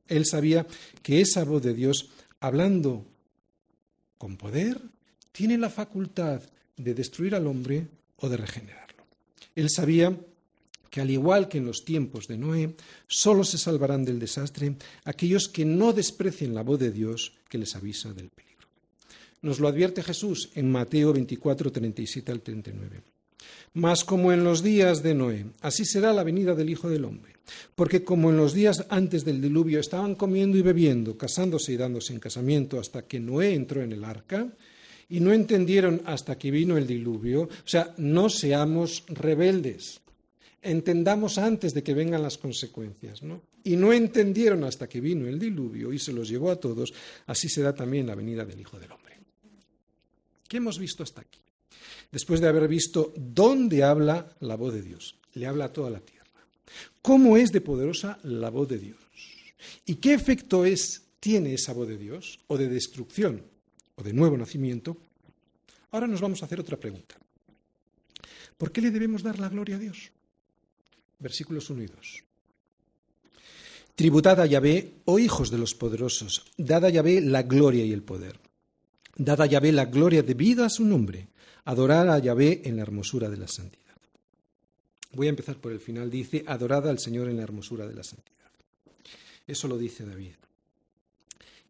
Él 0.07 0.24
sabía 0.24 0.66
que 1.03 1.20
esa 1.20 1.45
voz 1.45 1.62
de 1.62 1.74
Dios, 1.74 2.11
hablando 2.41 3.05
con 4.16 4.37
poder, 4.37 4.81
tiene 5.33 5.59
la 5.59 5.70
facultad 5.70 6.43
de 6.76 6.95
destruir 6.95 7.35
al 7.35 7.47
hombre 7.47 7.87
o 8.16 8.29
de 8.29 8.37
regenerarlo. 8.37 9.05
Él 9.55 9.68
sabía 9.70 10.16
que 10.91 11.01
al 11.01 11.11
igual 11.11 11.49
que 11.49 11.59
en 11.59 11.66
los 11.66 11.85
tiempos 11.85 12.26
de 12.29 12.39
Noé, 12.39 12.74
solo 13.07 13.45
se 13.45 13.59
salvarán 13.59 14.05
del 14.05 14.18
desastre 14.18 14.76
aquellos 15.05 15.49
que 15.49 15.64
no 15.64 15.93
desprecien 15.93 16.55
la 16.55 16.62
voz 16.62 16.81
de 16.81 16.91
Dios 16.91 17.35
que 17.49 17.59
les 17.59 17.76
avisa 17.76 18.12
del 18.12 18.31
peligro. 18.31 18.47
Nos 19.43 19.61
lo 19.61 19.68
advierte 19.68 20.03
Jesús 20.03 20.51
en 20.55 20.70
Mateo 20.70 21.12
24, 21.12 21.72
37 21.72 22.32
al 22.32 22.41
39. 22.41 23.03
Mas 23.74 24.05
como 24.05 24.32
en 24.32 24.45
los 24.45 24.62
días 24.62 25.03
de 25.03 25.14
Noé, 25.14 25.47
así 25.61 25.84
será 25.84 26.12
la 26.12 26.24
venida 26.24 26.55
del 26.55 26.70
Hijo 26.70 26.89
del 26.89 27.05
Hombre. 27.05 27.34
Porque 27.74 28.03
como 28.03 28.30
en 28.30 28.36
los 28.36 28.53
días 28.53 28.84
antes 28.89 29.24
del 29.24 29.41
diluvio 29.41 29.80
estaban 29.80 30.14
comiendo 30.14 30.59
y 30.59 30.62
bebiendo, 30.62 31.16
casándose 31.16 31.72
y 31.72 31.76
dándose 31.76 32.12
en 32.12 32.20
casamiento 32.20 32.80
hasta 32.80 33.03
que 33.03 33.20
Noé 33.20 33.55
entró 33.55 33.82
en 33.82 33.93
el 33.93 34.05
arca, 34.05 34.49
y 35.09 35.20
no 35.20 35.32
entendieron 35.32 36.03
hasta 36.05 36.36
que 36.36 36.51
vino 36.51 36.76
el 36.76 36.86
diluvio, 36.86 37.43
o 37.43 37.49
sea, 37.64 37.95
no 37.97 38.28
seamos 38.28 39.05
rebeldes, 39.09 40.01
entendamos 40.61 41.39
antes 41.39 41.72
de 41.72 41.82
que 41.82 41.95
vengan 41.95 42.22
las 42.22 42.36
consecuencias, 42.36 43.22
¿no? 43.22 43.41
Y 43.64 43.76
no 43.76 43.93
entendieron 43.93 44.64
hasta 44.64 44.89
que 44.89 45.01
vino 45.01 45.26
el 45.26 45.39
diluvio 45.39 45.93
y 45.93 45.99
se 45.99 46.12
los 46.12 46.28
llevó 46.28 46.51
a 46.51 46.57
todos, 46.57 46.93
así 47.26 47.49
será 47.49 47.74
también 47.74 48.07
la 48.07 48.14
venida 48.14 48.45
del 48.45 48.61
Hijo 48.61 48.78
del 48.78 48.93
Hombre. 48.93 49.07
¿Qué 50.49 50.57
hemos 50.57 50.78
visto 50.78 51.03
hasta 51.03 51.20
aquí? 51.20 51.38
Después 52.11 52.40
de 52.40 52.49
haber 52.49 52.66
visto 52.68 53.12
dónde 53.16 53.84
habla 53.84 54.34
la 54.40 54.57
voz 54.57 54.72
de 54.72 54.82
Dios, 54.82 55.16
le 55.34 55.46
habla 55.46 55.66
a 55.66 55.72
toda 55.72 55.90
la 55.90 56.01
tierra. 56.01 56.24
¿Cómo 57.03 57.36
es 57.36 57.53
de 57.53 57.61
poderosa 57.61 58.18
la 58.22 58.51
voz 58.51 58.68
de 58.68 58.78
Dios? 58.78 58.99
¿Y 59.84 59.96
qué 59.96 60.14
efecto 60.14 60.64
es, 60.64 61.03
tiene 61.20 61.55
esa 61.55 61.74
voz 61.74 61.88
de 61.88 61.99
Dios, 61.99 62.40
o 62.46 62.57
de 62.57 62.68
destrucción, 62.68 63.42
o 63.96 64.03
de 64.03 64.12
nuevo 64.12 64.36
nacimiento? 64.36 64.96
Ahora 65.90 66.07
nos 66.07 66.20
vamos 66.20 66.42
a 66.42 66.46
hacer 66.46 66.61
otra 66.61 66.78
pregunta. 66.78 67.16
¿Por 68.57 68.72
qué 68.72 68.80
le 68.80 68.90
debemos 68.90 69.22
dar 69.22 69.38
la 69.38 69.49
gloria 69.49 69.76
a 69.76 69.78
Dios? 69.78 70.11
Versículos 71.18 71.68
1 71.70 71.82
y 71.82 71.86
2. 71.86 72.24
Tributad 73.94 74.40
a 74.40 74.46
Yahvé, 74.46 74.94
oh 75.07 75.18
hijos 75.18 75.51
de 75.51 75.59
los 75.59 75.74
poderosos, 75.74 76.44
dad 76.57 76.84
a 76.84 76.90
Yahvé 76.90 77.20
la 77.20 77.42
gloria 77.42 77.84
y 77.84 77.92
el 77.92 78.03
poder. 78.03 78.38
Dad 79.18 79.42
a 79.42 79.46
Yahvé 79.46 79.72
la 79.72 79.86
gloria 79.86 80.22
debida 80.22 80.66
a 80.66 80.70
su 80.70 80.84
nombre. 80.84 81.28
Adorad 81.64 82.12
a 82.12 82.18
Yahvé 82.20 82.62
en 82.64 82.76
la 82.76 82.82
hermosura 82.82 83.28
de 83.28 83.36
la 83.36 83.48
santidad. 83.48 83.96
Voy 85.12 85.26
a 85.26 85.30
empezar 85.30 85.56
por 85.56 85.72
el 85.72 85.80
final. 85.80 86.08
Dice, 86.08 86.44
adorad 86.46 86.88
al 86.88 87.00
Señor 87.00 87.28
en 87.28 87.36
la 87.36 87.42
hermosura 87.42 87.86
de 87.86 87.94
la 87.94 88.04
santidad. 88.04 88.50
Eso 89.46 89.66
lo 89.66 89.76
dice 89.76 90.06
David. 90.06 90.34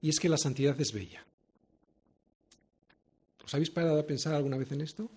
Y 0.02 0.10
es 0.10 0.20
que 0.20 0.28
la 0.28 0.36
santidad 0.36 0.78
es 0.78 0.92
bella. 0.92 1.24
¿Os 3.44 3.54
habéis 3.54 3.70
parado 3.70 3.98
a 3.98 4.06
pensar 4.06 4.34
alguna 4.34 4.58
vez 4.58 4.70
en 4.72 4.82
esto? 4.82 5.10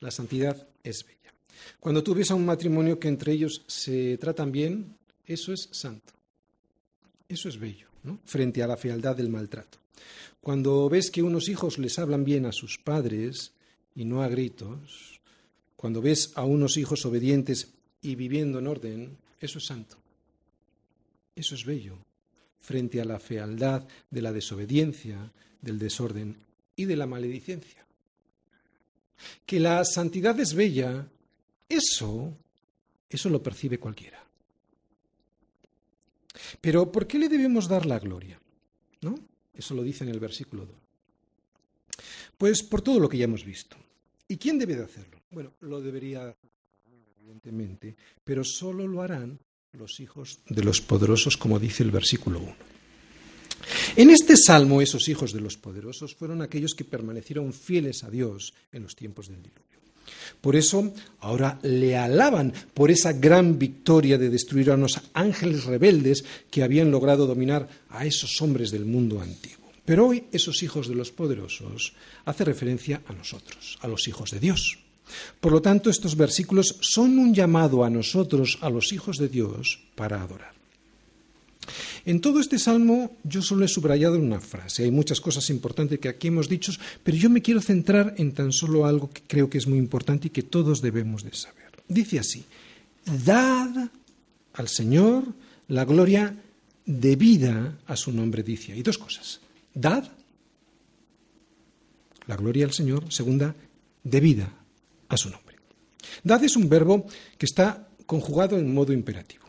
La 0.00 0.10
santidad 0.10 0.66
es 0.82 1.04
bella. 1.04 1.34
Cuando 1.78 2.02
tú 2.02 2.14
ves 2.14 2.30
a 2.30 2.34
un 2.34 2.46
matrimonio 2.46 2.98
que 2.98 3.08
entre 3.08 3.32
ellos 3.32 3.64
se 3.66 4.16
tratan 4.16 4.50
bien, 4.50 4.96
eso 5.26 5.52
es 5.52 5.68
santo. 5.72 6.14
Eso 7.28 7.50
es 7.50 7.58
bello, 7.60 7.89
Frente 8.24 8.62
a 8.62 8.66
la 8.66 8.76
fealdad 8.76 9.16
del 9.16 9.28
maltrato. 9.28 9.78
Cuando 10.40 10.88
ves 10.88 11.10
que 11.10 11.22
unos 11.22 11.48
hijos 11.48 11.78
les 11.78 11.98
hablan 11.98 12.24
bien 12.24 12.46
a 12.46 12.52
sus 12.52 12.78
padres 12.78 13.52
y 13.94 14.04
no 14.04 14.22
a 14.22 14.28
gritos, 14.28 15.20
cuando 15.76 16.00
ves 16.00 16.32
a 16.34 16.44
unos 16.44 16.76
hijos 16.76 17.04
obedientes 17.04 17.74
y 18.00 18.14
viviendo 18.14 18.58
en 18.58 18.66
orden, 18.66 19.18
eso 19.40 19.58
es 19.58 19.66
santo. 19.66 19.98
Eso 21.36 21.54
es 21.54 21.64
bello, 21.64 21.98
frente 22.58 23.00
a 23.00 23.04
la 23.04 23.18
fealdad 23.18 23.86
de 24.10 24.22
la 24.22 24.32
desobediencia, 24.32 25.32
del 25.60 25.78
desorden 25.78 26.36
y 26.76 26.86
de 26.86 26.96
la 26.96 27.06
maledicencia. 27.06 27.84
Que 29.44 29.60
la 29.60 29.84
santidad 29.84 30.38
es 30.40 30.54
bella 30.54 31.06
eso, 31.68 32.36
eso 33.08 33.28
lo 33.28 33.42
percibe 33.42 33.78
cualquiera. 33.78 34.22
Pero 36.60 36.90
¿por 36.90 37.06
qué 37.06 37.18
le 37.18 37.28
debemos 37.28 37.68
dar 37.68 37.86
la 37.86 37.98
gloria? 37.98 38.40
¿No? 39.02 39.18
Eso 39.54 39.74
lo 39.74 39.82
dice 39.82 40.04
en 40.04 40.10
el 40.10 40.20
versículo 40.20 40.66
2. 40.66 40.74
Pues 42.38 42.62
por 42.62 42.82
todo 42.82 42.98
lo 42.98 43.08
que 43.08 43.18
ya 43.18 43.24
hemos 43.24 43.44
visto. 43.44 43.76
¿Y 44.28 44.36
quién 44.36 44.58
debe 44.58 44.76
de 44.76 44.84
hacerlo? 44.84 45.20
Bueno, 45.30 45.52
lo 45.60 45.80
debería 45.80 46.34
evidentemente, 47.18 47.96
pero 48.24 48.44
solo 48.44 48.86
lo 48.86 49.02
harán 49.02 49.38
los 49.72 50.00
hijos 50.00 50.40
de 50.48 50.64
los 50.64 50.80
poderosos, 50.80 51.36
como 51.36 51.58
dice 51.58 51.82
el 51.82 51.90
versículo 51.90 52.40
1. 52.40 52.56
En 53.96 54.10
este 54.10 54.36
salmo, 54.36 54.80
esos 54.80 55.08
hijos 55.08 55.32
de 55.32 55.40
los 55.40 55.56
poderosos 55.56 56.14
fueron 56.14 56.42
aquellos 56.42 56.74
que 56.74 56.84
permanecieron 56.84 57.52
fieles 57.52 58.02
a 58.04 58.10
Dios 58.10 58.54
en 58.72 58.82
los 58.82 58.96
tiempos 58.96 59.28
del 59.28 59.42
diluvio. 59.42 59.78
Por 60.40 60.56
eso 60.56 60.92
ahora 61.20 61.58
le 61.62 61.96
alaban 61.96 62.52
por 62.74 62.90
esa 62.90 63.12
gran 63.12 63.58
victoria 63.58 64.18
de 64.18 64.30
destruir 64.30 64.70
a 64.70 64.74
unos 64.74 65.00
ángeles 65.14 65.64
rebeldes 65.64 66.24
que 66.50 66.62
habían 66.62 66.90
logrado 66.90 67.26
dominar 67.26 67.68
a 67.90 68.06
esos 68.06 68.40
hombres 68.42 68.70
del 68.70 68.84
mundo 68.84 69.20
antiguo. 69.20 69.70
Pero 69.84 70.06
hoy 70.06 70.24
esos 70.32 70.62
hijos 70.62 70.88
de 70.88 70.94
los 70.94 71.10
poderosos 71.10 71.94
hace 72.24 72.44
referencia 72.44 73.02
a 73.06 73.12
nosotros, 73.12 73.78
a 73.80 73.88
los 73.88 74.06
hijos 74.08 74.30
de 74.30 74.40
Dios. 74.40 74.78
Por 75.40 75.52
lo 75.52 75.60
tanto, 75.60 75.90
estos 75.90 76.16
versículos 76.16 76.76
son 76.80 77.18
un 77.18 77.34
llamado 77.34 77.84
a 77.84 77.90
nosotros, 77.90 78.58
a 78.60 78.70
los 78.70 78.92
hijos 78.92 79.18
de 79.18 79.28
Dios, 79.28 79.80
para 79.96 80.22
adorar. 80.22 80.59
En 82.04 82.20
todo 82.20 82.40
este 82.40 82.58
salmo 82.58 83.16
yo 83.24 83.42
solo 83.42 83.64
he 83.64 83.68
subrayado 83.68 84.18
una 84.18 84.40
frase. 84.40 84.84
Hay 84.84 84.90
muchas 84.90 85.20
cosas 85.20 85.48
importantes 85.50 85.98
que 85.98 86.08
aquí 86.08 86.28
hemos 86.28 86.48
dicho, 86.48 86.72
pero 87.02 87.16
yo 87.16 87.30
me 87.30 87.42
quiero 87.42 87.60
centrar 87.60 88.14
en 88.18 88.32
tan 88.32 88.52
solo 88.52 88.86
algo 88.86 89.10
que 89.10 89.22
creo 89.26 89.50
que 89.50 89.58
es 89.58 89.66
muy 89.66 89.78
importante 89.78 90.28
y 90.28 90.30
que 90.30 90.42
todos 90.42 90.80
debemos 90.80 91.24
de 91.24 91.34
saber. 91.34 91.70
Dice 91.88 92.18
así, 92.18 92.44
dad 93.24 93.90
al 94.54 94.68
Señor 94.68 95.24
la 95.68 95.84
gloria 95.84 96.34
debida 96.86 97.78
a 97.86 97.96
su 97.96 98.12
nombre, 98.12 98.42
dice. 98.42 98.76
Y 98.76 98.82
dos 98.82 98.98
cosas. 98.98 99.40
Dad 99.74 100.04
la 102.26 102.36
gloria 102.36 102.64
al 102.64 102.72
Señor. 102.72 103.12
Segunda, 103.12 103.54
debida 104.04 104.52
a 105.08 105.16
su 105.16 105.30
nombre. 105.30 105.56
Dad 106.22 106.42
es 106.44 106.56
un 106.56 106.68
verbo 106.68 107.06
que 107.36 107.46
está 107.46 107.88
conjugado 108.06 108.58
en 108.58 108.72
modo 108.72 108.92
imperativo. 108.92 109.44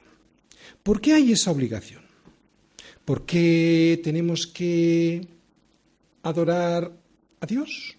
¿Por 0.83 0.99
qué 0.99 1.13
hay 1.13 1.31
esa 1.31 1.51
obligación? 1.51 2.00
¿Por 3.11 3.25
qué 3.25 3.99
tenemos 4.01 4.47
que 4.47 5.27
adorar 6.23 6.89
a 7.41 7.45
Dios? 7.45 7.97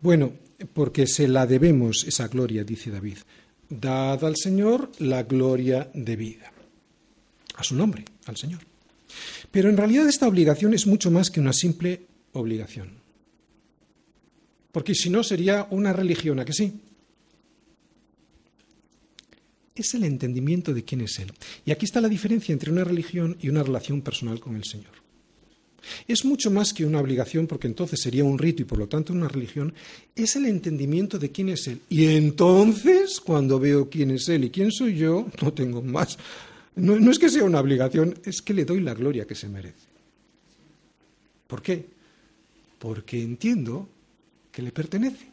Bueno, 0.00 0.32
porque 0.72 1.06
se 1.06 1.28
la 1.28 1.46
debemos 1.46 2.02
esa 2.04 2.26
gloria, 2.26 2.64
dice 2.64 2.90
David. 2.90 3.18
Dad 3.68 4.24
al 4.24 4.36
Señor 4.38 4.90
la 5.00 5.24
gloria 5.24 5.90
debida. 5.92 6.50
A 7.56 7.62
su 7.62 7.74
nombre, 7.74 8.06
al 8.24 8.38
Señor. 8.38 8.60
Pero 9.50 9.68
en 9.68 9.76
realidad 9.76 10.08
esta 10.08 10.28
obligación 10.28 10.72
es 10.72 10.86
mucho 10.86 11.10
más 11.10 11.30
que 11.30 11.40
una 11.40 11.52
simple 11.52 12.06
obligación. 12.32 12.92
Porque 14.72 14.94
si 14.94 15.10
no 15.10 15.24
sería 15.24 15.66
una 15.68 15.92
religión, 15.92 16.40
¿a 16.40 16.46
que 16.46 16.54
sí? 16.54 16.72
Es 19.76 19.94
el 19.94 20.04
entendimiento 20.04 20.74
de 20.74 20.84
quién 20.84 21.02
es 21.02 21.18
Él. 21.18 21.32
Y 21.64 21.70
aquí 21.70 21.84
está 21.84 22.00
la 22.00 22.08
diferencia 22.08 22.52
entre 22.52 22.70
una 22.70 22.84
religión 22.84 23.36
y 23.40 23.48
una 23.48 23.62
relación 23.62 24.02
personal 24.02 24.40
con 24.40 24.56
el 24.56 24.64
Señor. 24.64 25.06
Es 26.08 26.24
mucho 26.24 26.50
más 26.50 26.72
que 26.72 26.84
una 26.84 27.00
obligación, 27.00 27.46
porque 27.46 27.68
entonces 27.68 28.00
sería 28.00 28.24
un 28.24 28.38
rito 28.38 28.62
y 28.62 28.64
por 28.64 28.78
lo 28.78 28.88
tanto 28.88 29.12
una 29.12 29.28
religión, 29.28 29.72
es 30.14 30.36
el 30.36 30.46
entendimiento 30.46 31.18
de 31.18 31.30
quién 31.30 31.48
es 31.48 31.66
Él. 31.68 31.80
Y 31.88 32.06
entonces, 32.06 33.20
cuando 33.20 33.58
veo 33.60 33.88
quién 33.88 34.10
es 34.10 34.28
Él 34.28 34.44
y 34.44 34.50
quién 34.50 34.72
soy 34.72 34.96
yo, 34.96 35.28
no 35.40 35.52
tengo 35.52 35.82
más. 35.82 36.18
No, 36.74 36.98
no 36.98 37.10
es 37.10 37.18
que 37.18 37.28
sea 37.28 37.44
una 37.44 37.60
obligación, 37.60 38.18
es 38.24 38.42
que 38.42 38.54
le 38.54 38.64
doy 38.64 38.80
la 38.80 38.94
gloria 38.94 39.26
que 39.26 39.34
se 39.34 39.48
merece. 39.48 39.86
¿Por 41.46 41.62
qué? 41.62 41.86
Porque 42.78 43.22
entiendo 43.22 43.88
que 44.50 44.62
le 44.62 44.72
pertenece. 44.72 45.26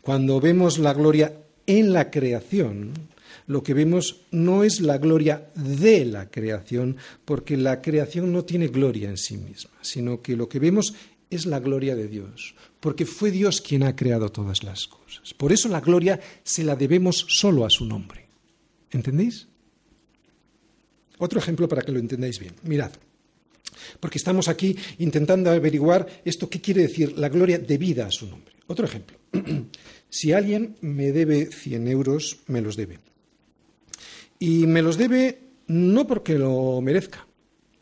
Cuando 0.00 0.40
vemos 0.40 0.78
la 0.78 0.92
gloria 0.92 1.32
en 1.68 1.92
la 1.92 2.10
creación, 2.10 2.94
lo 3.46 3.62
que 3.62 3.74
vemos 3.74 4.22
no 4.32 4.64
es 4.64 4.80
la 4.80 4.98
gloria 4.98 5.50
de 5.54 6.06
la 6.06 6.30
creación, 6.30 6.96
porque 7.24 7.56
la 7.56 7.80
creación 7.82 8.32
no 8.32 8.44
tiene 8.44 8.68
gloria 8.68 9.08
en 9.08 9.18
sí 9.18 9.36
misma, 9.36 9.70
sino 9.82 10.20
que 10.22 10.34
lo 10.34 10.48
que 10.48 10.58
vemos 10.58 10.94
es 11.30 11.44
la 11.44 11.60
gloria 11.60 11.94
de 11.94 12.08
Dios, 12.08 12.54
porque 12.80 13.04
fue 13.04 13.30
Dios 13.30 13.60
quien 13.60 13.82
ha 13.82 13.94
creado 13.94 14.30
todas 14.30 14.64
las 14.64 14.86
cosas. 14.86 15.34
Por 15.34 15.52
eso 15.52 15.68
la 15.68 15.82
gloria 15.82 16.18
se 16.42 16.64
la 16.64 16.74
debemos 16.74 17.26
solo 17.28 17.66
a 17.66 17.70
su 17.70 17.84
nombre. 17.84 18.26
¿Entendéis? 18.90 19.46
Otro 21.18 21.38
ejemplo 21.38 21.68
para 21.68 21.82
que 21.82 21.92
lo 21.92 21.98
entendáis 21.98 22.38
bien. 22.38 22.54
Mirad, 22.62 22.92
porque 24.00 24.16
estamos 24.16 24.48
aquí 24.48 24.74
intentando 24.98 25.50
averiguar 25.50 26.22
esto, 26.24 26.48
qué 26.48 26.62
quiere 26.62 26.82
decir 26.82 27.18
la 27.18 27.28
gloria 27.28 27.58
debida 27.58 28.06
a 28.06 28.10
su 28.10 28.26
nombre. 28.26 28.54
Otro 28.66 28.86
ejemplo. 28.86 29.18
Si 30.10 30.32
alguien 30.32 30.76
me 30.80 31.12
debe 31.12 31.46
100 31.46 31.88
euros, 31.88 32.38
me 32.46 32.60
los 32.60 32.76
debe. 32.76 32.98
Y 34.38 34.66
me 34.66 34.82
los 34.82 34.96
debe 34.96 35.40
no 35.66 36.06
porque 36.06 36.38
lo 36.38 36.80
merezca, 36.80 37.26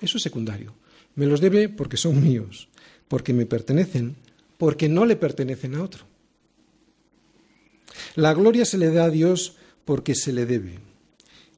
eso 0.00 0.16
es 0.16 0.22
secundario. 0.22 0.74
Me 1.14 1.26
los 1.26 1.40
debe 1.40 1.68
porque 1.68 1.96
son 1.96 2.22
míos, 2.22 2.68
porque 3.08 3.32
me 3.32 3.46
pertenecen, 3.46 4.16
porque 4.58 4.88
no 4.88 5.06
le 5.06 5.16
pertenecen 5.16 5.74
a 5.74 5.82
otro. 5.82 6.04
La 8.14 8.34
gloria 8.34 8.64
se 8.64 8.78
le 8.78 8.90
da 8.90 9.04
a 9.04 9.10
Dios 9.10 9.56
porque 9.84 10.14
se 10.14 10.32
le 10.32 10.46
debe, 10.46 10.78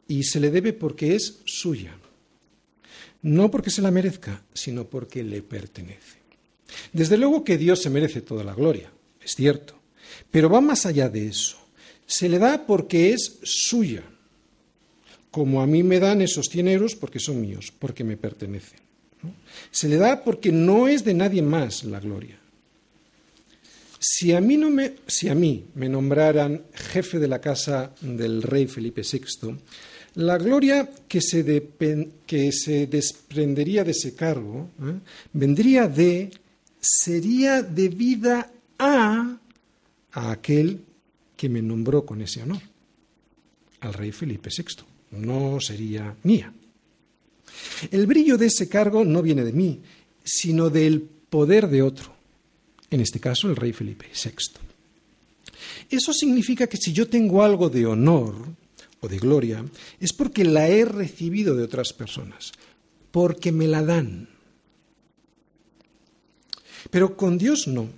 y 0.07 0.25
se 0.25 0.39
le 0.39 0.51
debe 0.51 0.73
porque 0.73 1.15
es 1.15 1.41
suya, 1.45 1.97
no 3.23 3.51
porque 3.51 3.71
se 3.71 3.83
la 3.83 3.91
merezca, 3.91 4.43
sino 4.53 4.85
porque 4.85 5.25
le 5.25 5.43
pertenece. 5.43 6.19
Desde 6.93 7.17
luego 7.17 7.43
que 7.43 7.59
Dios 7.59 7.83
se 7.83 7.91
merece 7.91 8.21
toda 8.21 8.45
la 8.45 8.55
gloria, 8.55 8.93
es 9.23 9.35
cierto, 9.35 9.78
pero 10.31 10.49
va 10.49 10.61
más 10.61 10.87
allá 10.87 11.09
de 11.09 11.29
eso. 11.29 11.57
Se 12.07 12.29
le 12.29 12.39
da 12.39 12.67
porque 12.67 13.13
es 13.13 13.39
suya, 13.43 14.03
como 15.31 15.61
a 15.61 15.67
mí 15.67 15.83
me 15.83 16.01
dan 16.01 16.23
esos 16.23 16.47
100 16.47 16.69
euros 16.69 16.95
porque 16.95 17.21
son 17.21 17.41
míos, 17.41 17.73
porque 17.79 18.05
me 18.05 18.17
pertenecen. 18.17 18.81
Se 19.71 19.89
le 19.89 19.97
da 19.97 20.25
porque 20.25 20.53
no 20.53 20.89
es 20.89 21.05
de 21.05 21.15
nadie 21.15 21.43
más 21.43 21.85
la 21.85 22.01
gloria. 22.01 22.39
Si 24.01 24.33
a, 24.33 24.41
mí 24.41 24.57
no 24.57 24.71
me, 24.71 24.95
si 25.07 25.29
a 25.29 25.35
mí 25.35 25.67
me 25.75 25.89
nombraran 25.89 26.63
jefe 26.73 27.19
de 27.19 27.27
la 27.27 27.41
casa 27.41 27.93
del 28.01 28.43
rey 28.43 28.67
Felipe 28.69 29.03
VI, 29.03 29.57
la 30.15 30.39
gloria 30.39 30.89
que 31.07 31.21
se, 31.21 31.45
que 32.27 32.53
se 32.53 32.87
desprendería 32.87 33.85
de 33.85 33.91
ese 33.91 34.15
cargo 34.15 34.71
¿eh? 34.81 34.99
vendría 35.33 35.89
de, 35.89 36.31
sería 36.81 37.63
debida 37.63 38.51
a, 38.79 39.37
a 40.19 40.33
aquel 40.33 40.85
que 41.37 41.49
me 41.49 41.63
nombró 41.63 42.05
con 42.05 42.21
ese 42.21 42.43
honor, 42.43 42.61
al 43.81 43.95
rey 43.95 44.11
Felipe 44.11 44.51
VI. 44.51 44.85
No 45.13 45.61
sería 45.61 46.17
mía. 46.25 46.53
El 47.91 48.07
brillo 48.07 48.37
de 48.37 48.47
ese 48.47 48.69
cargo 48.69 49.05
no 49.05 49.23
viene 49.23 49.45
de 49.45 49.53
mí, 49.53 49.81
sino 50.25 50.71
del 50.71 51.03
poder 51.03 51.69
de 51.69 51.83
otro, 51.83 52.13
en 52.91 53.01
este 53.01 53.21
caso 53.21 53.49
el 53.49 53.57
rey 53.57 53.73
Felipe 53.73 54.07
VI. 54.13 54.59
Eso 55.89 56.13
significa 56.13 56.67
que 56.67 56.77
si 56.77 56.93
yo 56.93 57.09
tengo 57.09 57.43
algo 57.43 57.71
de 57.71 57.87
honor 57.87 58.35
o 59.01 59.09
de 59.09 59.19
gloria, 59.19 59.65
es 60.01 60.13
porque 60.13 60.45
la 60.45 60.69
he 60.69 60.85
recibido 60.85 61.55
de 61.55 61.63
otras 61.63 61.93
personas, 61.93 62.53
porque 63.13 63.53
me 63.53 63.69
la 63.69 63.85
dan. 63.85 64.29
Pero 66.91 67.17
con 67.17 67.39
Dios 67.39 67.69
no. 67.69 67.89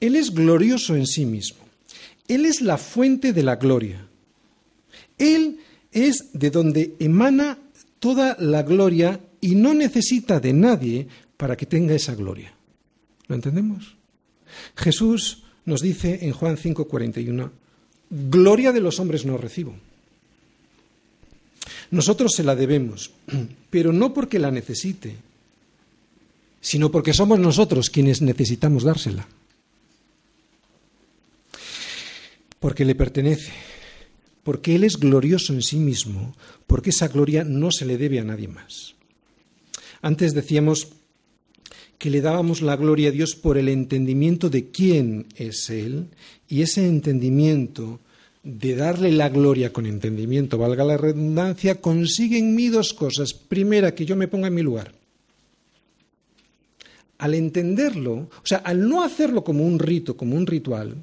Él 0.00 0.16
es 0.16 0.32
glorioso 0.32 0.94
en 0.96 1.06
sí 1.06 1.26
mismo. 1.26 1.58
Él 2.28 2.44
es 2.44 2.60
la 2.60 2.78
fuente 2.78 3.32
de 3.32 3.42
la 3.42 3.56
gloria. 3.56 4.06
Él 5.18 5.60
es 5.92 6.30
de 6.32 6.50
donde 6.50 6.94
emana 6.98 7.58
toda 7.98 8.36
la 8.38 8.62
gloria 8.62 9.20
y 9.40 9.54
no 9.54 9.74
necesita 9.74 10.40
de 10.40 10.52
nadie 10.52 11.06
para 11.36 11.56
que 11.56 11.66
tenga 11.66 11.94
esa 11.94 12.14
gloria. 12.14 12.52
¿Lo 13.28 13.34
entendemos? 13.34 13.96
Jesús 14.76 15.42
nos 15.64 15.80
dice 15.80 16.20
en 16.22 16.32
Juan 16.32 16.56
5:41, 16.56 17.50
gloria 18.10 18.72
de 18.72 18.80
los 18.80 19.00
hombres 19.00 19.24
no 19.24 19.36
recibo. 19.36 19.74
Nosotros 21.90 22.32
se 22.34 22.44
la 22.44 22.54
debemos, 22.56 23.12
pero 23.70 23.92
no 23.92 24.12
porque 24.12 24.38
la 24.38 24.50
necesite, 24.50 25.16
sino 26.60 26.90
porque 26.90 27.12
somos 27.12 27.38
nosotros 27.38 27.90
quienes 27.90 28.22
necesitamos 28.22 28.84
dársela. 28.84 29.26
Porque 32.60 32.84
le 32.84 32.94
pertenece 32.94 33.52
porque 34.46 34.76
Él 34.76 34.84
es 34.84 35.00
glorioso 35.00 35.52
en 35.52 35.60
sí 35.60 35.74
mismo, 35.74 36.36
porque 36.68 36.90
esa 36.90 37.08
gloria 37.08 37.42
no 37.42 37.72
se 37.72 37.84
le 37.84 37.98
debe 37.98 38.20
a 38.20 38.24
nadie 38.24 38.46
más. 38.46 38.94
Antes 40.02 40.34
decíamos 40.34 40.92
que 41.98 42.10
le 42.10 42.20
dábamos 42.20 42.62
la 42.62 42.76
gloria 42.76 43.08
a 43.08 43.10
Dios 43.10 43.34
por 43.34 43.58
el 43.58 43.68
entendimiento 43.68 44.48
de 44.48 44.70
quién 44.70 45.26
es 45.34 45.68
Él, 45.68 46.10
y 46.48 46.62
ese 46.62 46.86
entendimiento 46.86 47.98
de 48.44 48.76
darle 48.76 49.10
la 49.10 49.30
gloria 49.30 49.72
con 49.72 49.84
entendimiento, 49.84 50.58
valga 50.58 50.84
la 50.84 50.96
redundancia, 50.96 51.80
consigue 51.80 52.38
en 52.38 52.54
mí 52.54 52.68
dos 52.68 52.94
cosas. 52.94 53.34
Primera, 53.34 53.96
que 53.96 54.06
yo 54.06 54.14
me 54.14 54.28
ponga 54.28 54.46
en 54.46 54.54
mi 54.54 54.62
lugar. 54.62 54.94
Al 57.18 57.34
entenderlo, 57.34 58.12
o 58.14 58.44
sea, 58.44 58.58
al 58.58 58.88
no 58.88 59.02
hacerlo 59.02 59.42
como 59.42 59.66
un 59.66 59.80
rito, 59.80 60.16
como 60.16 60.36
un 60.36 60.46
ritual, 60.46 61.02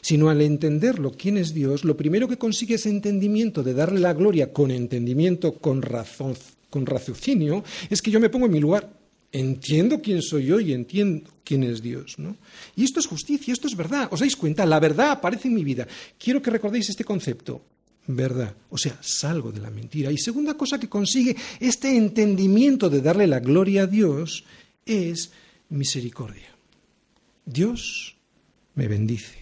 sino 0.00 0.30
al 0.30 0.42
entenderlo 0.42 1.12
quién 1.12 1.36
es 1.36 1.54
Dios, 1.54 1.84
lo 1.84 1.96
primero 1.96 2.28
que 2.28 2.38
consigue 2.38 2.74
ese 2.74 2.90
entendimiento 2.90 3.62
de 3.62 3.74
darle 3.74 4.00
la 4.00 4.14
gloria 4.14 4.52
con 4.52 4.70
entendimiento, 4.70 5.54
con 5.54 5.82
razón, 5.82 6.36
con 6.68 6.86
raciocinio, 6.86 7.64
es 7.88 8.02
que 8.02 8.10
yo 8.10 8.20
me 8.20 8.30
pongo 8.30 8.46
en 8.46 8.52
mi 8.52 8.60
lugar. 8.60 9.00
Entiendo 9.32 10.00
quién 10.02 10.22
soy 10.22 10.46
yo 10.46 10.58
y 10.58 10.72
entiendo 10.72 11.30
quién 11.44 11.62
es 11.62 11.80
Dios. 11.80 12.18
¿no? 12.18 12.36
Y 12.74 12.84
esto 12.84 12.98
es 12.98 13.06
justicia, 13.06 13.52
esto 13.52 13.68
es 13.68 13.76
verdad. 13.76 14.08
¿Os 14.10 14.20
dais 14.20 14.34
cuenta? 14.34 14.66
La 14.66 14.80
verdad 14.80 15.12
aparece 15.12 15.46
en 15.46 15.54
mi 15.54 15.62
vida. 15.62 15.86
Quiero 16.18 16.42
que 16.42 16.50
recordéis 16.50 16.88
este 16.90 17.04
concepto. 17.04 17.62
Verdad. 18.08 18.52
O 18.70 18.78
sea, 18.78 18.98
salgo 19.00 19.52
de 19.52 19.60
la 19.60 19.70
mentira. 19.70 20.10
Y 20.10 20.18
segunda 20.18 20.54
cosa 20.54 20.80
que 20.80 20.88
consigue 20.88 21.36
este 21.60 21.96
entendimiento 21.96 22.90
de 22.90 23.02
darle 23.02 23.28
la 23.28 23.38
gloria 23.38 23.82
a 23.82 23.86
Dios 23.86 24.42
es 24.84 25.30
misericordia. 25.68 26.48
Dios 27.44 28.16
me 28.74 28.88
bendice 28.88 29.39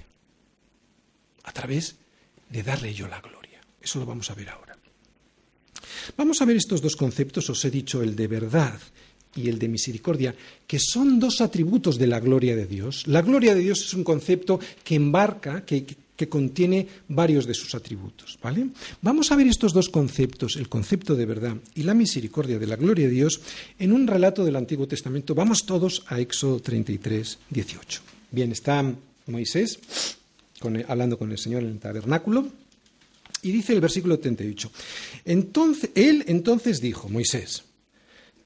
a 1.49 1.53
través 1.53 1.97
de 2.51 2.63
darle 2.63 2.93
yo 2.93 3.09
la 3.09 3.21
gloria. 3.21 3.61
Eso 3.81 3.99
lo 3.99 4.07
vamos 4.07 4.31
a 4.31 4.35
ver 4.35 4.51
ahora. 4.51 4.77
Vamos 6.17 6.41
a 6.41 6.45
ver 6.45 6.57
estos 6.57 6.83
dos 6.83 6.97
conceptos, 6.97 7.49
os 7.49 7.65
he 7.65 7.71
dicho 7.71 8.03
el 8.03 8.15
de 8.17 8.29
verdad 8.29 8.79
y 9.35 9.49
el 9.49 9.59
de 9.59 9.69
misericordia, 9.69 10.35
que 10.67 10.79
son 10.79 11.19
dos 11.21 11.41
atributos 11.41 11.97
de 11.97 12.07
la 12.07 12.21
gloria 12.21 12.57
de 12.57 12.67
Dios. 12.67 13.07
La 13.07 13.23
gloria 13.23 13.55
de 13.55 13.61
Dios 13.61 13.81
es 13.81 13.95
un 13.95 14.05
concepto 14.05 14.61
que 14.85 14.97
embarca, 14.97 15.65
que, 15.65 15.85
contiene 16.29 16.87
varios 17.07 17.47
de 17.47 17.55
sus 17.55 17.77
atributos. 17.77 18.39
¿vale? 18.43 18.67
Vamos 19.03 19.31
a 19.31 19.37
ver 19.37 19.47
estos 19.47 19.73
dos 19.73 19.89
conceptos, 19.89 20.57
el 20.57 20.69
concepto 20.69 21.15
de 21.15 21.27
verdad 21.27 21.57
y 21.77 21.85
la 21.85 21.95
misericordia 21.95 22.59
de 22.59 22.67
la 22.67 22.75
gloria 22.75 23.07
de 23.07 23.15
Dios, 23.15 23.41
en 23.79 23.93
un 23.93 24.07
relato 24.07 24.45
del 24.45 24.57
Antiguo 24.57 24.89
Testamento. 24.89 25.37
Vamos 25.37 25.65
todos 25.65 26.03
a 26.09 26.19
Éxodo 26.19 26.59
33, 26.59 27.39
18. 27.51 28.03
Bien, 28.33 28.51
está 28.51 28.85
Moisés 29.29 29.79
hablando 30.87 31.19
con 31.19 31.31
el 31.31 31.39
Señor 31.39 31.63
en 31.63 31.71
el 31.71 31.79
tabernáculo. 31.79 32.49
Y 33.43 33.53
dice 33.53 33.73
el 33.73 33.81
versículo 33.81 34.19
38, 34.19 34.73
entonces, 35.25 35.91
él 35.95 36.25
entonces 36.27 36.81
dijo, 36.81 37.09
Moisés, 37.09 37.65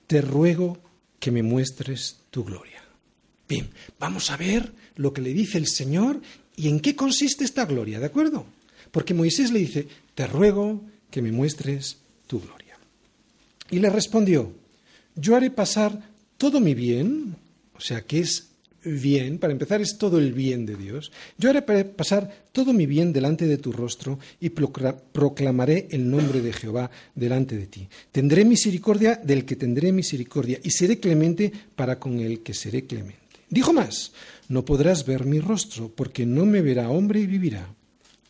te 0.06 0.20
ruego 0.20 0.78
que 1.18 1.30
me 1.30 1.42
muestres 1.42 2.18
tu 2.30 2.44
gloria. 2.44 2.82
Bien, 3.48 3.70
vamos 3.98 4.30
a 4.30 4.36
ver 4.36 4.72
lo 4.96 5.12
que 5.12 5.22
le 5.22 5.32
dice 5.32 5.56
el 5.56 5.66
Señor 5.66 6.20
y 6.56 6.68
en 6.68 6.80
qué 6.80 6.94
consiste 6.94 7.44
esta 7.44 7.64
gloria, 7.64 8.00
¿de 8.00 8.06
acuerdo? 8.06 8.44
Porque 8.90 9.14
Moisés 9.14 9.50
le 9.50 9.60
dice, 9.60 9.88
te 10.14 10.26
ruego 10.26 10.82
que 11.10 11.22
me 11.22 11.32
muestres 11.32 11.98
tu 12.26 12.40
gloria. 12.40 12.78
Y 13.70 13.78
le 13.78 13.88
respondió, 13.88 14.52
yo 15.14 15.36
haré 15.36 15.50
pasar 15.50 15.98
todo 16.36 16.60
mi 16.60 16.74
bien, 16.74 17.36
o 17.74 17.80
sea, 17.80 18.02
que 18.02 18.20
es 18.20 18.48
bien, 18.84 19.38
para 19.38 19.52
empezar, 19.52 19.80
es 19.80 19.98
todo 19.98 20.18
el 20.18 20.32
bien 20.32 20.66
de 20.66 20.76
Dios. 20.76 21.12
Yo 21.38 21.50
haré 21.50 21.62
pasar 21.62 22.46
todo 22.52 22.72
mi 22.72 22.86
bien 22.86 23.12
delante 23.12 23.46
de 23.46 23.58
tu 23.58 23.72
rostro 23.72 24.18
y 24.40 24.50
proclamaré 24.50 25.88
el 25.90 26.10
nombre 26.10 26.40
de 26.40 26.52
Jehová 26.52 26.90
delante 27.14 27.56
de 27.56 27.66
ti. 27.66 27.88
Tendré 28.10 28.44
misericordia 28.44 29.20
del 29.22 29.44
que 29.44 29.56
tendré 29.56 29.92
misericordia 29.92 30.58
y 30.62 30.70
seré 30.70 30.98
clemente 30.98 31.52
para 31.74 31.98
con 31.98 32.20
el 32.20 32.40
que 32.40 32.54
seré 32.54 32.86
clemente. 32.86 33.20
Dijo 33.48 33.72
más, 33.72 34.12
no 34.48 34.64
podrás 34.64 35.04
ver 35.04 35.24
mi 35.24 35.40
rostro, 35.40 35.90
porque 35.94 36.24
no 36.24 36.46
me 36.46 36.62
verá 36.62 36.88
hombre 36.88 37.20
y 37.20 37.26
vivirá. 37.26 37.68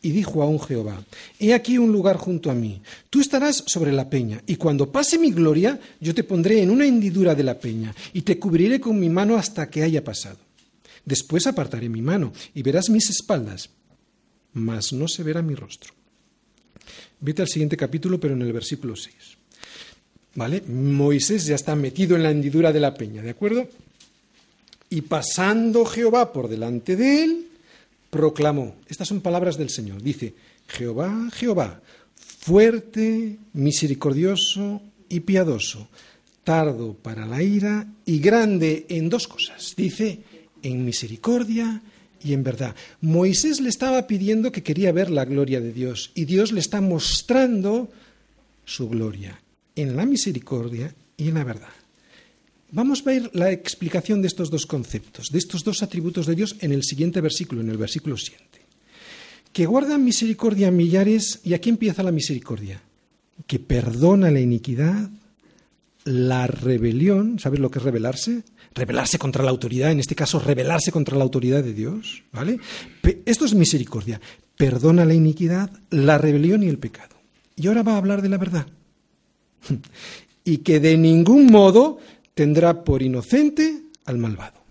Y 0.01 0.11
dijo 0.11 0.43
aún 0.43 0.59
Jehová, 0.59 1.01
He 1.39 1.53
aquí 1.53 1.77
un 1.77 1.93
lugar 1.93 2.17
junto 2.17 2.51
a 2.51 2.53
mí, 2.53 2.81
tú 3.09 3.21
estarás 3.21 3.63
sobre 3.67 3.93
la 3.93 4.09
peña, 4.09 4.41
y 4.45 4.57
cuando 4.57 4.91
pase 4.91 5.17
mi 5.17 5.31
gloria, 5.31 5.79
yo 6.01 6.13
te 6.13 6.25
pondré 6.25 6.61
en 6.61 6.71
una 6.71 6.85
hendidura 6.85 7.35
de 7.35 7.43
la 7.43 7.57
peña, 7.57 7.95
y 8.11 8.23
te 8.23 8.37
cubriré 8.37 8.81
con 8.81 8.99
mi 8.99 9.07
mano 9.07 9.37
hasta 9.37 9.69
que 9.69 9.81
haya 9.81 10.03
pasado. 10.03 10.39
Después 11.05 11.47
apartaré 11.47 11.89
mi 11.89 12.01
mano, 12.01 12.33
y 12.53 12.61
verás 12.61 12.89
mis 12.89 13.09
espaldas, 13.09 13.69
mas 14.53 14.93
no 14.93 15.07
se 15.07 15.23
verá 15.23 15.41
mi 15.41 15.55
rostro. 15.55 15.93
Vete 17.19 17.41
al 17.41 17.47
siguiente 17.47 17.77
capítulo, 17.77 18.19
pero 18.19 18.33
en 18.33 18.41
el 18.41 18.53
versículo 18.53 18.95
6. 18.95 19.15
¿Vale? 20.35 20.61
Moisés 20.61 21.45
ya 21.45 21.55
está 21.55 21.75
metido 21.75 22.15
en 22.15 22.23
la 22.23 22.31
hendidura 22.31 22.71
de 22.71 22.79
la 22.79 22.93
peña, 22.93 23.21
¿de 23.21 23.29
acuerdo? 23.29 23.67
Y 24.89 25.01
pasando 25.01 25.85
Jehová 25.85 26.33
por 26.33 26.47
delante 26.47 26.95
de 26.95 27.23
él, 27.23 27.47
proclamó, 28.09 28.75
estas 28.87 29.07
son 29.07 29.21
palabras 29.21 29.57
del 29.57 29.69
Señor, 29.69 30.01
dice, 30.01 30.33
Jehová, 30.67 31.29
Jehová, 31.33 31.81
fuerte, 32.15 33.37
misericordioso 33.53 34.81
y 35.09 35.21
piadoso, 35.21 35.87
tardo 36.43 36.93
para 36.93 37.25
la 37.25 37.41
ira 37.41 37.87
y 38.05 38.19
grande 38.19 38.85
en 38.89 39.09
dos 39.09 39.27
cosas, 39.27 39.73
dice, 39.75 40.19
en 40.63 40.85
misericordia 40.85 41.81
y 42.23 42.33
en 42.33 42.43
verdad. 42.43 42.75
Moisés 43.01 43.61
le 43.61 43.69
estaba 43.69 44.07
pidiendo 44.07 44.51
que 44.51 44.63
quería 44.63 44.91
ver 44.91 45.11
la 45.11 45.25
gloria 45.25 45.61
de 45.61 45.71
Dios 45.71 46.11
y 46.15 46.25
Dios 46.25 46.51
le 46.51 46.61
está 46.61 46.81
mostrando 46.81 47.91
su 48.65 48.89
gloria 48.89 49.39
en 49.75 49.95
la 49.95 50.05
misericordia 50.05 50.95
y 51.17 51.27
en 51.27 51.35
la 51.35 51.43
verdad. 51.43 51.69
Vamos 52.71 53.01
a 53.01 53.11
ver 53.11 53.29
la 53.33 53.51
explicación 53.51 54.21
de 54.21 54.27
estos 54.27 54.49
dos 54.49 54.65
conceptos, 54.65 55.31
de 55.31 55.37
estos 55.37 55.63
dos 55.63 55.83
atributos 55.83 56.25
de 56.25 56.33
Dios 56.33 56.55
en 56.59 56.71
el 56.71 56.83
siguiente 56.83 57.21
versículo, 57.21 57.61
en 57.61 57.69
el 57.69 57.77
versículo 57.77 58.17
7. 58.17 58.41
Que 59.51 59.67
guarda 59.67 59.99
misericordia 59.99 60.71
millares, 60.71 61.41
y 61.43 61.53
aquí 61.53 61.69
empieza 61.69 62.01
la 62.01 62.11
misericordia, 62.11 62.81
que 63.45 63.59
perdona 63.59 64.31
la 64.31 64.39
iniquidad, 64.39 65.11
la 66.05 66.47
rebelión, 66.47 67.37
¿sabes 67.37 67.59
lo 67.59 67.69
que 67.69 67.77
es 67.77 67.85
rebelarse? 67.85 68.43
Rebelarse 68.75 69.19
contra 69.19 69.43
la 69.43 69.51
autoridad, 69.51 69.91
en 69.91 69.99
este 69.99 70.15
caso 70.15 70.39
rebelarse 70.39 70.91
contra 70.91 71.17
la 71.17 71.23
autoridad 71.23 71.63
de 71.63 71.73
Dios, 71.73 72.23
¿vale? 72.31 72.59
Esto 73.25 73.45
es 73.45 73.53
misericordia, 73.53 74.19
perdona 74.57 75.05
la 75.05 75.13
iniquidad, 75.13 75.69
la 75.89 76.17
rebelión 76.17 76.63
y 76.63 76.69
el 76.69 76.79
pecado. 76.79 77.15
Y 77.55 77.67
ahora 77.67 77.83
va 77.83 77.93
a 77.93 77.97
hablar 77.97 78.21
de 78.21 78.29
la 78.29 78.37
verdad. 78.37 78.67
y 80.43 80.57
que 80.57 80.79
de 80.79 80.97
ningún 80.97 81.47
modo 81.47 81.99
tendrá 82.33 82.83
por 82.83 83.01
inocente 83.01 83.81
al 84.05 84.17
malvado. 84.17 84.61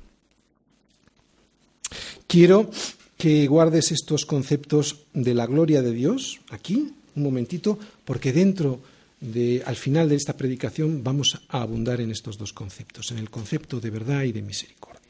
Quiero 2.26 2.70
que 3.16 3.46
guardes 3.46 3.92
estos 3.92 4.26
conceptos 4.26 5.04
de 5.12 5.34
la 5.34 5.46
gloria 5.46 5.82
de 5.82 5.92
Dios 5.92 6.40
aquí, 6.50 6.92
un 7.14 7.22
momentito, 7.22 7.78
porque 8.04 8.32
dentro 8.32 8.80
de, 9.22 9.62
al 9.64 9.76
final 9.76 10.08
de 10.08 10.16
esta 10.16 10.36
predicación 10.36 11.02
vamos 11.02 11.40
a 11.48 11.62
abundar 11.62 12.00
en 12.00 12.10
estos 12.10 12.36
dos 12.36 12.52
conceptos, 12.52 13.10
en 13.12 13.18
el 13.18 13.30
concepto 13.30 13.80
de 13.80 13.90
verdad 13.90 14.24
y 14.24 14.32
de 14.32 14.42
misericordia. 14.42 15.00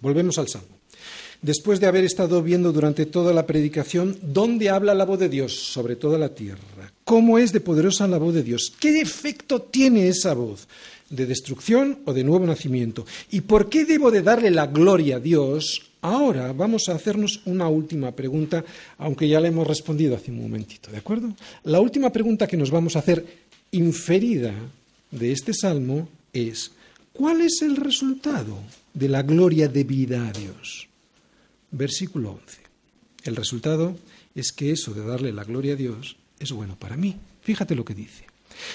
Volvemos 0.00 0.38
al 0.38 0.48
Salmo. 0.48 0.78
Después 1.42 1.78
de 1.78 1.86
haber 1.86 2.04
estado 2.04 2.42
viendo 2.42 2.72
durante 2.72 3.04
toda 3.04 3.34
la 3.34 3.46
predicación 3.46 4.16
dónde 4.22 4.70
habla 4.70 4.94
la 4.94 5.04
voz 5.04 5.18
de 5.18 5.28
Dios 5.28 5.52
sobre 5.52 5.96
toda 5.96 6.16
la 6.18 6.34
tierra, 6.34 6.92
cómo 7.04 7.38
es 7.38 7.52
de 7.52 7.60
poderosa 7.60 8.08
la 8.08 8.16
voz 8.16 8.34
de 8.34 8.42
Dios, 8.42 8.72
qué 8.80 9.00
efecto 9.00 9.60
tiene 9.60 10.08
esa 10.08 10.32
voz, 10.32 10.66
de 11.10 11.26
destrucción 11.26 11.98
o 12.06 12.14
de 12.14 12.24
nuevo 12.24 12.46
nacimiento, 12.46 13.04
y 13.30 13.42
por 13.42 13.68
qué 13.68 13.84
debo 13.84 14.10
de 14.10 14.22
darle 14.22 14.50
la 14.50 14.68
gloria 14.68 15.16
a 15.16 15.20
Dios, 15.20 15.82
Ahora 16.04 16.52
vamos 16.52 16.90
a 16.90 16.94
hacernos 16.94 17.40
una 17.46 17.66
última 17.66 18.12
pregunta, 18.12 18.62
aunque 18.98 19.26
ya 19.26 19.40
la 19.40 19.48
hemos 19.48 19.66
respondido 19.66 20.14
hace 20.14 20.30
un 20.30 20.42
momentito, 20.42 20.90
¿de 20.90 20.98
acuerdo? 20.98 21.34
La 21.62 21.80
última 21.80 22.12
pregunta 22.12 22.46
que 22.46 22.58
nos 22.58 22.70
vamos 22.70 22.94
a 22.94 22.98
hacer 22.98 23.24
inferida 23.70 24.52
de 25.10 25.32
este 25.32 25.54
salmo 25.54 26.06
es, 26.34 26.72
¿cuál 27.14 27.40
es 27.40 27.62
el 27.62 27.76
resultado 27.76 28.58
de 28.92 29.08
la 29.08 29.22
gloria 29.22 29.66
debida 29.66 30.28
a 30.28 30.32
Dios? 30.32 30.88
Versículo 31.70 32.32
11. 32.32 32.58
El 33.22 33.36
resultado 33.36 33.96
es 34.34 34.52
que 34.52 34.72
eso 34.72 34.92
de 34.92 35.06
darle 35.06 35.32
la 35.32 35.44
gloria 35.44 35.72
a 35.72 35.76
Dios 35.76 36.18
es 36.38 36.52
bueno 36.52 36.76
para 36.78 36.98
mí. 36.98 37.16
Fíjate 37.40 37.74
lo 37.74 37.86
que 37.86 37.94
dice. 37.94 38.26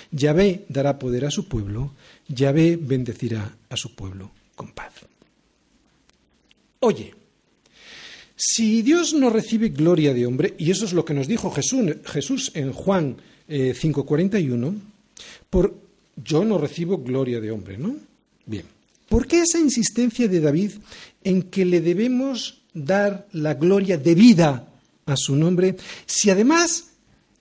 Yahvé 0.10 0.66
dará 0.68 0.98
poder 0.98 1.26
a 1.26 1.32
su 1.32 1.48
pueblo, 1.48 1.92
Yahvé 2.28 2.76
bendecirá 2.76 3.56
a 3.70 3.78
su 3.78 3.94
pueblo 3.94 4.32
con 4.56 4.72
paz. 4.72 4.94
Oye, 6.82 7.19
si 8.42 8.84
Dios 8.84 9.14
no 9.14 9.30
recibe 9.30 9.68
gloria 9.68 10.14
de 10.14 10.26
hombre, 10.26 10.56
y 10.58 10.72
eso 10.72 10.86
es 10.86 10.94
lo 10.94 11.04
que 11.04 11.14
nos 11.14 11.28
dijo 11.28 11.52
Jesús, 11.52 12.52
en 12.54 12.72
Juan 12.72 13.18
5:41, 13.50 14.68
eh, 14.70 14.74
por 15.50 15.76
yo 16.16 16.46
no 16.46 16.58
recibo 16.58 17.00
gloria 17.00 17.42
de 17.42 17.52
hombre, 17.52 17.78
¿no? 17.78 17.98
Bien. 18.46 18.64
¿Por 19.10 19.28
qué 19.28 19.42
esa 19.42 19.60
insistencia 19.60 20.30
de 20.30 20.40
David 20.40 20.72
en 21.22 21.44
que 21.44 21.66
le 21.66 21.82
debemos 21.82 22.62
dar 22.74 23.28
la 23.34 23.56
gloria 23.56 23.98
debida 23.98 24.72
a 25.06 25.18
su 25.18 25.36
nombre, 25.36 25.76
si 26.06 26.30
además 26.30 26.92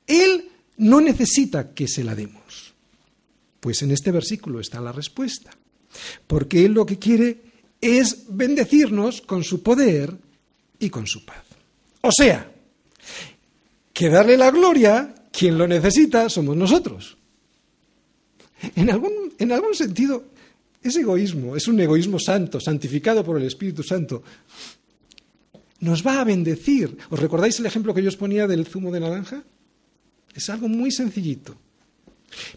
él 0.08 0.48
no 0.78 1.00
necesita 1.00 1.74
que 1.74 1.86
se 1.86 2.02
la 2.02 2.16
demos? 2.16 2.74
Pues 3.60 3.82
en 3.82 3.92
este 3.92 4.10
versículo 4.10 4.58
está 4.58 4.80
la 4.80 4.90
respuesta. 4.90 5.52
Porque 6.26 6.64
él 6.64 6.72
lo 6.72 6.86
que 6.86 6.98
quiere 6.98 7.38
es 7.80 8.24
bendecirnos 8.28 9.20
con 9.20 9.44
su 9.44 9.62
poder 9.62 10.26
y 10.78 10.90
con 10.90 11.06
su 11.06 11.24
paz. 11.24 11.44
O 12.00 12.10
sea, 12.12 12.50
que 13.92 14.08
darle 14.08 14.36
la 14.36 14.50
gloria, 14.50 15.14
quien 15.32 15.58
lo 15.58 15.66
necesita, 15.66 16.28
somos 16.28 16.56
nosotros. 16.56 17.16
En 18.76 18.90
algún, 18.90 19.34
en 19.38 19.52
algún 19.52 19.74
sentido, 19.74 20.24
es 20.82 20.96
egoísmo, 20.96 21.56
es 21.56 21.68
un 21.68 21.80
egoísmo 21.80 22.18
santo, 22.18 22.60
santificado 22.60 23.24
por 23.24 23.38
el 23.38 23.46
Espíritu 23.46 23.82
Santo. 23.82 24.22
Nos 25.80 26.06
va 26.06 26.20
a 26.20 26.24
bendecir. 26.24 26.96
¿Os 27.10 27.18
recordáis 27.18 27.58
el 27.60 27.66
ejemplo 27.66 27.94
que 27.94 28.02
yo 28.02 28.08
os 28.08 28.16
ponía 28.16 28.46
del 28.46 28.66
zumo 28.66 28.90
de 28.90 29.00
naranja? 29.00 29.42
Es 30.34 30.48
algo 30.50 30.68
muy 30.68 30.90
sencillito. 30.90 31.56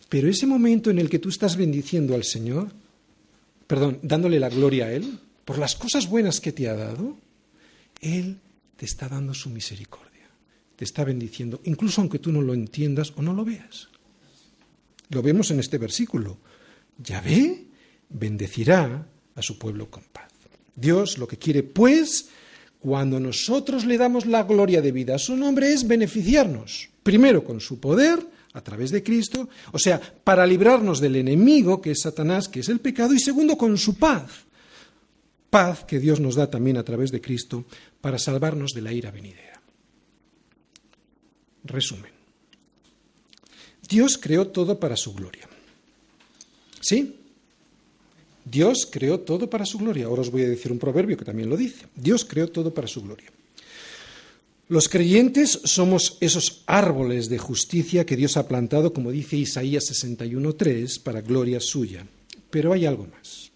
Pero 0.09 0.30
ese 0.30 0.45
momento 0.45 0.89
en 0.89 0.99
el 0.99 1.09
que 1.09 1.19
tú 1.19 1.30
estás 1.30 1.55
bendiciendo 1.55 2.15
al 2.15 2.24
Señor, 2.24 2.69
perdón, 3.67 3.99
dándole 4.01 4.39
la 4.39 4.49
gloria 4.49 4.86
a 4.86 4.93
Él, 4.93 5.19
por 5.45 5.57
las 5.57 5.76
cosas 5.76 6.09
buenas 6.09 6.39
que 6.39 6.51
te 6.51 6.67
ha 6.67 6.76
dado, 6.76 7.15
él 8.02 8.39
te 8.76 8.86
está 8.86 9.08
dando 9.08 9.34
su 9.34 9.49
misericordia, 9.49 10.30
te 10.76 10.84
está 10.84 11.04
bendiciendo, 11.04 11.62
incluso 11.64 12.02
aunque 12.02 12.20
tú 12.20 12.32
no 12.32 12.41
lo 12.41 12.54
entiendas 12.54 13.14
o 13.16 13.22
no 13.22 13.34
lo 13.34 13.45
veas. 13.45 13.89
Lo 15.10 15.22
vemos 15.22 15.52
en 15.52 15.60
este 15.60 15.78
versículo. 15.78 16.39
Yahvé 16.97 17.68
bendecirá 18.10 19.08
a 19.36 19.41
su 19.41 19.58
pueblo 19.58 19.89
con 19.89 20.04
paz. 20.12 20.32
Dios 20.76 21.18
lo 21.18 21.28
que 21.28 21.38
quiere, 21.38 21.64
pues, 21.64 22.30
cuando 22.80 23.20
nosotros 23.20 23.86
le 23.86 23.97
damos 23.97 24.26
la 24.26 24.43
gloria 24.43 24.82
de 24.82 24.91
vida 24.91 25.16
a 25.16 25.20
su 25.20 25.36
nombre, 25.36 25.72
es 25.72 25.88
beneficiarnos, 25.88 26.89
primero 27.04 27.43
con 27.43 27.60
su 27.60 27.80
poder, 27.80 28.26
a 28.54 28.62
través 28.62 28.91
de 28.91 29.04
Cristo, 29.04 29.49
o 29.72 29.80
sea, 29.80 30.02
para 30.24 30.45
librarnos 30.45 30.99
del 30.99 31.16
enemigo, 31.18 31.82
que 31.82 31.91
es 31.91 32.02
Satanás, 32.02 32.49
que 32.49 32.62
es 32.62 32.70
el 32.70 32.80
pecado, 32.80 33.14
y 33.14 33.20
segundo, 33.20 33.58
con 33.58 33.78
su 33.78 33.95
paz, 33.95 34.45
paz 35.49 35.84
que 35.86 35.99
Dios 35.99 36.20
nos 36.20 36.36
da 36.36 36.49
también 36.49 36.78
a 36.78 36.84
través 36.84 37.12
de 37.12 37.22
Cristo 37.22 37.66
para 38.02 38.20
salvarnos 38.20 38.72
de 38.74 38.82
la 38.82 38.91
ira 38.91 39.12
venidera. 39.12 39.62
Resumen. 41.64 42.12
Dios 43.88 44.18
creó 44.18 44.47
todo 44.47 44.80
para 44.80 44.97
su 44.97 45.14
gloria. 45.14 45.47
¿Sí? 46.80 47.16
Dios 48.43 48.88
creó 48.89 49.20
todo 49.20 49.49
para 49.49 49.66
su 49.66 49.78
gloria. 49.78 50.06
Ahora 50.06 50.22
os 50.22 50.32
voy 50.32 50.41
a 50.43 50.49
decir 50.49 50.72
un 50.72 50.80
proverbio 50.80 51.18
que 51.18 51.26
también 51.26 51.49
lo 51.49 51.58
dice. 51.58 51.86
Dios 51.95 52.26
creó 52.26 52.49
todo 52.49 52.74
para 52.74 52.88
su 52.88 53.02
gloria. 53.04 53.30
Los 54.68 54.88
creyentes 54.88 55.60
somos 55.66 56.18
esos 56.22 56.64
árboles 56.66 57.28
de 57.28 57.38
justicia 57.38 58.06
que 58.06 58.16
Dios 58.16 58.38
ha 58.38 58.47
plantado, 58.47 58.93
como 58.93 59.12
dice 59.12 59.36
Isaías 59.36 59.84
61.3, 59.91 61.02
para 61.04 61.22
gloria 61.22 61.60
suya. 61.60 62.08
Pero 62.49 62.72
hay 62.72 62.86
algo 62.86 63.06
más. 63.08 63.52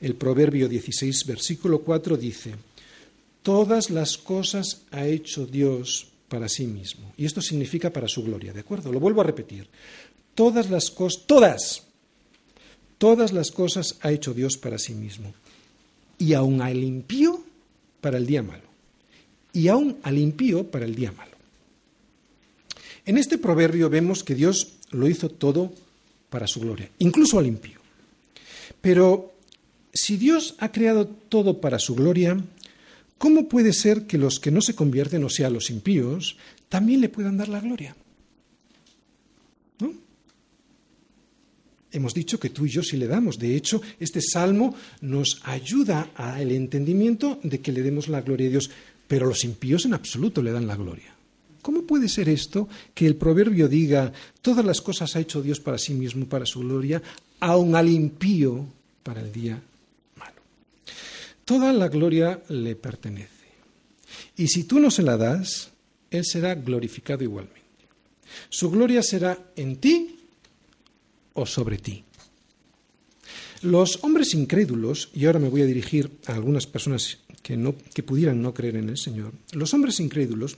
El 0.00 0.16
Proverbio 0.16 0.68
16, 0.68 1.24
versículo 1.26 1.82
4 1.82 2.16
dice, 2.16 2.56
Todas 3.44 3.90
las 3.90 4.16
cosas 4.16 4.86
ha 4.90 5.06
hecho 5.06 5.44
Dios 5.44 6.08
para 6.28 6.48
sí 6.48 6.66
mismo. 6.66 7.12
Y 7.18 7.26
esto 7.26 7.42
significa 7.42 7.92
para 7.92 8.08
su 8.08 8.22
gloria, 8.24 8.54
¿de 8.54 8.60
acuerdo? 8.60 8.90
Lo 8.90 8.98
vuelvo 8.98 9.20
a 9.20 9.24
repetir. 9.24 9.68
Todas 10.34 10.70
las 10.70 10.90
cosas, 10.90 11.26
todas, 11.26 11.82
todas 12.96 13.34
las 13.34 13.50
cosas 13.50 13.98
ha 14.00 14.12
hecho 14.12 14.32
Dios 14.32 14.56
para 14.56 14.78
sí 14.78 14.94
mismo. 14.94 15.34
Y 16.16 16.32
aún 16.32 16.62
al 16.62 16.82
impío 16.82 17.44
para 18.00 18.16
el 18.16 18.24
día 18.24 18.42
malo. 18.42 18.64
Y 19.52 19.68
aún 19.68 19.98
al 20.02 20.16
impío 20.16 20.70
para 20.70 20.86
el 20.86 20.94
día 20.94 21.12
malo. 21.12 21.36
En 23.04 23.18
este 23.18 23.36
proverbio 23.36 23.90
vemos 23.90 24.24
que 24.24 24.34
Dios 24.34 24.72
lo 24.90 25.06
hizo 25.06 25.28
todo 25.28 25.70
para 26.30 26.46
su 26.46 26.60
gloria, 26.60 26.88
incluso 26.98 27.38
al 27.38 27.46
impío. 27.46 27.78
Pero 28.80 29.34
si 29.92 30.16
Dios 30.16 30.54
ha 30.60 30.72
creado 30.72 31.06
todo 31.06 31.60
para 31.60 31.78
su 31.78 31.94
gloria, 31.94 32.42
¿cómo 33.18 33.48
puede 33.48 33.72
ser 33.72 34.06
que 34.06 34.18
los 34.18 34.40
que 34.40 34.50
no 34.50 34.60
se 34.60 34.74
convierten, 34.74 35.24
o 35.24 35.28
sea, 35.28 35.50
los 35.50 35.70
impíos, 35.70 36.36
también 36.68 37.00
le 37.00 37.08
puedan 37.08 37.36
dar 37.36 37.48
la 37.48 37.60
gloria? 37.60 37.96
¿No? 39.80 39.92
Hemos 41.92 42.14
dicho 42.14 42.38
que 42.38 42.50
tú 42.50 42.66
y 42.66 42.70
yo 42.70 42.82
sí 42.82 42.96
le 42.96 43.06
damos. 43.06 43.38
De 43.38 43.54
hecho, 43.56 43.80
este 43.98 44.20
salmo 44.20 44.74
nos 45.00 45.40
ayuda 45.44 46.10
al 46.14 46.50
entendimiento 46.50 47.40
de 47.42 47.60
que 47.60 47.72
le 47.72 47.82
demos 47.82 48.08
la 48.08 48.22
gloria 48.22 48.48
a 48.48 48.50
Dios, 48.50 48.70
pero 49.06 49.26
los 49.26 49.44
impíos 49.44 49.84
en 49.84 49.94
absoluto 49.94 50.42
le 50.42 50.52
dan 50.52 50.66
la 50.66 50.76
gloria. 50.76 51.14
¿Cómo 51.62 51.82
puede 51.82 52.10
ser 52.10 52.28
esto 52.28 52.68
que 52.92 53.06
el 53.06 53.16
proverbio 53.16 53.68
diga, 53.68 54.12
todas 54.42 54.64
las 54.64 54.82
cosas 54.82 55.16
ha 55.16 55.20
hecho 55.20 55.40
Dios 55.40 55.60
para 55.60 55.78
sí 55.78 55.94
mismo, 55.94 56.26
para 56.26 56.44
su 56.44 56.60
gloria, 56.60 57.02
aun 57.40 57.74
al 57.74 57.88
impío 57.88 58.66
para 59.02 59.22
el 59.22 59.32
día 59.32 59.62
Toda 61.44 61.72
la 61.72 61.88
gloria 61.88 62.42
le 62.48 62.74
pertenece. 62.76 63.30
Y 64.36 64.48
si 64.48 64.64
tú 64.64 64.78
no 64.78 64.90
se 64.90 65.02
la 65.02 65.16
das, 65.16 65.70
Él 66.10 66.24
será 66.24 66.54
glorificado 66.54 67.22
igualmente. 67.22 67.60
Su 68.48 68.70
gloria 68.70 69.02
será 69.02 69.38
en 69.56 69.76
ti 69.76 70.18
o 71.34 71.46
sobre 71.46 71.78
ti. 71.78 72.04
Los 73.62 74.02
hombres 74.02 74.34
incrédulos, 74.34 75.10
y 75.14 75.24
ahora 75.24 75.38
me 75.38 75.48
voy 75.48 75.62
a 75.62 75.66
dirigir 75.66 76.10
a 76.26 76.34
algunas 76.34 76.66
personas 76.66 77.18
que, 77.42 77.56
no, 77.56 77.74
que 77.94 78.02
pudieran 78.02 78.42
no 78.42 78.52
creer 78.52 78.76
en 78.76 78.88
el 78.88 78.98
Señor, 78.98 79.32
los 79.52 79.72
hombres 79.74 80.00
incrédulos, 80.00 80.56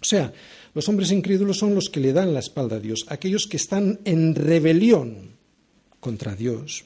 o 0.00 0.04
sea, 0.04 0.32
los 0.74 0.88
hombres 0.88 1.10
incrédulos 1.10 1.58
son 1.58 1.74
los 1.74 1.88
que 1.88 2.00
le 2.00 2.12
dan 2.12 2.34
la 2.34 2.40
espalda 2.40 2.76
a 2.76 2.80
Dios, 2.80 3.06
aquellos 3.08 3.46
que 3.46 3.56
están 3.56 4.00
en 4.04 4.34
rebelión 4.34 5.30
contra 6.00 6.34
Dios, 6.36 6.84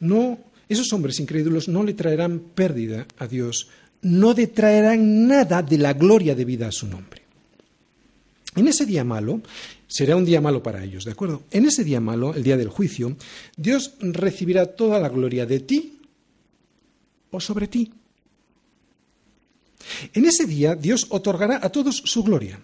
no, 0.00 0.38
esos 0.68 0.92
hombres 0.92 1.20
incrédulos 1.20 1.68
no 1.68 1.82
le 1.82 1.94
traerán 1.94 2.40
pérdida 2.40 3.06
a 3.18 3.26
Dios, 3.26 3.68
no 4.02 4.34
detraerán 4.34 5.26
nada 5.26 5.62
de 5.62 5.78
la 5.78 5.92
gloria 5.92 6.34
debida 6.34 6.68
a 6.68 6.72
su 6.72 6.86
nombre. 6.86 7.22
En 8.56 8.68
ese 8.68 8.86
día 8.86 9.04
malo, 9.04 9.42
será 9.86 10.16
un 10.16 10.24
día 10.24 10.40
malo 10.40 10.62
para 10.62 10.82
ellos, 10.82 11.04
¿de 11.04 11.12
acuerdo? 11.12 11.42
En 11.50 11.66
ese 11.66 11.84
día 11.84 12.00
malo, 12.00 12.34
el 12.34 12.42
día 12.42 12.56
del 12.56 12.68
juicio, 12.68 13.16
Dios 13.56 13.94
recibirá 14.00 14.66
toda 14.66 14.98
la 14.98 15.08
gloria 15.08 15.44
de 15.44 15.60
ti 15.60 15.98
o 17.30 17.40
sobre 17.40 17.68
ti. 17.68 17.92
En 20.14 20.24
ese 20.24 20.46
día 20.46 20.74
Dios 20.74 21.06
otorgará 21.10 21.60
a 21.62 21.70
todos 21.70 21.96
su 22.04 22.24
gloria. 22.24 22.58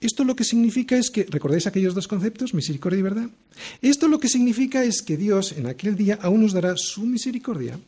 Esto 0.00 0.24
lo 0.24 0.36
que 0.36 0.44
significa 0.44 0.96
es 0.96 1.10
que, 1.10 1.24
¿recordáis 1.24 1.66
aquellos 1.66 1.94
dos 1.94 2.06
conceptos, 2.06 2.52
misericordia 2.52 2.98
y 2.98 3.02
verdad? 3.02 3.30
Esto 3.80 4.08
lo 4.08 4.20
que 4.20 4.28
significa 4.28 4.84
es 4.84 5.00
que 5.02 5.16
Dios 5.16 5.52
en 5.52 5.66
aquel 5.66 5.96
día 5.96 6.18
a 6.20 6.28
unos 6.28 6.52
dará 6.52 6.76
su 6.76 7.06
misericordia 7.06 7.80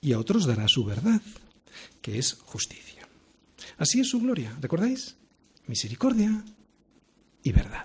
y 0.00 0.12
a 0.12 0.18
otros 0.18 0.46
dará 0.46 0.66
su 0.66 0.84
verdad, 0.84 1.20
que 2.00 2.18
es 2.18 2.34
justicia. 2.34 3.06
Así 3.76 4.00
es 4.00 4.08
su 4.08 4.20
gloria, 4.20 4.56
¿recordáis? 4.60 5.16
Misericordia 5.66 6.42
y 7.42 7.52
verdad. 7.52 7.84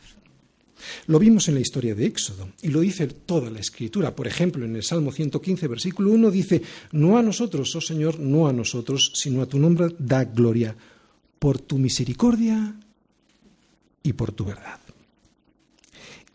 Lo 1.08 1.20
vimos 1.20 1.50
en 1.50 1.56
la 1.56 1.60
historia 1.60 1.96
de 1.96 2.06
Éxodo 2.06 2.50
y 2.62 2.70
lo 2.70 2.80
dice 2.80 3.08
toda 3.08 3.50
la 3.50 3.60
Escritura. 3.60 4.16
Por 4.16 4.28
ejemplo, 4.28 4.64
en 4.64 4.78
el 4.78 4.84
Salmo 4.84 5.12
115, 5.12 5.68
versículo 5.68 6.12
1 6.12 6.32
dice, 6.32 6.62
No 6.94 7.18
a 7.18 7.22
nosotros, 7.22 7.76
oh 7.76 7.82
Señor, 7.82 8.18
no 8.18 8.48
a 8.48 8.54
nosotros, 8.54 9.12
sino 9.14 9.42
a 9.42 9.46
tu 9.46 9.60
nombre 9.60 9.94
da 10.00 10.24
gloria, 10.24 10.76
por 11.38 11.60
tu 11.60 11.78
misericordia 11.78 12.76
y 14.10 14.14
por 14.14 14.32
tu 14.32 14.44
verdad. 14.44 14.80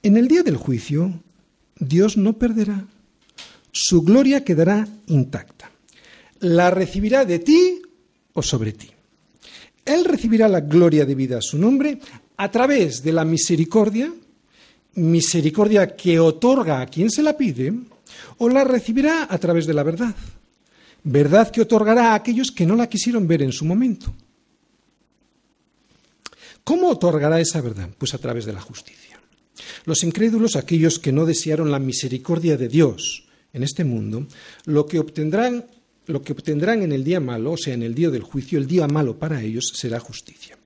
En 0.02 0.16
el 0.16 0.28
día 0.28 0.42
del 0.42 0.56
juicio, 0.56 1.12
Dios 1.76 2.16
no 2.16 2.38
perderá, 2.38 2.86
su 3.72 4.02
gloria 4.02 4.44
quedará 4.44 4.86
intacta. 5.08 5.70
La 6.38 6.70
recibirá 6.70 7.24
de 7.24 7.40
ti 7.40 7.82
o 8.32 8.42
sobre 8.42 8.72
ti. 8.72 8.90
Él 9.84 10.04
recibirá 10.04 10.48
la 10.48 10.60
gloria 10.60 11.04
debida 11.04 11.38
a 11.38 11.42
su 11.42 11.58
nombre 11.58 11.98
a 12.36 12.50
través 12.50 13.02
de 13.02 13.12
la 13.12 13.24
misericordia, 13.24 14.12
misericordia 14.94 15.96
que 15.96 16.20
otorga 16.20 16.80
a 16.80 16.86
quien 16.86 17.10
se 17.10 17.22
la 17.22 17.36
pide, 17.36 17.72
o 18.38 18.48
la 18.48 18.62
recibirá 18.62 19.26
a 19.28 19.38
través 19.38 19.66
de 19.66 19.74
la 19.74 19.82
verdad, 19.82 20.14
verdad 21.02 21.50
que 21.50 21.62
otorgará 21.62 22.12
a 22.12 22.14
aquellos 22.14 22.52
que 22.52 22.66
no 22.66 22.76
la 22.76 22.88
quisieron 22.88 23.26
ver 23.26 23.42
en 23.42 23.52
su 23.52 23.64
momento. 23.64 24.14
¿Cómo 26.64 26.88
otorgará 26.88 27.40
esa 27.40 27.60
verdad? 27.60 27.90
Pues 27.96 28.14
a 28.14 28.18
través 28.18 28.46
de 28.46 28.54
la 28.54 28.60
justicia. 28.60 29.20
Los 29.84 30.02
incrédulos, 30.02 30.56
aquellos 30.56 30.98
que 30.98 31.12
no 31.12 31.26
desearon 31.26 31.70
la 31.70 31.78
misericordia 31.78 32.56
de 32.56 32.68
Dios 32.68 33.26
en 33.52 33.62
este 33.62 33.84
mundo, 33.84 34.26
lo 34.64 34.86
que 34.86 34.98
obtendrán, 34.98 35.66
lo 36.06 36.22
que 36.22 36.32
obtendrán 36.32 36.82
en 36.82 36.92
el 36.92 37.04
día 37.04 37.20
malo, 37.20 37.52
o 37.52 37.56
sea, 37.56 37.74
en 37.74 37.82
el 37.82 37.94
día 37.94 38.10
del 38.10 38.22
juicio, 38.22 38.58
el 38.58 38.66
día 38.66 38.88
malo 38.88 39.18
para 39.18 39.42
ellos 39.42 39.72
será 39.74 40.00
justicia. 40.00 40.58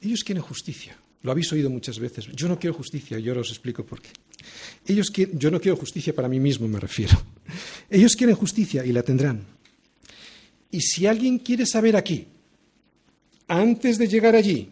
Ellos 0.00 0.22
quieren 0.22 0.42
justicia. 0.42 0.96
Lo 1.22 1.30
habéis 1.32 1.52
oído 1.52 1.68
muchas 1.68 1.98
veces. 1.98 2.26
Yo 2.34 2.48
no 2.48 2.58
quiero 2.58 2.74
justicia, 2.74 3.18
yo 3.18 3.38
os 3.38 3.50
explico 3.50 3.84
por 3.84 4.00
qué. 4.00 4.10
Ellos 4.86 5.10
quieren, 5.10 5.38
yo 5.38 5.50
no 5.50 5.60
quiero 5.60 5.76
justicia 5.76 6.14
para 6.14 6.28
mí 6.28 6.40
mismo, 6.40 6.66
me 6.68 6.80
refiero. 6.80 7.20
Ellos 7.90 8.16
quieren 8.16 8.36
justicia 8.36 8.84
y 8.86 8.92
la 8.92 9.02
tendrán. 9.02 9.44
Y 10.70 10.80
si 10.80 11.06
alguien 11.06 11.38
quiere 11.38 11.66
saber 11.66 11.96
aquí, 11.96 12.26
antes 13.48 13.98
de 13.98 14.08
llegar 14.08 14.34
allí, 14.34 14.70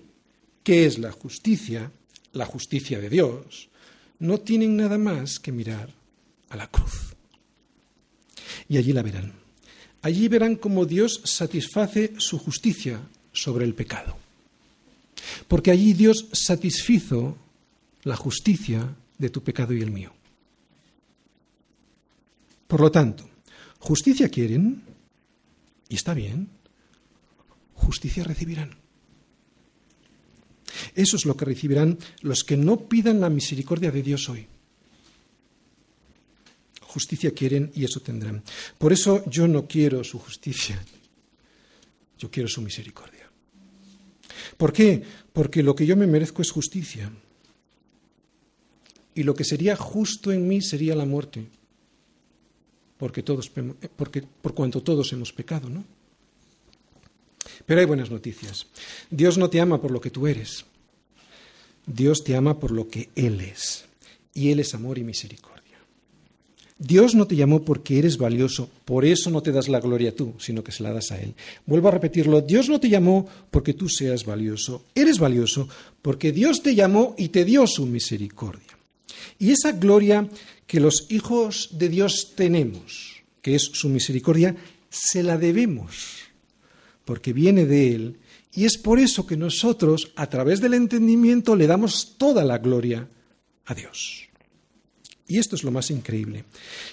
qué 0.68 0.84
es 0.84 0.98
la 0.98 1.12
justicia, 1.12 1.90
la 2.34 2.44
justicia 2.44 3.00
de 3.00 3.08
Dios, 3.08 3.68
no 4.18 4.40
tienen 4.40 4.76
nada 4.76 4.98
más 4.98 5.38
que 5.38 5.50
mirar 5.50 5.88
a 6.50 6.56
la 6.56 6.66
cruz. 6.66 7.16
Y 8.68 8.76
allí 8.76 8.92
la 8.92 9.00
verán. 9.02 9.32
Allí 10.02 10.28
verán 10.28 10.56
cómo 10.56 10.84
Dios 10.84 11.22
satisface 11.24 12.12
su 12.18 12.38
justicia 12.38 13.00
sobre 13.32 13.64
el 13.64 13.74
pecado 13.74 14.18
porque 15.46 15.70
allí 15.70 15.92
Dios 15.94 16.28
satisfizo 16.32 17.36
la 18.04 18.16
justicia 18.16 18.94
de 19.18 19.30
tu 19.30 19.42
pecado 19.42 19.74
y 19.74 19.80
el 19.80 19.90
mío. 19.90 20.12
Por 22.66 22.80
lo 22.80 22.90
tanto, 22.90 23.28
justicia 23.78 24.28
quieren, 24.28 24.82
y 25.88 25.94
está 25.94 26.14
bien, 26.14 26.48
justicia 27.74 28.24
recibirán. 28.24 28.76
Eso 30.98 31.14
es 31.14 31.26
lo 31.26 31.36
que 31.36 31.44
recibirán 31.44 31.96
los 32.22 32.42
que 32.42 32.56
no 32.56 32.88
pidan 32.88 33.20
la 33.20 33.30
misericordia 33.30 33.92
de 33.92 34.02
Dios 34.02 34.28
hoy. 34.28 34.48
Justicia 36.80 37.30
quieren 37.30 37.70
y 37.76 37.84
eso 37.84 38.00
tendrán. 38.00 38.42
Por 38.78 38.92
eso 38.92 39.22
yo 39.30 39.46
no 39.46 39.68
quiero 39.68 40.02
su 40.02 40.18
justicia, 40.18 40.84
yo 42.18 42.28
quiero 42.32 42.48
su 42.48 42.62
misericordia. 42.62 43.30
¿Por 44.56 44.72
qué? 44.72 45.00
Porque 45.32 45.62
lo 45.62 45.76
que 45.76 45.86
yo 45.86 45.96
me 45.96 46.08
merezco 46.08 46.42
es 46.42 46.50
justicia. 46.50 47.12
Y 49.14 49.22
lo 49.22 49.36
que 49.36 49.44
sería 49.44 49.76
justo 49.76 50.32
en 50.32 50.48
mí 50.48 50.60
sería 50.60 50.96
la 50.96 51.04
muerte. 51.04 51.46
Porque 52.96 53.22
todos, 53.22 53.52
porque, 53.94 54.22
por 54.22 54.52
cuanto 54.52 54.82
todos 54.82 55.12
hemos 55.12 55.32
pecado, 55.32 55.70
¿no? 55.70 55.84
Pero 57.66 57.78
hay 57.78 57.86
buenas 57.86 58.10
noticias. 58.10 58.66
Dios 59.10 59.38
no 59.38 59.48
te 59.48 59.60
ama 59.60 59.80
por 59.80 59.92
lo 59.92 60.00
que 60.00 60.10
tú 60.10 60.26
eres. 60.26 60.64
Dios 61.88 62.22
te 62.22 62.36
ama 62.36 62.58
por 62.60 62.70
lo 62.70 62.88
que 62.88 63.08
Él 63.16 63.40
es. 63.40 63.84
Y 64.34 64.50
Él 64.50 64.60
es 64.60 64.74
amor 64.74 64.98
y 64.98 65.04
misericordia. 65.04 65.58
Dios 66.78 67.16
no 67.16 67.26
te 67.26 67.34
llamó 67.34 67.62
porque 67.62 67.98
eres 67.98 68.18
valioso, 68.18 68.70
por 68.84 69.04
eso 69.04 69.30
no 69.30 69.42
te 69.42 69.50
das 69.50 69.68
la 69.68 69.80
gloria 69.80 70.14
tú, 70.14 70.34
sino 70.38 70.62
que 70.62 70.70
se 70.70 70.84
la 70.84 70.92
das 70.92 71.10
a 71.10 71.20
Él. 71.20 71.34
Vuelvo 71.66 71.88
a 71.88 71.90
repetirlo, 71.90 72.40
Dios 72.40 72.68
no 72.68 72.78
te 72.78 72.88
llamó 72.88 73.26
porque 73.50 73.74
tú 73.74 73.88
seas 73.88 74.24
valioso, 74.24 74.84
eres 74.94 75.18
valioso 75.18 75.68
porque 76.02 76.30
Dios 76.30 76.62
te 76.62 76.76
llamó 76.76 77.16
y 77.18 77.30
te 77.30 77.44
dio 77.44 77.66
su 77.66 77.84
misericordia. 77.84 78.78
Y 79.40 79.50
esa 79.50 79.72
gloria 79.72 80.28
que 80.68 80.78
los 80.78 81.06
hijos 81.10 81.70
de 81.72 81.88
Dios 81.88 82.34
tenemos, 82.36 83.22
que 83.42 83.56
es 83.56 83.62
su 83.62 83.88
misericordia, 83.88 84.54
se 84.88 85.24
la 85.24 85.36
debemos, 85.36 86.18
porque 87.04 87.32
viene 87.32 87.66
de 87.66 87.94
Él, 87.94 88.16
y 88.58 88.64
es 88.64 88.76
por 88.76 88.98
eso 88.98 89.24
que 89.24 89.36
nosotros, 89.36 90.10
a 90.16 90.26
través 90.26 90.60
del 90.60 90.74
entendimiento, 90.74 91.54
le 91.54 91.68
damos 91.68 92.16
toda 92.18 92.44
la 92.44 92.58
gloria 92.58 93.06
a 93.66 93.72
Dios. 93.72 94.24
Y 95.28 95.38
esto 95.38 95.54
es 95.54 95.62
lo 95.62 95.70
más 95.70 95.92
increíble, 95.92 96.44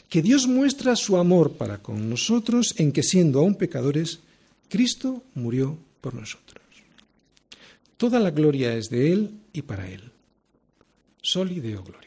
que 0.07 0.21
Dios 0.21 0.45
muestra 0.45 0.95
su 0.95 1.17
amor 1.17 1.53
para 1.53 1.79
con 1.79 2.07
nosotros 2.07 2.75
en 2.77 2.91
que 2.91 3.01
siendo 3.01 3.39
aún 3.39 3.55
pecadores, 3.55 4.19
Cristo 4.69 5.23
murió 5.33 5.75
por 6.01 6.13
nosotros. 6.13 6.61
Toda 7.97 8.19
la 8.19 8.29
gloria 8.29 8.75
es 8.75 8.89
de 8.89 9.11
Él 9.11 9.31
y 9.51 9.63
para 9.63 9.89
Él. 9.89 10.11
Soli 11.23 11.61
Deo 11.61 11.81
Gloria. 11.81 12.04